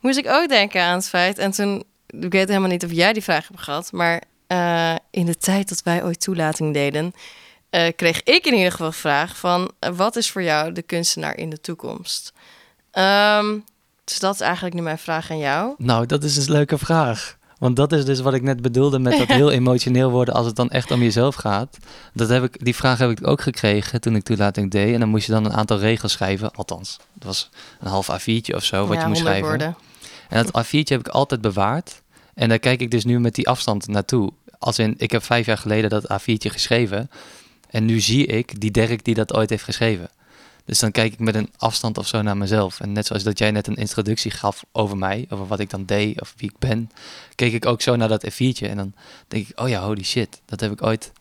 Moest 0.00 0.18
ik 0.18 0.26
ook 0.28 0.48
denken 0.48 0.82
aan 0.82 0.96
het 0.96 1.08
feit... 1.08 1.38
en 1.38 1.50
toen, 1.50 1.84
ik 2.06 2.32
weet 2.32 2.48
helemaal 2.48 2.70
niet 2.70 2.84
of 2.84 2.92
jij 2.92 3.12
die 3.12 3.22
vraag 3.22 3.48
hebt 3.48 3.60
gehad... 3.60 3.92
maar 3.92 4.22
uh, 4.48 4.94
in 5.10 5.26
de 5.26 5.36
tijd 5.36 5.68
dat 5.68 5.82
wij 5.82 6.04
ooit 6.04 6.20
toelating 6.20 6.74
deden... 6.74 7.12
Uh, 7.70 7.86
kreeg 7.96 8.22
ik 8.22 8.46
in 8.46 8.54
ieder 8.54 8.70
geval 8.70 8.92
vraag 8.92 9.36
van... 9.36 9.70
wat 9.94 10.16
is 10.16 10.30
voor 10.30 10.42
jou 10.42 10.72
de 10.72 10.82
kunstenaar 10.82 11.36
in 11.36 11.50
de 11.50 11.60
toekomst? 11.60 12.32
Um, 12.92 13.64
dus 14.04 14.18
dat 14.18 14.34
is 14.34 14.40
eigenlijk 14.40 14.74
nu 14.74 14.82
mijn 14.82 14.98
vraag 14.98 15.30
aan 15.30 15.38
jou. 15.38 15.74
Nou, 15.78 16.06
dat 16.06 16.24
is 16.24 16.34
dus 16.34 16.46
een 16.46 16.52
leuke 16.52 16.78
vraag. 16.78 17.37
Want 17.58 17.76
dat 17.76 17.92
is 17.92 18.04
dus 18.04 18.20
wat 18.20 18.34
ik 18.34 18.42
net 18.42 18.62
bedoelde 18.62 18.98
met 18.98 19.18
dat 19.18 19.28
heel 19.38 19.50
emotioneel 19.50 20.10
worden 20.10 20.34
als 20.34 20.46
het 20.46 20.56
dan 20.56 20.70
echt 20.70 20.90
om 20.90 21.02
jezelf 21.02 21.34
gaat. 21.34 21.78
Dat 22.12 22.28
heb 22.28 22.42
ik, 22.42 22.64
die 22.64 22.74
vraag 22.74 22.98
heb 22.98 23.10
ik 23.10 23.26
ook 23.26 23.40
gekregen 23.40 24.00
toen 24.00 24.14
ik 24.14 24.22
toelating 24.22 24.70
deed. 24.70 24.94
En 24.94 25.00
dan 25.00 25.08
moest 25.08 25.26
je 25.26 25.32
dan 25.32 25.44
een 25.44 25.52
aantal 25.52 25.78
regels 25.78 26.12
schrijven. 26.12 26.50
Althans, 26.52 26.98
het 27.14 27.24
was 27.24 27.50
een 27.80 27.88
half 27.88 28.10
A4'tje 28.10 28.54
of 28.54 28.64
zo 28.64 28.86
wat 28.86 28.96
ja, 28.96 29.02
je 29.02 29.08
moest 29.08 29.20
schrijven. 29.20 29.48
Woorden. 29.48 29.76
En 30.28 30.44
dat 30.44 30.66
A4'tje 30.66 30.88
heb 30.88 31.00
ik 31.00 31.08
altijd 31.08 31.40
bewaard. 31.40 32.02
En 32.34 32.48
daar 32.48 32.58
kijk 32.58 32.80
ik 32.80 32.90
dus 32.90 33.04
nu 33.04 33.20
met 33.20 33.34
die 33.34 33.48
afstand 33.48 33.86
naartoe. 33.86 34.32
Als 34.58 34.78
in, 34.78 34.94
ik 34.96 35.10
heb 35.10 35.22
vijf 35.24 35.46
jaar 35.46 35.58
geleden 35.58 35.90
dat 35.90 36.04
A4'tje 36.12 36.50
geschreven. 36.50 37.10
En 37.70 37.84
nu 37.84 38.00
zie 38.00 38.26
ik 38.26 38.60
die 38.60 38.70
Dirk 38.70 39.04
die 39.04 39.14
dat 39.14 39.34
ooit 39.34 39.50
heeft 39.50 39.64
geschreven. 39.64 40.10
Dus 40.68 40.78
dan 40.78 40.90
kijk 40.90 41.12
ik 41.12 41.18
met 41.18 41.34
een 41.34 41.50
afstand 41.56 41.98
of 41.98 42.06
zo 42.06 42.22
naar 42.22 42.36
mezelf. 42.36 42.80
En 42.80 42.92
net 42.92 43.06
zoals 43.06 43.22
dat 43.22 43.38
jij 43.38 43.50
net 43.50 43.66
een 43.66 43.74
introductie 43.74 44.30
gaf 44.30 44.64
over 44.72 44.96
mij, 44.96 45.26
over 45.28 45.46
wat 45.46 45.60
ik 45.60 45.70
dan 45.70 45.84
deed 45.84 46.20
of 46.20 46.34
wie 46.36 46.50
ik 46.50 46.58
ben, 46.58 46.90
keek 47.34 47.52
ik 47.52 47.66
ook 47.66 47.82
zo 47.82 47.96
naar 47.96 48.08
dat 48.08 48.24
F4'tje. 48.32 48.68
En 48.68 48.76
dan 48.76 48.92
denk 49.28 49.48
ik, 49.48 49.60
oh 49.60 49.68
ja, 49.68 49.82
holy 49.82 50.04
shit, 50.04 50.40
dat 50.44 50.60
heb 50.60 50.72
ik 50.72 50.82
ooit, 50.82 51.12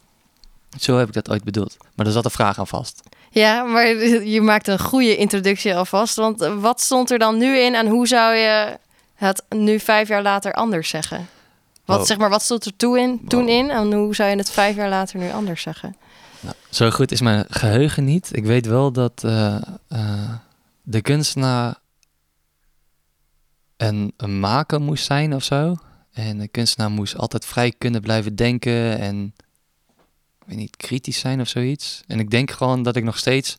zo 0.79 0.97
heb 0.97 1.07
ik 1.07 1.13
dat 1.13 1.29
ooit 1.29 1.43
bedoeld. 1.43 1.77
Maar 1.95 2.05
er 2.05 2.11
zat 2.11 2.25
een 2.25 2.31
vraag 2.31 2.59
aan 2.59 2.67
vast. 2.67 3.01
Ja, 3.29 3.63
maar 3.63 3.87
je 4.35 4.41
maakt 4.41 4.67
een 4.67 4.79
goede 4.79 5.15
introductie 5.15 5.75
alvast. 5.75 6.15
Want 6.15 6.49
wat 6.59 6.81
stond 6.81 7.11
er 7.11 7.19
dan 7.19 7.37
nu 7.37 7.57
in 7.57 7.75
en 7.75 7.87
hoe 7.87 8.07
zou 8.07 8.35
je 8.35 8.77
het 9.15 9.43
nu 9.49 9.79
vijf 9.79 10.07
jaar 10.07 10.21
later 10.21 10.53
anders 10.53 10.89
zeggen? 10.89 11.29
Wat, 11.85 12.07
zeg 12.07 12.17
maar, 12.17 12.29
wat 12.29 12.41
stond 12.41 12.65
er 12.65 12.75
toen 12.75 12.97
in, 12.97 13.21
toen 13.27 13.47
in 13.47 13.69
en 13.69 13.93
hoe 13.93 14.15
zou 14.15 14.29
je 14.29 14.35
het 14.35 14.51
vijf 14.51 14.75
jaar 14.75 14.89
later 14.89 15.19
nu 15.19 15.31
anders 15.31 15.61
zeggen? 15.61 15.95
Zo 16.69 16.89
goed 16.89 17.11
is 17.11 17.21
mijn 17.21 17.45
geheugen 17.49 18.03
niet. 18.03 18.29
Ik 18.35 18.45
weet 18.45 18.65
wel 18.65 18.91
dat 18.91 19.23
uh, 19.25 19.61
uh, 19.89 20.33
de 20.81 21.01
kunstenaar 21.01 21.75
een, 23.77 24.13
een 24.17 24.39
maker 24.39 24.81
moest 24.81 25.05
zijn 25.05 25.35
of 25.35 25.43
zo. 25.43 25.75
En 26.11 26.37
de 26.37 26.47
kunstenaar 26.47 26.91
moest 26.91 27.17
altijd 27.17 27.45
vrij 27.45 27.71
kunnen 27.77 28.01
blijven 28.01 28.35
denken 28.35 28.99
en 28.99 29.33
weet 30.47 30.57
niet, 30.57 30.77
kritisch 30.77 31.19
zijn 31.19 31.41
of 31.41 31.47
zoiets. 31.47 32.03
En 32.07 32.19
ik 32.19 32.29
denk 32.29 32.51
gewoon 32.51 32.83
dat 32.83 32.95
ik 32.95 33.03
nog 33.03 33.17
steeds 33.17 33.57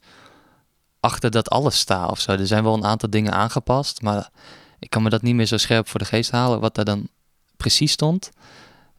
achter 1.01 1.30
dat 1.30 1.51
alles 1.51 1.78
sta 1.78 2.07
of 2.07 2.20
zo. 2.20 2.32
Er 2.32 2.47
zijn 2.47 2.64
wel 2.64 2.74
een 2.74 2.84
aantal 2.84 3.11
dingen 3.11 3.32
aangepast, 3.32 4.03
maar 4.03 4.30
ik 4.78 4.91
kan 4.91 5.03
me 5.03 5.11
dat 5.11 5.22
niet 5.22 5.34
meer 5.34 5.47
zo 5.47 5.57
scherp 5.57 5.89
voor 5.89 6.01
de 6.01 6.07
geest 6.07 6.30
halen 6.30 6.61
wat 6.61 6.74
daar 6.74 6.84
dan 6.84 7.09
precies 7.57 7.93
stond. 7.93 8.30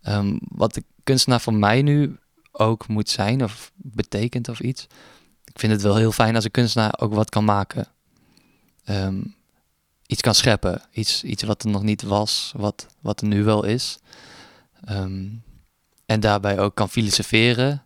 Um, 0.03 0.39
wat 0.41 0.73
de 0.73 0.83
kunstenaar 1.03 1.41
voor 1.41 1.53
mij 1.53 1.81
nu 1.81 2.17
ook 2.59 2.87
moet 2.87 3.09
zijn 3.09 3.43
of 3.43 3.71
betekent 3.75 4.49
of 4.49 4.59
iets. 4.59 4.87
Ik 5.43 5.59
vind 5.59 5.71
het 5.71 5.81
wel 5.81 5.95
heel 5.95 6.11
fijn 6.11 6.35
als 6.35 6.43
een 6.43 6.51
kunstenaar 6.51 6.99
ook 6.99 7.13
wat 7.13 7.29
kan 7.29 7.45
maken. 7.45 7.87
Ehm, 8.83 9.21
iets 10.05 10.21
kan 10.21 10.35
scheppen. 10.35 10.81
Iets, 10.91 11.23
iets 11.23 11.43
wat 11.43 11.63
er 11.63 11.69
nog 11.69 11.83
niet 11.83 12.01
was, 12.01 12.53
wat, 12.55 12.87
wat 12.99 13.21
er 13.21 13.27
nu 13.27 13.43
wel 13.43 13.63
is. 13.63 13.97
Ehm, 14.85 15.27
en 16.05 16.19
daarbij 16.19 16.59
ook 16.59 16.75
kan 16.75 16.89
filosoferen. 16.89 17.83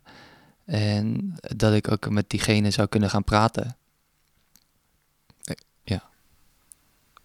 En 0.64 1.34
dat 1.40 1.74
ik 1.74 1.90
ook 1.90 2.10
met 2.10 2.30
diegene 2.30 2.70
zou 2.70 2.88
kunnen 2.88 3.10
gaan 3.10 3.24
praten. 3.24 3.76
Ja. 5.82 6.02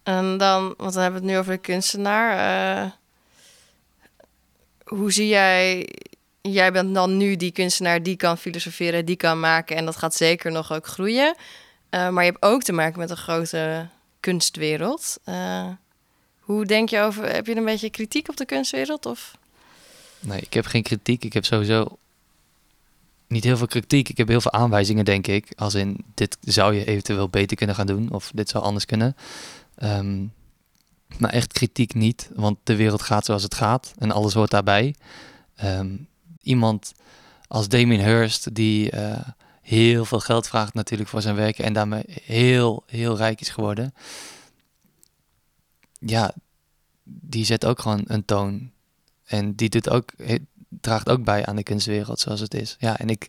En 0.04 0.38
dan, 0.38 0.74
want 0.78 0.94
dan 0.94 1.02
hebben 1.04 1.22
we 1.22 1.28
het 1.28 1.36
nu 1.36 1.38
over 1.38 1.54
de 1.54 1.60
kunstenaar. 1.60 2.86
Uh, 2.86 2.92
hoe 4.84 5.12
zie 5.12 5.28
jij... 5.28 5.90
Jij 6.52 6.72
bent 6.72 6.94
dan 6.94 7.18
nu 7.18 7.36
die 7.36 7.52
kunstenaar 7.52 8.04
die 8.04 8.16
kan 8.16 8.38
filosoferen, 8.38 9.06
die 9.06 9.16
kan 9.16 9.40
maken... 9.40 9.76
en 9.76 9.86
dat 9.86 9.96
gaat 9.96 10.16
zeker 10.16 10.52
nog 10.52 10.74
ook 10.74 10.88
groeien. 10.88 11.36
Uh, 11.36 12.10
maar 12.10 12.24
je 12.26 12.32
hebt 12.32 12.44
ook 12.44 12.64
te 12.64 12.72
maken 12.72 13.00
met 13.00 13.10
een 13.10 13.18
grote 13.18 13.88
kunstwereld. 14.20 15.18
Uh, 15.26 15.68
hoe 16.40 16.66
denk 16.66 16.90
je 16.90 17.00
over... 17.00 17.34
Heb 17.34 17.48
je 17.48 17.56
een 17.56 17.66
beetje 17.66 17.90
kritiek 17.90 18.30
op 18.30 18.38
de 18.38 18.46
kunstwereld? 18.46 19.06
Of? 19.06 19.38
Nee, 20.20 20.42
ik 20.42 20.54
heb 20.54 20.66
geen 20.66 20.84
kritiek. 20.84 21.24
Ik 21.24 21.34
heb 21.34 21.46
sowieso 21.46 21.98
niet 23.28 23.44
heel 23.44 23.58
veel 23.58 23.68
kritiek. 23.68 24.10
Ik 24.10 24.18
heb 24.18 24.28
heel 24.28 24.42
veel 24.42 24.52
aanwijzingen, 24.52 25.06
denk 25.06 25.28
ik. 25.28 25.52
Als 25.56 25.74
in, 25.74 26.06
dit 26.14 26.38
zou 26.42 26.74
je 26.76 26.86
eventueel 26.86 27.30
beter 27.30 27.58
kunnen 27.58 27.76
gaan 27.76 27.88
doen. 27.88 28.12
Of 28.12 28.32
dit 28.34 28.50
zou 28.50 28.64
anders 28.64 28.86
kunnen. 28.86 29.16
Um, 29.84 30.34
maar 31.18 31.32
echt 31.32 31.54
kritiek 31.54 31.94
niet. 31.94 32.30
Want 32.34 32.58
de 32.64 32.76
wereld 32.76 33.02
gaat 33.02 33.26
zoals 33.26 33.44
het 33.44 33.56
gaat. 33.56 33.94
En 33.98 34.12
alles 34.12 34.34
hoort 34.34 34.52
daarbij. 34.52 34.96
Um, 35.64 36.08
iemand 36.42 36.92
als 37.48 37.68
Damien 37.68 38.04
Hirst, 38.04 38.56
die 38.56 38.96
uh, 38.96 39.20
heel 39.62 40.06
veel 40.06 40.20
geld 40.20 40.48
vraagt 40.48 40.74
natuurlijk 40.74 41.10
voor 41.10 41.22
zijn 41.22 41.36
werk. 41.36 41.60
En 41.60 41.74
daarmee 41.74 42.04
heel, 42.24 42.84
heel 42.86 43.18
rijk 43.18 43.42
is 43.42 43.50
geworden. 43.50 43.94
Ja, 46.00 46.34
die 47.04 47.46
zet 47.46 47.66
ook 47.66 47.80
gewoon 47.80 48.04
een 48.08 48.26
toon. 48.26 48.72
En 49.26 49.56
die 49.56 49.70
doet 49.70 49.90
ook, 49.90 50.12
draagt 50.70 51.10
ook 51.10 51.24
bij 51.24 51.46
aan 51.46 51.56
de 51.56 51.64
kunstwereld 51.64 52.20
zoals 52.20 52.40
het 52.40 52.54
is. 52.54 52.76
Ja, 52.80 52.98
en 53.00 53.10
ik 53.10 53.28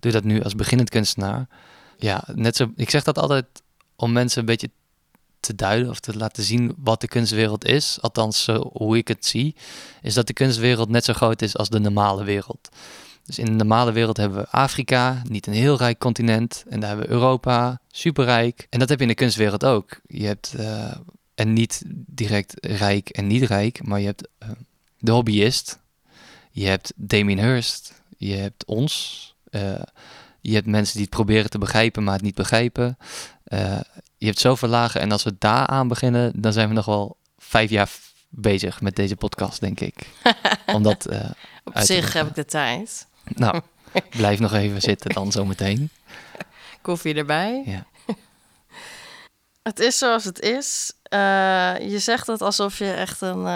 doe 0.00 0.12
dat 0.12 0.24
nu 0.24 0.42
als 0.42 0.54
beginnend 0.54 0.90
kunstenaar. 0.90 1.48
Ja, 1.96 2.24
net 2.34 2.56
zo. 2.56 2.72
Ik 2.76 2.90
zeg 2.90 3.02
dat 3.02 3.18
altijd 3.18 3.46
om 3.96 4.12
mensen 4.12 4.40
een 4.40 4.46
beetje 4.46 4.70
te 5.42 5.54
duiden 5.54 5.90
of 5.90 6.00
te 6.00 6.16
laten 6.16 6.42
zien 6.42 6.74
wat 6.76 7.00
de 7.00 7.08
kunstwereld 7.08 7.64
is. 7.64 7.98
Althans, 8.00 8.46
hoe 8.72 8.96
ik 8.96 9.08
het 9.08 9.26
zie, 9.26 9.54
is 10.02 10.14
dat 10.14 10.26
de 10.26 10.32
kunstwereld 10.32 10.88
net 10.88 11.04
zo 11.04 11.12
groot 11.12 11.42
is 11.42 11.56
als 11.56 11.68
de 11.68 11.78
normale 11.78 12.24
wereld. 12.24 12.68
Dus 13.24 13.38
in 13.38 13.44
de 13.44 13.52
normale 13.52 13.92
wereld 13.92 14.16
hebben 14.16 14.38
we 14.38 14.50
Afrika, 14.50 15.22
niet 15.28 15.46
een 15.46 15.52
heel 15.52 15.76
rijk 15.76 15.98
continent. 15.98 16.64
En 16.68 16.80
daar 16.80 16.88
hebben 16.88 17.06
we 17.06 17.14
Europa, 17.14 17.80
superrijk. 17.90 18.66
En 18.70 18.78
dat 18.78 18.88
heb 18.88 18.98
je 18.98 19.04
in 19.04 19.10
de 19.10 19.16
kunstwereld 19.16 19.64
ook. 19.64 20.00
Je 20.06 20.26
hebt, 20.26 20.54
uh, 20.56 20.94
en 21.34 21.52
niet 21.52 21.82
direct 21.86 22.54
rijk 22.60 23.08
en 23.08 23.26
niet 23.26 23.42
rijk, 23.42 23.84
maar 23.84 24.00
je 24.00 24.06
hebt 24.06 24.28
uh, 24.42 24.48
de 24.98 25.10
hobbyist, 25.10 25.78
je 26.50 26.66
hebt 26.66 26.92
Damien 26.96 27.38
Hirst, 27.38 28.02
je 28.16 28.34
hebt 28.34 28.64
ons, 28.64 29.34
je 30.42 30.54
hebt 30.54 30.66
mensen 30.66 30.94
die 30.94 31.04
het 31.04 31.14
proberen 31.14 31.50
te 31.50 31.58
begrijpen, 31.58 32.04
maar 32.04 32.14
het 32.14 32.22
niet 32.22 32.34
begrijpen. 32.34 32.98
Uh, 33.46 33.80
je 34.16 34.26
hebt 34.26 34.38
zoveel 34.38 34.68
lagen 34.68 35.00
en 35.00 35.12
als 35.12 35.22
we 35.22 35.34
daar 35.38 35.66
aan 35.66 35.88
beginnen, 35.88 36.32
dan 36.34 36.52
zijn 36.52 36.68
we 36.68 36.74
nog 36.74 36.84
wel 36.84 37.16
vijf 37.38 37.70
jaar 37.70 37.90
bezig 38.28 38.80
met 38.80 38.96
deze 38.96 39.16
podcast, 39.16 39.60
denk 39.60 39.80
ik. 39.80 40.06
Omdat, 40.76 41.10
uh, 41.10 41.30
Op 41.64 41.78
zich 41.78 42.12
heb 42.12 42.26
ik 42.28 42.34
de 42.34 42.44
tijd. 42.44 43.06
Nou, 43.24 43.60
blijf 44.10 44.38
nog 44.38 44.52
even 44.52 44.80
zitten 44.80 45.10
dan 45.10 45.32
zometeen. 45.32 45.90
Koffie 46.82 47.14
erbij. 47.14 47.62
Ja. 47.66 47.86
Het 49.62 49.78
is 49.78 49.98
zoals 49.98 50.24
het 50.24 50.40
is. 50.40 50.92
Uh, 51.14 51.18
je 51.78 51.98
zegt 51.98 52.26
het 52.26 52.42
alsof 52.42 52.78
je 52.78 52.92
echt 52.92 53.20
een, 53.20 53.46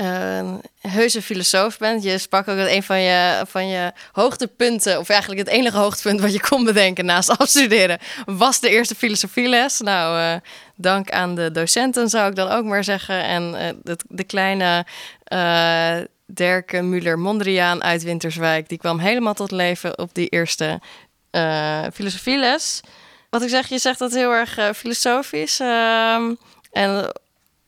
een 0.00 0.62
heuse 0.80 1.22
filosoof 1.22 1.78
bent. 1.78 2.02
Je 2.02 2.18
sprak 2.18 2.48
ook 2.48 2.56
dat 2.56 2.68
een 2.68 2.82
van 2.82 3.00
je, 3.00 3.42
van 3.46 3.68
je 3.68 3.92
hoogtepunten, 4.12 4.98
of 4.98 5.08
eigenlijk 5.08 5.40
het 5.40 5.56
enige 5.56 5.76
hoogtepunt 5.76 6.20
wat 6.20 6.32
je 6.32 6.40
kon 6.40 6.64
bedenken 6.64 7.04
naast 7.04 7.30
afstuderen, 7.38 7.98
was 8.26 8.60
de 8.60 8.68
eerste 8.68 8.94
filosofieles. 8.94 9.80
Nou, 9.80 10.18
uh, 10.18 10.40
dank 10.76 11.10
aan 11.10 11.34
de 11.34 11.50
docenten 11.50 12.08
zou 12.08 12.28
ik 12.28 12.36
dan 12.36 12.48
ook 12.48 12.64
maar 12.64 12.84
zeggen. 12.84 13.24
En 13.24 13.52
de, 13.82 13.96
de, 14.08 14.24
kleine 14.24 14.86
Dirk 16.26 16.82
Muller-Mondriaan 16.82 17.82
uit 17.82 18.02
Winterswijk, 18.02 18.68
die 18.68 18.78
kwam 18.78 18.98
helemaal 18.98 19.34
tot 19.34 19.50
leven 19.50 19.98
op 19.98 20.14
die 20.14 20.28
eerste 20.28 20.80
filosofieles. 21.92 22.80
Wat 23.30 23.42
ik 23.42 23.48
zeg, 23.48 23.68
je 23.68 23.78
zegt 23.78 23.98
dat 23.98 24.12
heel 24.12 24.32
erg 24.32 24.76
filosofisch. 24.76 25.60
Ehm, 25.60 26.34
en 26.72 27.12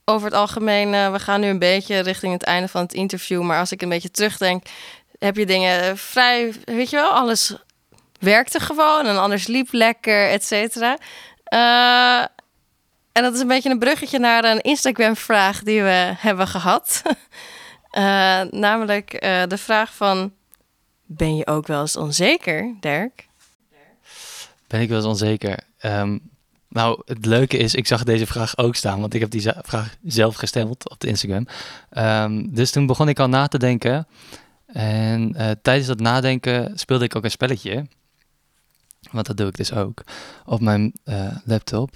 over 0.05 0.25
het 0.27 0.35
algemeen, 0.35 0.93
uh, 0.93 1.11
we 1.11 1.19
gaan 1.19 1.39
nu 1.39 1.47
een 1.47 1.59
beetje 1.59 1.99
richting 1.99 2.33
het 2.33 2.43
einde 2.43 2.67
van 2.67 2.81
het 2.81 2.93
interview. 2.93 3.41
Maar 3.41 3.59
als 3.59 3.71
ik 3.71 3.81
een 3.81 3.89
beetje 3.89 4.11
terugdenk, 4.11 4.65
heb 5.19 5.35
je 5.35 5.45
dingen 5.45 5.97
vrij, 5.97 6.53
weet 6.65 6.89
je 6.89 6.95
wel, 6.95 7.11
alles 7.11 7.55
werkte 8.19 8.59
gewoon 8.59 9.05
en 9.05 9.21
anders 9.21 9.47
liep 9.47 9.67
lekker, 9.71 10.29
et 10.29 10.43
cetera. 10.43 10.97
Uh, 11.53 12.25
en 13.11 13.23
dat 13.23 13.33
is 13.33 13.39
een 13.39 13.47
beetje 13.47 13.69
een 13.69 13.79
bruggetje 13.79 14.19
naar 14.19 14.43
een 14.43 14.61
Instagram-vraag 14.61 15.63
die 15.63 15.81
we 15.81 16.13
hebben 16.17 16.47
gehad. 16.47 17.01
uh, 17.97 18.41
namelijk 18.67 19.11
de 19.47 19.57
vraag 19.57 19.93
van, 19.93 20.33
ben 21.05 21.35
je 21.35 21.47
ook 21.47 21.67
wel 21.67 21.81
eens 21.81 21.97
onzeker, 21.97 22.75
Dirk? 22.79 23.27
Ben 24.67 24.81
ik 24.81 24.89
wel 24.89 24.97
eens 24.97 25.07
onzeker? 25.07 25.59
Um, 25.81 26.32
nou, 26.73 27.01
het 27.05 27.25
leuke 27.25 27.57
is, 27.57 27.75
ik 27.75 27.87
zag 27.87 28.03
deze 28.03 28.25
vraag 28.25 28.57
ook 28.57 28.75
staan, 28.75 28.99
want 28.99 29.13
ik 29.13 29.21
heb 29.21 29.29
die 29.29 29.51
vraag 29.61 29.95
zelf 30.03 30.35
gesteld 30.35 30.89
op 30.89 31.03
Instagram. 31.03 31.47
Um, 31.97 32.53
dus 32.55 32.71
toen 32.71 32.85
begon 32.85 33.09
ik 33.09 33.19
al 33.19 33.29
na 33.29 33.47
te 33.47 33.57
denken. 33.57 34.07
En 34.65 35.33
uh, 35.37 35.51
tijdens 35.61 35.87
dat 35.87 35.99
nadenken 35.99 36.77
speelde 36.79 37.05
ik 37.05 37.15
ook 37.15 37.23
een 37.23 37.31
spelletje. 37.31 37.87
Want 39.11 39.25
dat 39.25 39.37
doe 39.37 39.47
ik 39.47 39.55
dus 39.55 39.73
ook 39.73 40.03
op 40.45 40.61
mijn 40.61 40.93
uh, 41.05 41.37
laptop. 41.45 41.95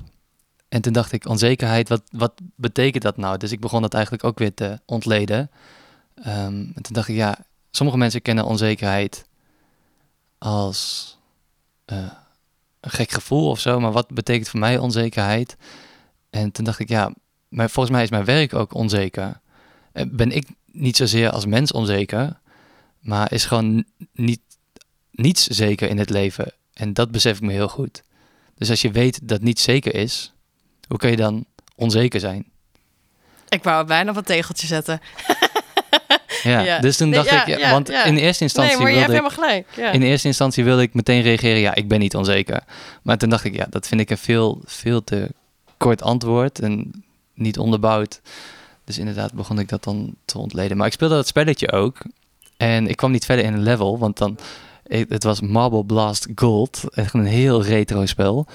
En 0.70 0.82
toen 0.82 0.94
dacht 0.94 1.12
ik, 1.12 1.28
onzekerheid, 1.28 1.90
wat, 1.90 2.02
wat 2.12 2.34
betekent 2.56 3.04
dat 3.04 3.18
nou? 3.18 3.38
Dus 3.38 3.52
ik 3.52 3.60
begon 3.60 3.82
dat 3.82 3.94
eigenlijk 3.94 4.24
ook 4.24 4.40
weer 4.40 4.54
te 4.54 4.80
ontleden. 4.86 5.52
Um, 6.20 6.72
en 6.76 6.82
toen 6.82 6.94
dacht 6.94 7.08
ik, 7.08 7.16
ja, 7.16 7.38
sommige 7.72 7.98
mensen 7.98 8.22
kennen 8.22 8.46
onzekerheid 8.46 9.26
als... 10.38 11.12
Uh, 11.94 12.12
gek 12.90 13.12
gevoel 13.12 13.50
of 13.50 13.60
zo, 13.60 13.80
maar 13.80 13.92
wat 13.92 14.08
betekent 14.08 14.50
voor 14.50 14.60
mij 14.60 14.78
onzekerheid? 14.78 15.58
En 16.30 16.52
toen 16.52 16.66
dacht 16.66 16.80
ik, 16.80 16.90
ja, 16.90 17.12
maar 17.50 17.70
volgens 17.70 17.96
mij 17.96 18.04
is 18.04 18.10
mijn 18.10 18.26
werk 18.26 18.54
ook 18.54 18.74
onzeker. 18.74 19.40
Eh, 19.92 20.06
ben 20.12 20.32
ik 20.32 20.48
niet 20.66 20.98
zozeer 20.98 21.30
als 21.30 21.46
mens 21.46 21.72
onzeker, 21.72 22.40
maar 23.00 23.32
is 23.32 23.46
gewoon 23.46 23.86
niet, 24.14 24.42
niets 25.12 25.48
zeker 25.48 25.90
in 25.90 25.98
het 25.98 26.10
leven. 26.10 26.54
En 26.74 26.94
dat 26.94 27.12
besef 27.12 27.36
ik 27.38 27.44
me 27.44 27.52
heel 27.52 27.70
goed. 27.70 28.04
Dus 28.56 28.70
als 28.70 28.82
je 28.82 28.92
weet 28.92 29.28
dat 29.28 29.42
niets 29.42 29.64
zeker 29.64 29.96
is, 29.96 30.34
hoe 30.88 30.98
kun 30.98 31.10
je 31.10 31.16
dan 31.16 31.46
onzeker 31.76 32.20
zijn? 32.20 32.52
Ik 33.50 33.64
wou 33.64 33.86
bijna 33.86 34.16
een 34.16 34.24
tegeltje 34.24 34.68
zetten. 34.68 35.00
Ja, 36.44 36.80
dus 36.80 36.98
toen 36.98 37.12
dacht 37.12 37.32
ik, 37.32 37.68
want 37.72 37.90
in 37.90 38.18
eerste 38.18 38.44
instantie. 38.44 38.74
Nee, 38.76 38.84
maar 38.84 38.92
je 38.92 38.98
hebt 38.98 39.10
helemaal 39.10 39.32
gelijk. 39.32 39.68
In 39.92 40.02
eerste 40.02 40.28
instantie 40.28 40.64
wilde 40.64 40.82
ik 40.82 40.94
meteen 40.94 41.22
reageren, 41.22 41.60
ja, 41.60 41.76
ik 41.76 41.88
ben 41.88 42.00
niet 42.00 42.16
onzeker. 42.16 42.64
Maar 43.02 43.18
toen 43.18 43.30
dacht 43.30 43.44
ik, 43.44 43.56
ja, 43.56 43.68
dat 43.70 43.88
vind 43.88 44.02
ik 44.02 44.10
een 44.10 44.18
veel, 44.18 44.62
veel 44.66 45.04
te 45.04 45.30
kort 45.78 46.02
antwoord 46.02 46.60
en 46.60 47.04
niet 47.34 47.58
onderbouwd. 47.58 48.22
Dus 48.84 48.98
inderdaad 48.98 49.34
begon 49.34 49.60
ik 49.60 49.70
dat 49.70 49.84
dan 49.84 50.16
te 50.26 50.38
ontleden. 50.38 50.78
Maar 50.78 50.88
ik 50.88 50.94
speelde 50.94 51.16
dat 51.16 51.28
spelletje 51.28 51.72
ook. 51.72 51.98
En 52.58 52.88
ik 52.88 52.96
kwam 52.96 53.12
niet 53.12 53.26
verder 53.26 53.46
in 53.46 53.54
een 53.54 53.64
level, 53.64 53.98
want 53.98 54.18
dan, 54.18 54.38
het 54.88 55.24
was 55.24 55.42
Marble 55.42 55.86
Blast 55.86 56.28
Gold. 56.36 56.84
Echt 56.94 57.14
een 57.14 57.26
heel 57.26 57.64
retro 57.64 58.06
spel. 58.06 58.48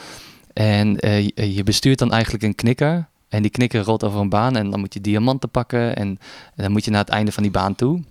En 0.52 1.06
uh, 1.06 1.28
je 1.54 1.62
bestuurt 1.64 1.98
dan 1.98 2.12
eigenlijk 2.12 2.42
een 2.44 2.54
knikker. 2.54 3.06
En 3.32 3.42
die 3.42 3.50
knikker 3.50 3.82
rolt 3.82 4.04
over 4.04 4.20
een 4.20 4.28
baan 4.28 4.56
en 4.56 4.70
dan 4.70 4.80
moet 4.80 4.94
je 4.94 5.00
diamanten 5.00 5.50
pakken 5.50 5.96
en, 5.96 6.08
en 6.54 6.62
dan 6.62 6.72
moet 6.72 6.84
je 6.84 6.90
naar 6.90 7.00
het 7.00 7.08
einde 7.08 7.32
van 7.32 7.42
die 7.42 7.52
baan 7.52 7.74
toe. 7.74 8.02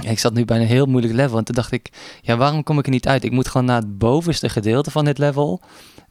ik 0.00 0.18
zat 0.18 0.34
nu 0.34 0.44
bij 0.44 0.60
een 0.60 0.66
heel 0.66 0.86
moeilijk 0.86 1.14
level 1.14 1.38
en 1.38 1.44
toen 1.44 1.54
dacht 1.54 1.72
ik, 1.72 1.90
ja, 2.22 2.36
waarom 2.36 2.62
kom 2.62 2.78
ik 2.78 2.84
er 2.84 2.90
niet 2.90 3.08
uit? 3.08 3.24
Ik 3.24 3.30
moet 3.30 3.48
gewoon 3.48 3.66
naar 3.66 3.80
het 3.80 3.98
bovenste 3.98 4.48
gedeelte 4.48 4.90
van 4.90 5.04
dit 5.04 5.18
level 5.18 5.60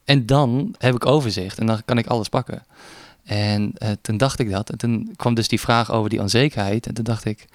en 0.03 0.25
dan 0.25 0.75
heb 0.77 0.95
ik 0.95 1.05
overzicht 1.05 1.59
en 1.59 1.65
dan 1.65 1.81
kan 1.85 1.97
ik 1.97 2.07
alles 2.07 2.29
pakken. 2.29 2.63
En 3.23 3.73
uh, 3.77 3.89
toen 4.01 4.17
dacht 4.17 4.39
ik 4.39 4.51
dat 4.51 4.69
en 4.69 4.77
toen 4.77 5.13
kwam 5.15 5.33
dus 5.33 5.47
die 5.47 5.59
vraag 5.59 5.91
over 5.91 6.09
die 6.09 6.21
onzekerheid 6.21 6.87
en 6.87 6.93
toen 6.93 7.03
dacht 7.03 7.25
ik, 7.25 7.45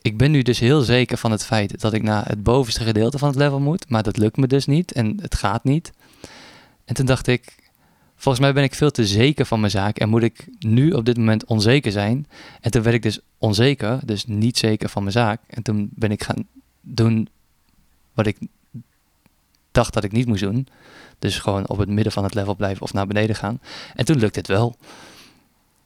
ik 0.00 0.16
ben 0.16 0.30
nu 0.30 0.42
dus 0.42 0.58
heel 0.58 0.80
zeker 0.80 1.18
van 1.18 1.30
het 1.30 1.44
feit 1.44 1.80
dat 1.80 1.92
ik 1.92 2.02
naar 2.02 2.28
het 2.28 2.42
bovenste 2.42 2.84
gedeelte 2.84 3.18
van 3.18 3.28
het 3.28 3.36
level 3.36 3.60
moet, 3.60 3.88
maar 3.88 4.02
dat 4.02 4.16
lukt 4.16 4.36
me 4.36 4.46
dus 4.46 4.66
niet 4.66 4.92
en 4.92 5.18
het 5.20 5.34
gaat 5.34 5.64
niet. 5.64 5.92
En 6.84 6.94
toen 6.94 7.06
dacht 7.06 7.26
ik, 7.26 7.61
volgens 8.22 8.44
mij 8.44 8.52
ben 8.52 8.62
ik 8.62 8.74
veel 8.74 8.90
te 8.90 9.06
zeker 9.06 9.46
van 9.46 9.60
mijn 9.60 9.72
zaak 9.72 9.98
en 9.98 10.08
moet 10.08 10.22
ik 10.22 10.46
nu 10.58 10.90
op 10.90 11.04
dit 11.04 11.16
moment 11.16 11.44
onzeker 11.44 11.92
zijn. 11.92 12.26
En 12.60 12.70
toen 12.70 12.82
werd 12.82 12.94
ik 12.94 13.02
dus 13.02 13.20
onzeker, 13.38 14.00
dus 14.04 14.26
niet 14.26 14.58
zeker 14.58 14.88
van 14.88 15.02
mijn 15.02 15.14
zaak. 15.14 15.40
En 15.46 15.62
toen 15.62 15.90
ben 15.94 16.10
ik 16.10 16.22
gaan 16.22 16.48
doen 16.80 17.28
wat 18.12 18.26
ik 18.26 18.38
dacht 19.70 19.94
dat 19.94 20.04
ik 20.04 20.12
niet 20.12 20.26
moest 20.26 20.42
doen. 20.42 20.68
Dus 21.18 21.38
gewoon 21.38 21.68
op 21.68 21.78
het 21.78 21.88
midden 21.88 22.12
van 22.12 22.24
het 22.24 22.34
level 22.34 22.54
blijven 22.54 22.82
of 22.82 22.92
naar 22.92 23.06
beneden 23.06 23.36
gaan. 23.36 23.60
En 23.94 24.04
toen 24.04 24.18
lukt 24.18 24.36
het 24.36 24.46
wel. 24.46 24.76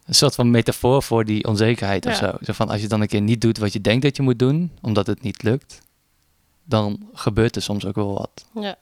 Een 0.05 0.15
soort 0.15 0.35
van 0.35 0.51
metafoor 0.51 1.03
voor 1.03 1.25
die 1.25 1.45
onzekerheid 1.45 2.05
ja. 2.05 2.11
of 2.11 2.17
zo. 2.17 2.33
Zo 2.41 2.53
van 2.53 2.69
als 2.69 2.81
je 2.81 2.89
dan 2.89 3.01
een 3.01 3.07
keer 3.07 3.21
niet 3.21 3.41
doet 3.41 3.59
wat 3.59 3.73
je 3.73 3.81
denkt 3.81 4.03
dat 4.03 4.17
je 4.17 4.23
moet 4.23 4.39
doen, 4.39 4.71
omdat 4.81 5.07
het 5.07 5.23
niet 5.23 5.43
lukt, 5.43 5.81
dan 6.65 7.09
gebeurt 7.13 7.57
er 7.57 7.63
soms 7.63 7.87
ook 7.87 7.95
wel 7.95 8.15
wat. 8.15 8.47
Ja. 8.61 8.79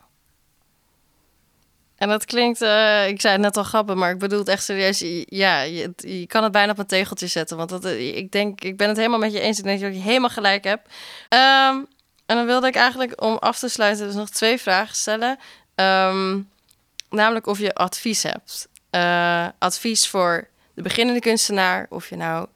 En 2.05 2.11
dat 2.11 2.25
klinkt, 2.25 2.63
eh, 2.63 3.09
ik 3.09 3.21
zei 3.21 3.33
het 3.33 3.43
net 3.43 3.57
al 3.57 3.63
grappig, 3.63 3.95
maar 3.95 4.11
ik 4.11 4.19
bedoel 4.19 4.39
het 4.39 4.49
echt 4.49 4.65
serieus. 4.65 5.05
Ja, 5.25 5.61
je, 5.61 6.25
kan 6.27 6.43
het 6.43 6.53
bijna 6.53 6.73
op 6.73 6.79
een 6.79 6.87
tegeltje 6.87 7.27
zetten. 7.27 7.57
Want 7.57 7.69
dat, 7.69 7.85
eh, 7.85 8.17
ik 8.17 8.33
denk, 8.33 8.61
ik 8.61 8.77
ben 8.77 8.89
het 8.89 8.97
helemaal 8.97 9.19
met 9.19 9.33
je 9.33 9.41
eens. 9.41 9.59
Ik 9.59 9.65
denk 9.65 9.81
dat 9.81 9.95
je 9.95 10.01
helemaal 10.01 10.31
gelijk 10.31 10.65
hebt. 10.65 10.89
Ehm, 11.29 11.77
en 12.27 12.37
dan 12.37 12.47
wilde 12.47 12.67
ik 12.67 12.75
eigenlijk 12.75 13.23
om 13.23 13.37
af 13.37 13.59
te 13.59 13.69
sluiten 13.69 14.07
dus 14.07 14.15
nog 14.15 14.31
twee 14.31 14.59
vragen 14.59 14.97
stellen. 14.97 15.39
Ehm, 15.75 16.41
namelijk 17.11 17.47
of 17.47 17.59
je 17.59 17.75
advies 17.75 18.23
hebt. 18.23 18.69
Eh, 18.91 19.47
advies 19.59 20.09
voor 20.09 20.49
de 20.75 20.83
beginnende 20.83 21.21
kunstenaar. 21.21 21.87
Of 21.91 22.09
je 22.09 22.17
nou 22.17 22.47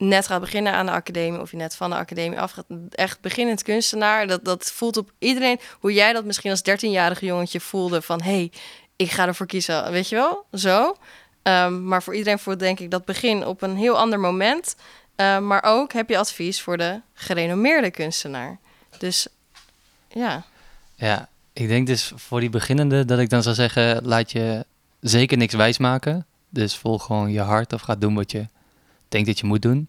net 0.00 0.26
gaat 0.26 0.40
beginnen 0.40 0.72
aan 0.72 0.86
de 0.86 0.92
academie 0.92 1.40
of 1.40 1.50
je 1.50 1.56
net 1.56 1.76
van 1.76 1.90
de 1.90 1.96
academie 1.96 2.40
af 2.40 2.50
gaat. 2.50 2.64
Echt 2.90 3.20
beginnend 3.20 3.62
kunstenaar. 3.62 4.26
Dat, 4.26 4.44
dat 4.44 4.72
voelt 4.72 4.96
op 4.96 5.12
iedereen. 5.18 5.60
Hoe 5.80 5.92
jij 5.92 6.12
dat 6.12 6.24
misschien 6.24 6.50
als 6.50 6.62
13-jarig 6.70 7.20
jongetje 7.20 7.60
voelde 7.60 8.02
van... 8.02 8.22
hey, 8.22 8.52
ik 9.00 9.10
ga 9.10 9.26
ervoor 9.26 9.46
kiezen. 9.46 9.90
Weet 9.90 10.08
je 10.08 10.16
wel? 10.16 10.44
Zo. 10.52 10.96
Ehm, 11.42 11.84
maar 11.84 12.02
voor 12.02 12.14
iedereen 12.14 12.38
voelt 12.38 12.58
denk 12.58 12.80
ik 12.80 12.90
dat 12.90 13.04
begin 13.04 13.46
op 13.46 13.62
een 13.62 13.76
heel 13.76 13.98
ander 13.98 14.20
moment. 14.20 14.76
Ehm, 15.16 15.46
maar 15.46 15.62
ook 15.62 15.92
heb 15.92 16.08
je 16.08 16.18
advies 16.18 16.62
voor 16.62 16.76
de 16.76 17.00
gerenommeerde 17.14 17.90
kunstenaar. 17.90 18.58
Dus 18.98 19.26
ja. 20.08 20.44
Ja, 20.94 21.28
ik 21.52 21.68
denk 21.68 21.86
dus 21.86 22.12
voor 22.16 22.40
die 22.40 22.50
beginnende 22.50 23.04
dat 23.04 23.18
ik 23.18 23.30
dan 23.30 23.42
zou 23.42 23.54
zeggen... 23.54 24.04
laat 24.04 24.32
je 24.32 24.66
zeker 25.00 25.36
niks 25.36 25.54
wijsmaken. 25.54 26.26
Dus 26.48 26.76
volg 26.76 27.04
gewoon 27.04 27.30
je 27.32 27.40
hart 27.40 27.72
of 27.72 27.80
ga 27.80 27.94
doen 27.94 28.14
wat 28.14 28.30
je 28.30 28.46
denkt 29.08 29.26
dat 29.26 29.38
je 29.38 29.46
moet 29.46 29.62
doen. 29.62 29.88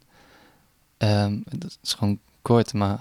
Ehm, 0.97 1.38
dat 1.45 1.78
is 1.84 1.93
gewoon 1.93 2.20
kort, 2.41 2.74
maar 2.74 2.99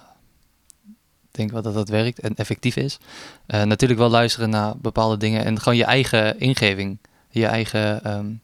denk 1.30 1.50
wel 1.50 1.62
dat 1.62 1.74
dat 1.74 1.88
werkt 1.88 2.20
en 2.20 2.34
effectief 2.34 2.76
is. 2.76 2.98
Uh, 3.46 3.62
natuurlijk 3.62 4.00
wel 4.00 4.10
luisteren 4.10 4.50
naar 4.50 4.76
bepaalde 4.76 5.16
dingen 5.16 5.44
en 5.44 5.58
gewoon 5.60 5.78
je 5.78 5.84
eigen 5.84 6.40
ingeving, 6.40 6.98
je 7.30 7.46
eigen 7.46 8.10
um, 8.12 8.40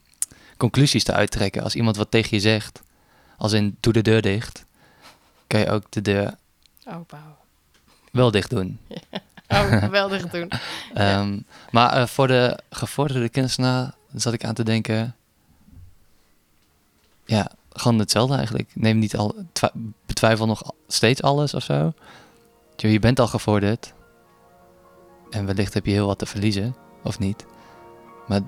conclusies 0.57 1.05
te 1.05 1.12
uittrekken. 1.12 1.62
Als 1.62 1.74
iemand 1.74 1.97
wat 1.97 2.11
tegen 2.11 2.37
je 2.37 2.41
zegt, 2.41 2.82
als 3.37 3.53
in 3.53 3.76
doe 3.80 3.93
de 3.93 4.03
deur 4.03 4.22
dicht, 4.22 4.64
kan 5.47 5.61
je 5.61 5.70
ook 5.70 5.91
de 5.91 6.03
deur 6.03 6.34
Opbouwen. 6.87 7.37
wel 8.11 8.30
dicht 8.30 8.51
doen. 8.51 8.78
Oh, 9.49 9.84
wel 9.84 10.09
dicht 10.09 10.32
doen. 10.32 10.51
um, 10.99 11.45
maar 11.70 11.97
uh, 11.97 12.07
voor 12.07 12.26
de 12.26 12.59
gevorderde 12.70 13.28
kunstenaar 13.28 13.95
zat 14.14 14.32
ik 14.32 14.45
aan 14.45 14.55
te 14.55 14.64
denken, 14.64 15.16
ja, 17.24 17.51
gewoon 17.72 17.99
hetzelfde 17.99 18.37
eigenlijk. 18.37 18.70
Neem 18.74 18.99
niet 18.99 19.16
al, 19.16 19.34
betwijfel 20.07 20.47
nog 20.47 20.72
steeds 20.89 21.22
alles 21.22 21.55
of 21.55 21.62
zo. 21.62 21.93
Je 22.77 22.99
bent 22.99 23.20
al 23.20 23.27
gevorderd. 23.27 23.95
En 25.31 25.47
wellicht 25.47 25.74
heb 25.74 25.87
je 25.87 25.93
heel 25.93 26.07
wat 26.07 26.18
te 26.18 26.27
verliezen, 26.27 26.77
of 27.03 27.18
niet. 27.18 27.47
Maar 28.27 28.41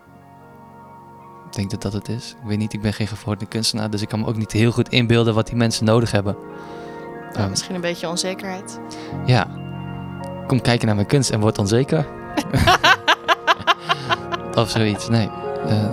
ik 1.46 1.52
denk 1.54 1.70
dat 1.70 1.82
dat 1.82 1.92
het 1.92 2.08
is. 2.08 2.30
Ik 2.42 2.48
weet 2.48 2.58
niet, 2.58 2.72
ik 2.72 2.80
ben 2.80 2.92
geen 2.92 3.06
gevorderde 3.06 3.50
kunstenaar, 3.50 3.90
dus 3.90 4.02
ik 4.02 4.08
kan 4.08 4.20
me 4.20 4.26
ook 4.26 4.36
niet 4.36 4.52
heel 4.52 4.70
goed 4.70 4.88
inbeelden 4.88 5.34
wat 5.34 5.46
die 5.46 5.56
mensen 5.56 5.84
nodig 5.84 6.10
hebben. 6.10 6.36
Nou, 7.32 7.42
um, 7.42 7.50
misschien 7.50 7.74
een 7.74 7.80
beetje 7.80 8.08
onzekerheid. 8.08 8.80
Ja. 9.26 9.46
Kom 10.46 10.60
kijken 10.60 10.86
naar 10.86 10.94
mijn 10.94 11.06
kunst 11.06 11.30
en 11.30 11.40
word 11.40 11.58
onzeker. 11.58 12.06
of 14.54 14.70
zoiets, 14.70 15.08
nee. 15.08 15.28
Uh, 15.66 15.90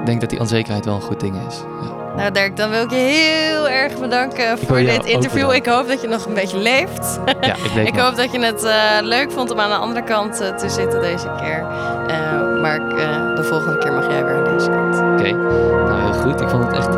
ik 0.00 0.06
denk 0.06 0.20
dat 0.20 0.30
die 0.30 0.40
onzekerheid 0.40 0.84
wel 0.84 0.94
een 0.94 1.00
goed 1.00 1.20
ding 1.20 1.46
is. 1.46 1.62
Ja. 1.82 1.99
Nou 2.20 2.32
Dirk, 2.32 2.56
dan 2.56 2.70
wil 2.70 2.82
ik 2.82 2.90
je 2.90 2.96
heel 2.96 3.68
erg 3.68 3.98
bedanken 3.98 4.58
voor 4.58 4.76
dit 4.76 5.04
interview. 5.04 5.52
Ik 5.52 5.66
hoop 5.66 5.88
dat 5.88 6.00
je 6.00 6.08
nog 6.08 6.26
een 6.26 6.34
beetje 6.34 6.58
leeft. 6.58 7.20
Ja, 7.40 7.54
ik, 7.54 7.86
ik 7.94 7.96
hoop 7.96 8.16
dat 8.16 8.32
je 8.32 8.38
het 8.38 8.64
uh, 8.64 8.98
leuk 9.00 9.30
vond 9.30 9.50
om 9.50 9.60
aan 9.60 9.70
de 9.70 9.76
andere 9.76 10.04
kant 10.04 10.40
uh, 10.40 10.48
te 10.48 10.68
zitten 10.68 11.00
deze 11.00 11.30
keer. 11.40 11.58
Uh, 11.58 12.60
maar 12.60 12.88
de 13.36 13.44
volgende 13.44 13.78
keer 13.78 13.92
mag 13.92 14.06
jij 14.10 14.24
weer 14.24 14.34
aan 14.34 14.56
deze 14.56 14.70
kant. 14.70 14.96
Oké, 14.96 15.12
okay. 15.12 15.30
nou 15.32 16.00
heel 16.00 16.12
goed. 16.12 16.40
Ik 16.40 16.48
vond 16.48 16.64
het 16.64 16.76
echt... 16.76 16.88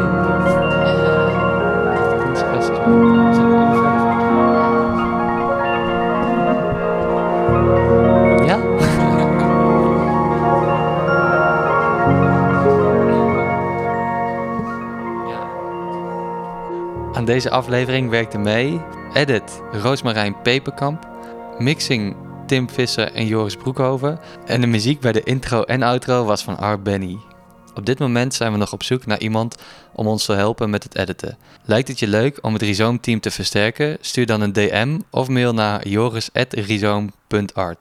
Aan 17.22 17.28
deze 17.28 17.50
aflevering 17.50 18.10
werkte 18.10 18.38
mee 18.38 18.80
edit 19.14 19.62
Roosmarijn 19.72 20.42
Peperkamp, 20.42 21.08
mixing 21.58 22.16
Tim 22.46 22.70
Visser 22.70 23.12
en 23.12 23.26
Joris 23.26 23.56
Broekhoven 23.56 24.18
en 24.46 24.60
de 24.60 24.66
muziek 24.66 25.00
bij 25.00 25.12
de 25.12 25.22
intro 25.22 25.62
en 25.62 25.82
outro 25.82 26.24
was 26.24 26.42
van 26.42 26.72
R. 26.72 26.80
Benny. 26.82 27.18
Op 27.74 27.86
dit 27.86 27.98
moment 27.98 28.34
zijn 28.34 28.52
we 28.52 28.58
nog 28.58 28.72
op 28.72 28.82
zoek 28.82 29.06
naar 29.06 29.20
iemand 29.20 29.56
om 29.92 30.06
ons 30.06 30.24
te 30.24 30.32
helpen 30.32 30.70
met 30.70 30.82
het 30.82 30.96
editen. 30.96 31.38
Lijkt 31.64 31.88
het 31.88 31.98
je 31.98 32.08
leuk 32.08 32.38
om 32.40 32.52
het 32.52 32.62
Rhizoom 32.62 33.00
team 33.00 33.20
te 33.20 33.30
versterken? 33.30 33.98
Stuur 34.00 34.26
dan 34.26 34.40
een 34.40 34.52
DM 34.52 34.98
of 35.10 35.28
mail 35.28 35.54
naar 35.54 35.88
joris.rhizoom.art. 35.88 37.80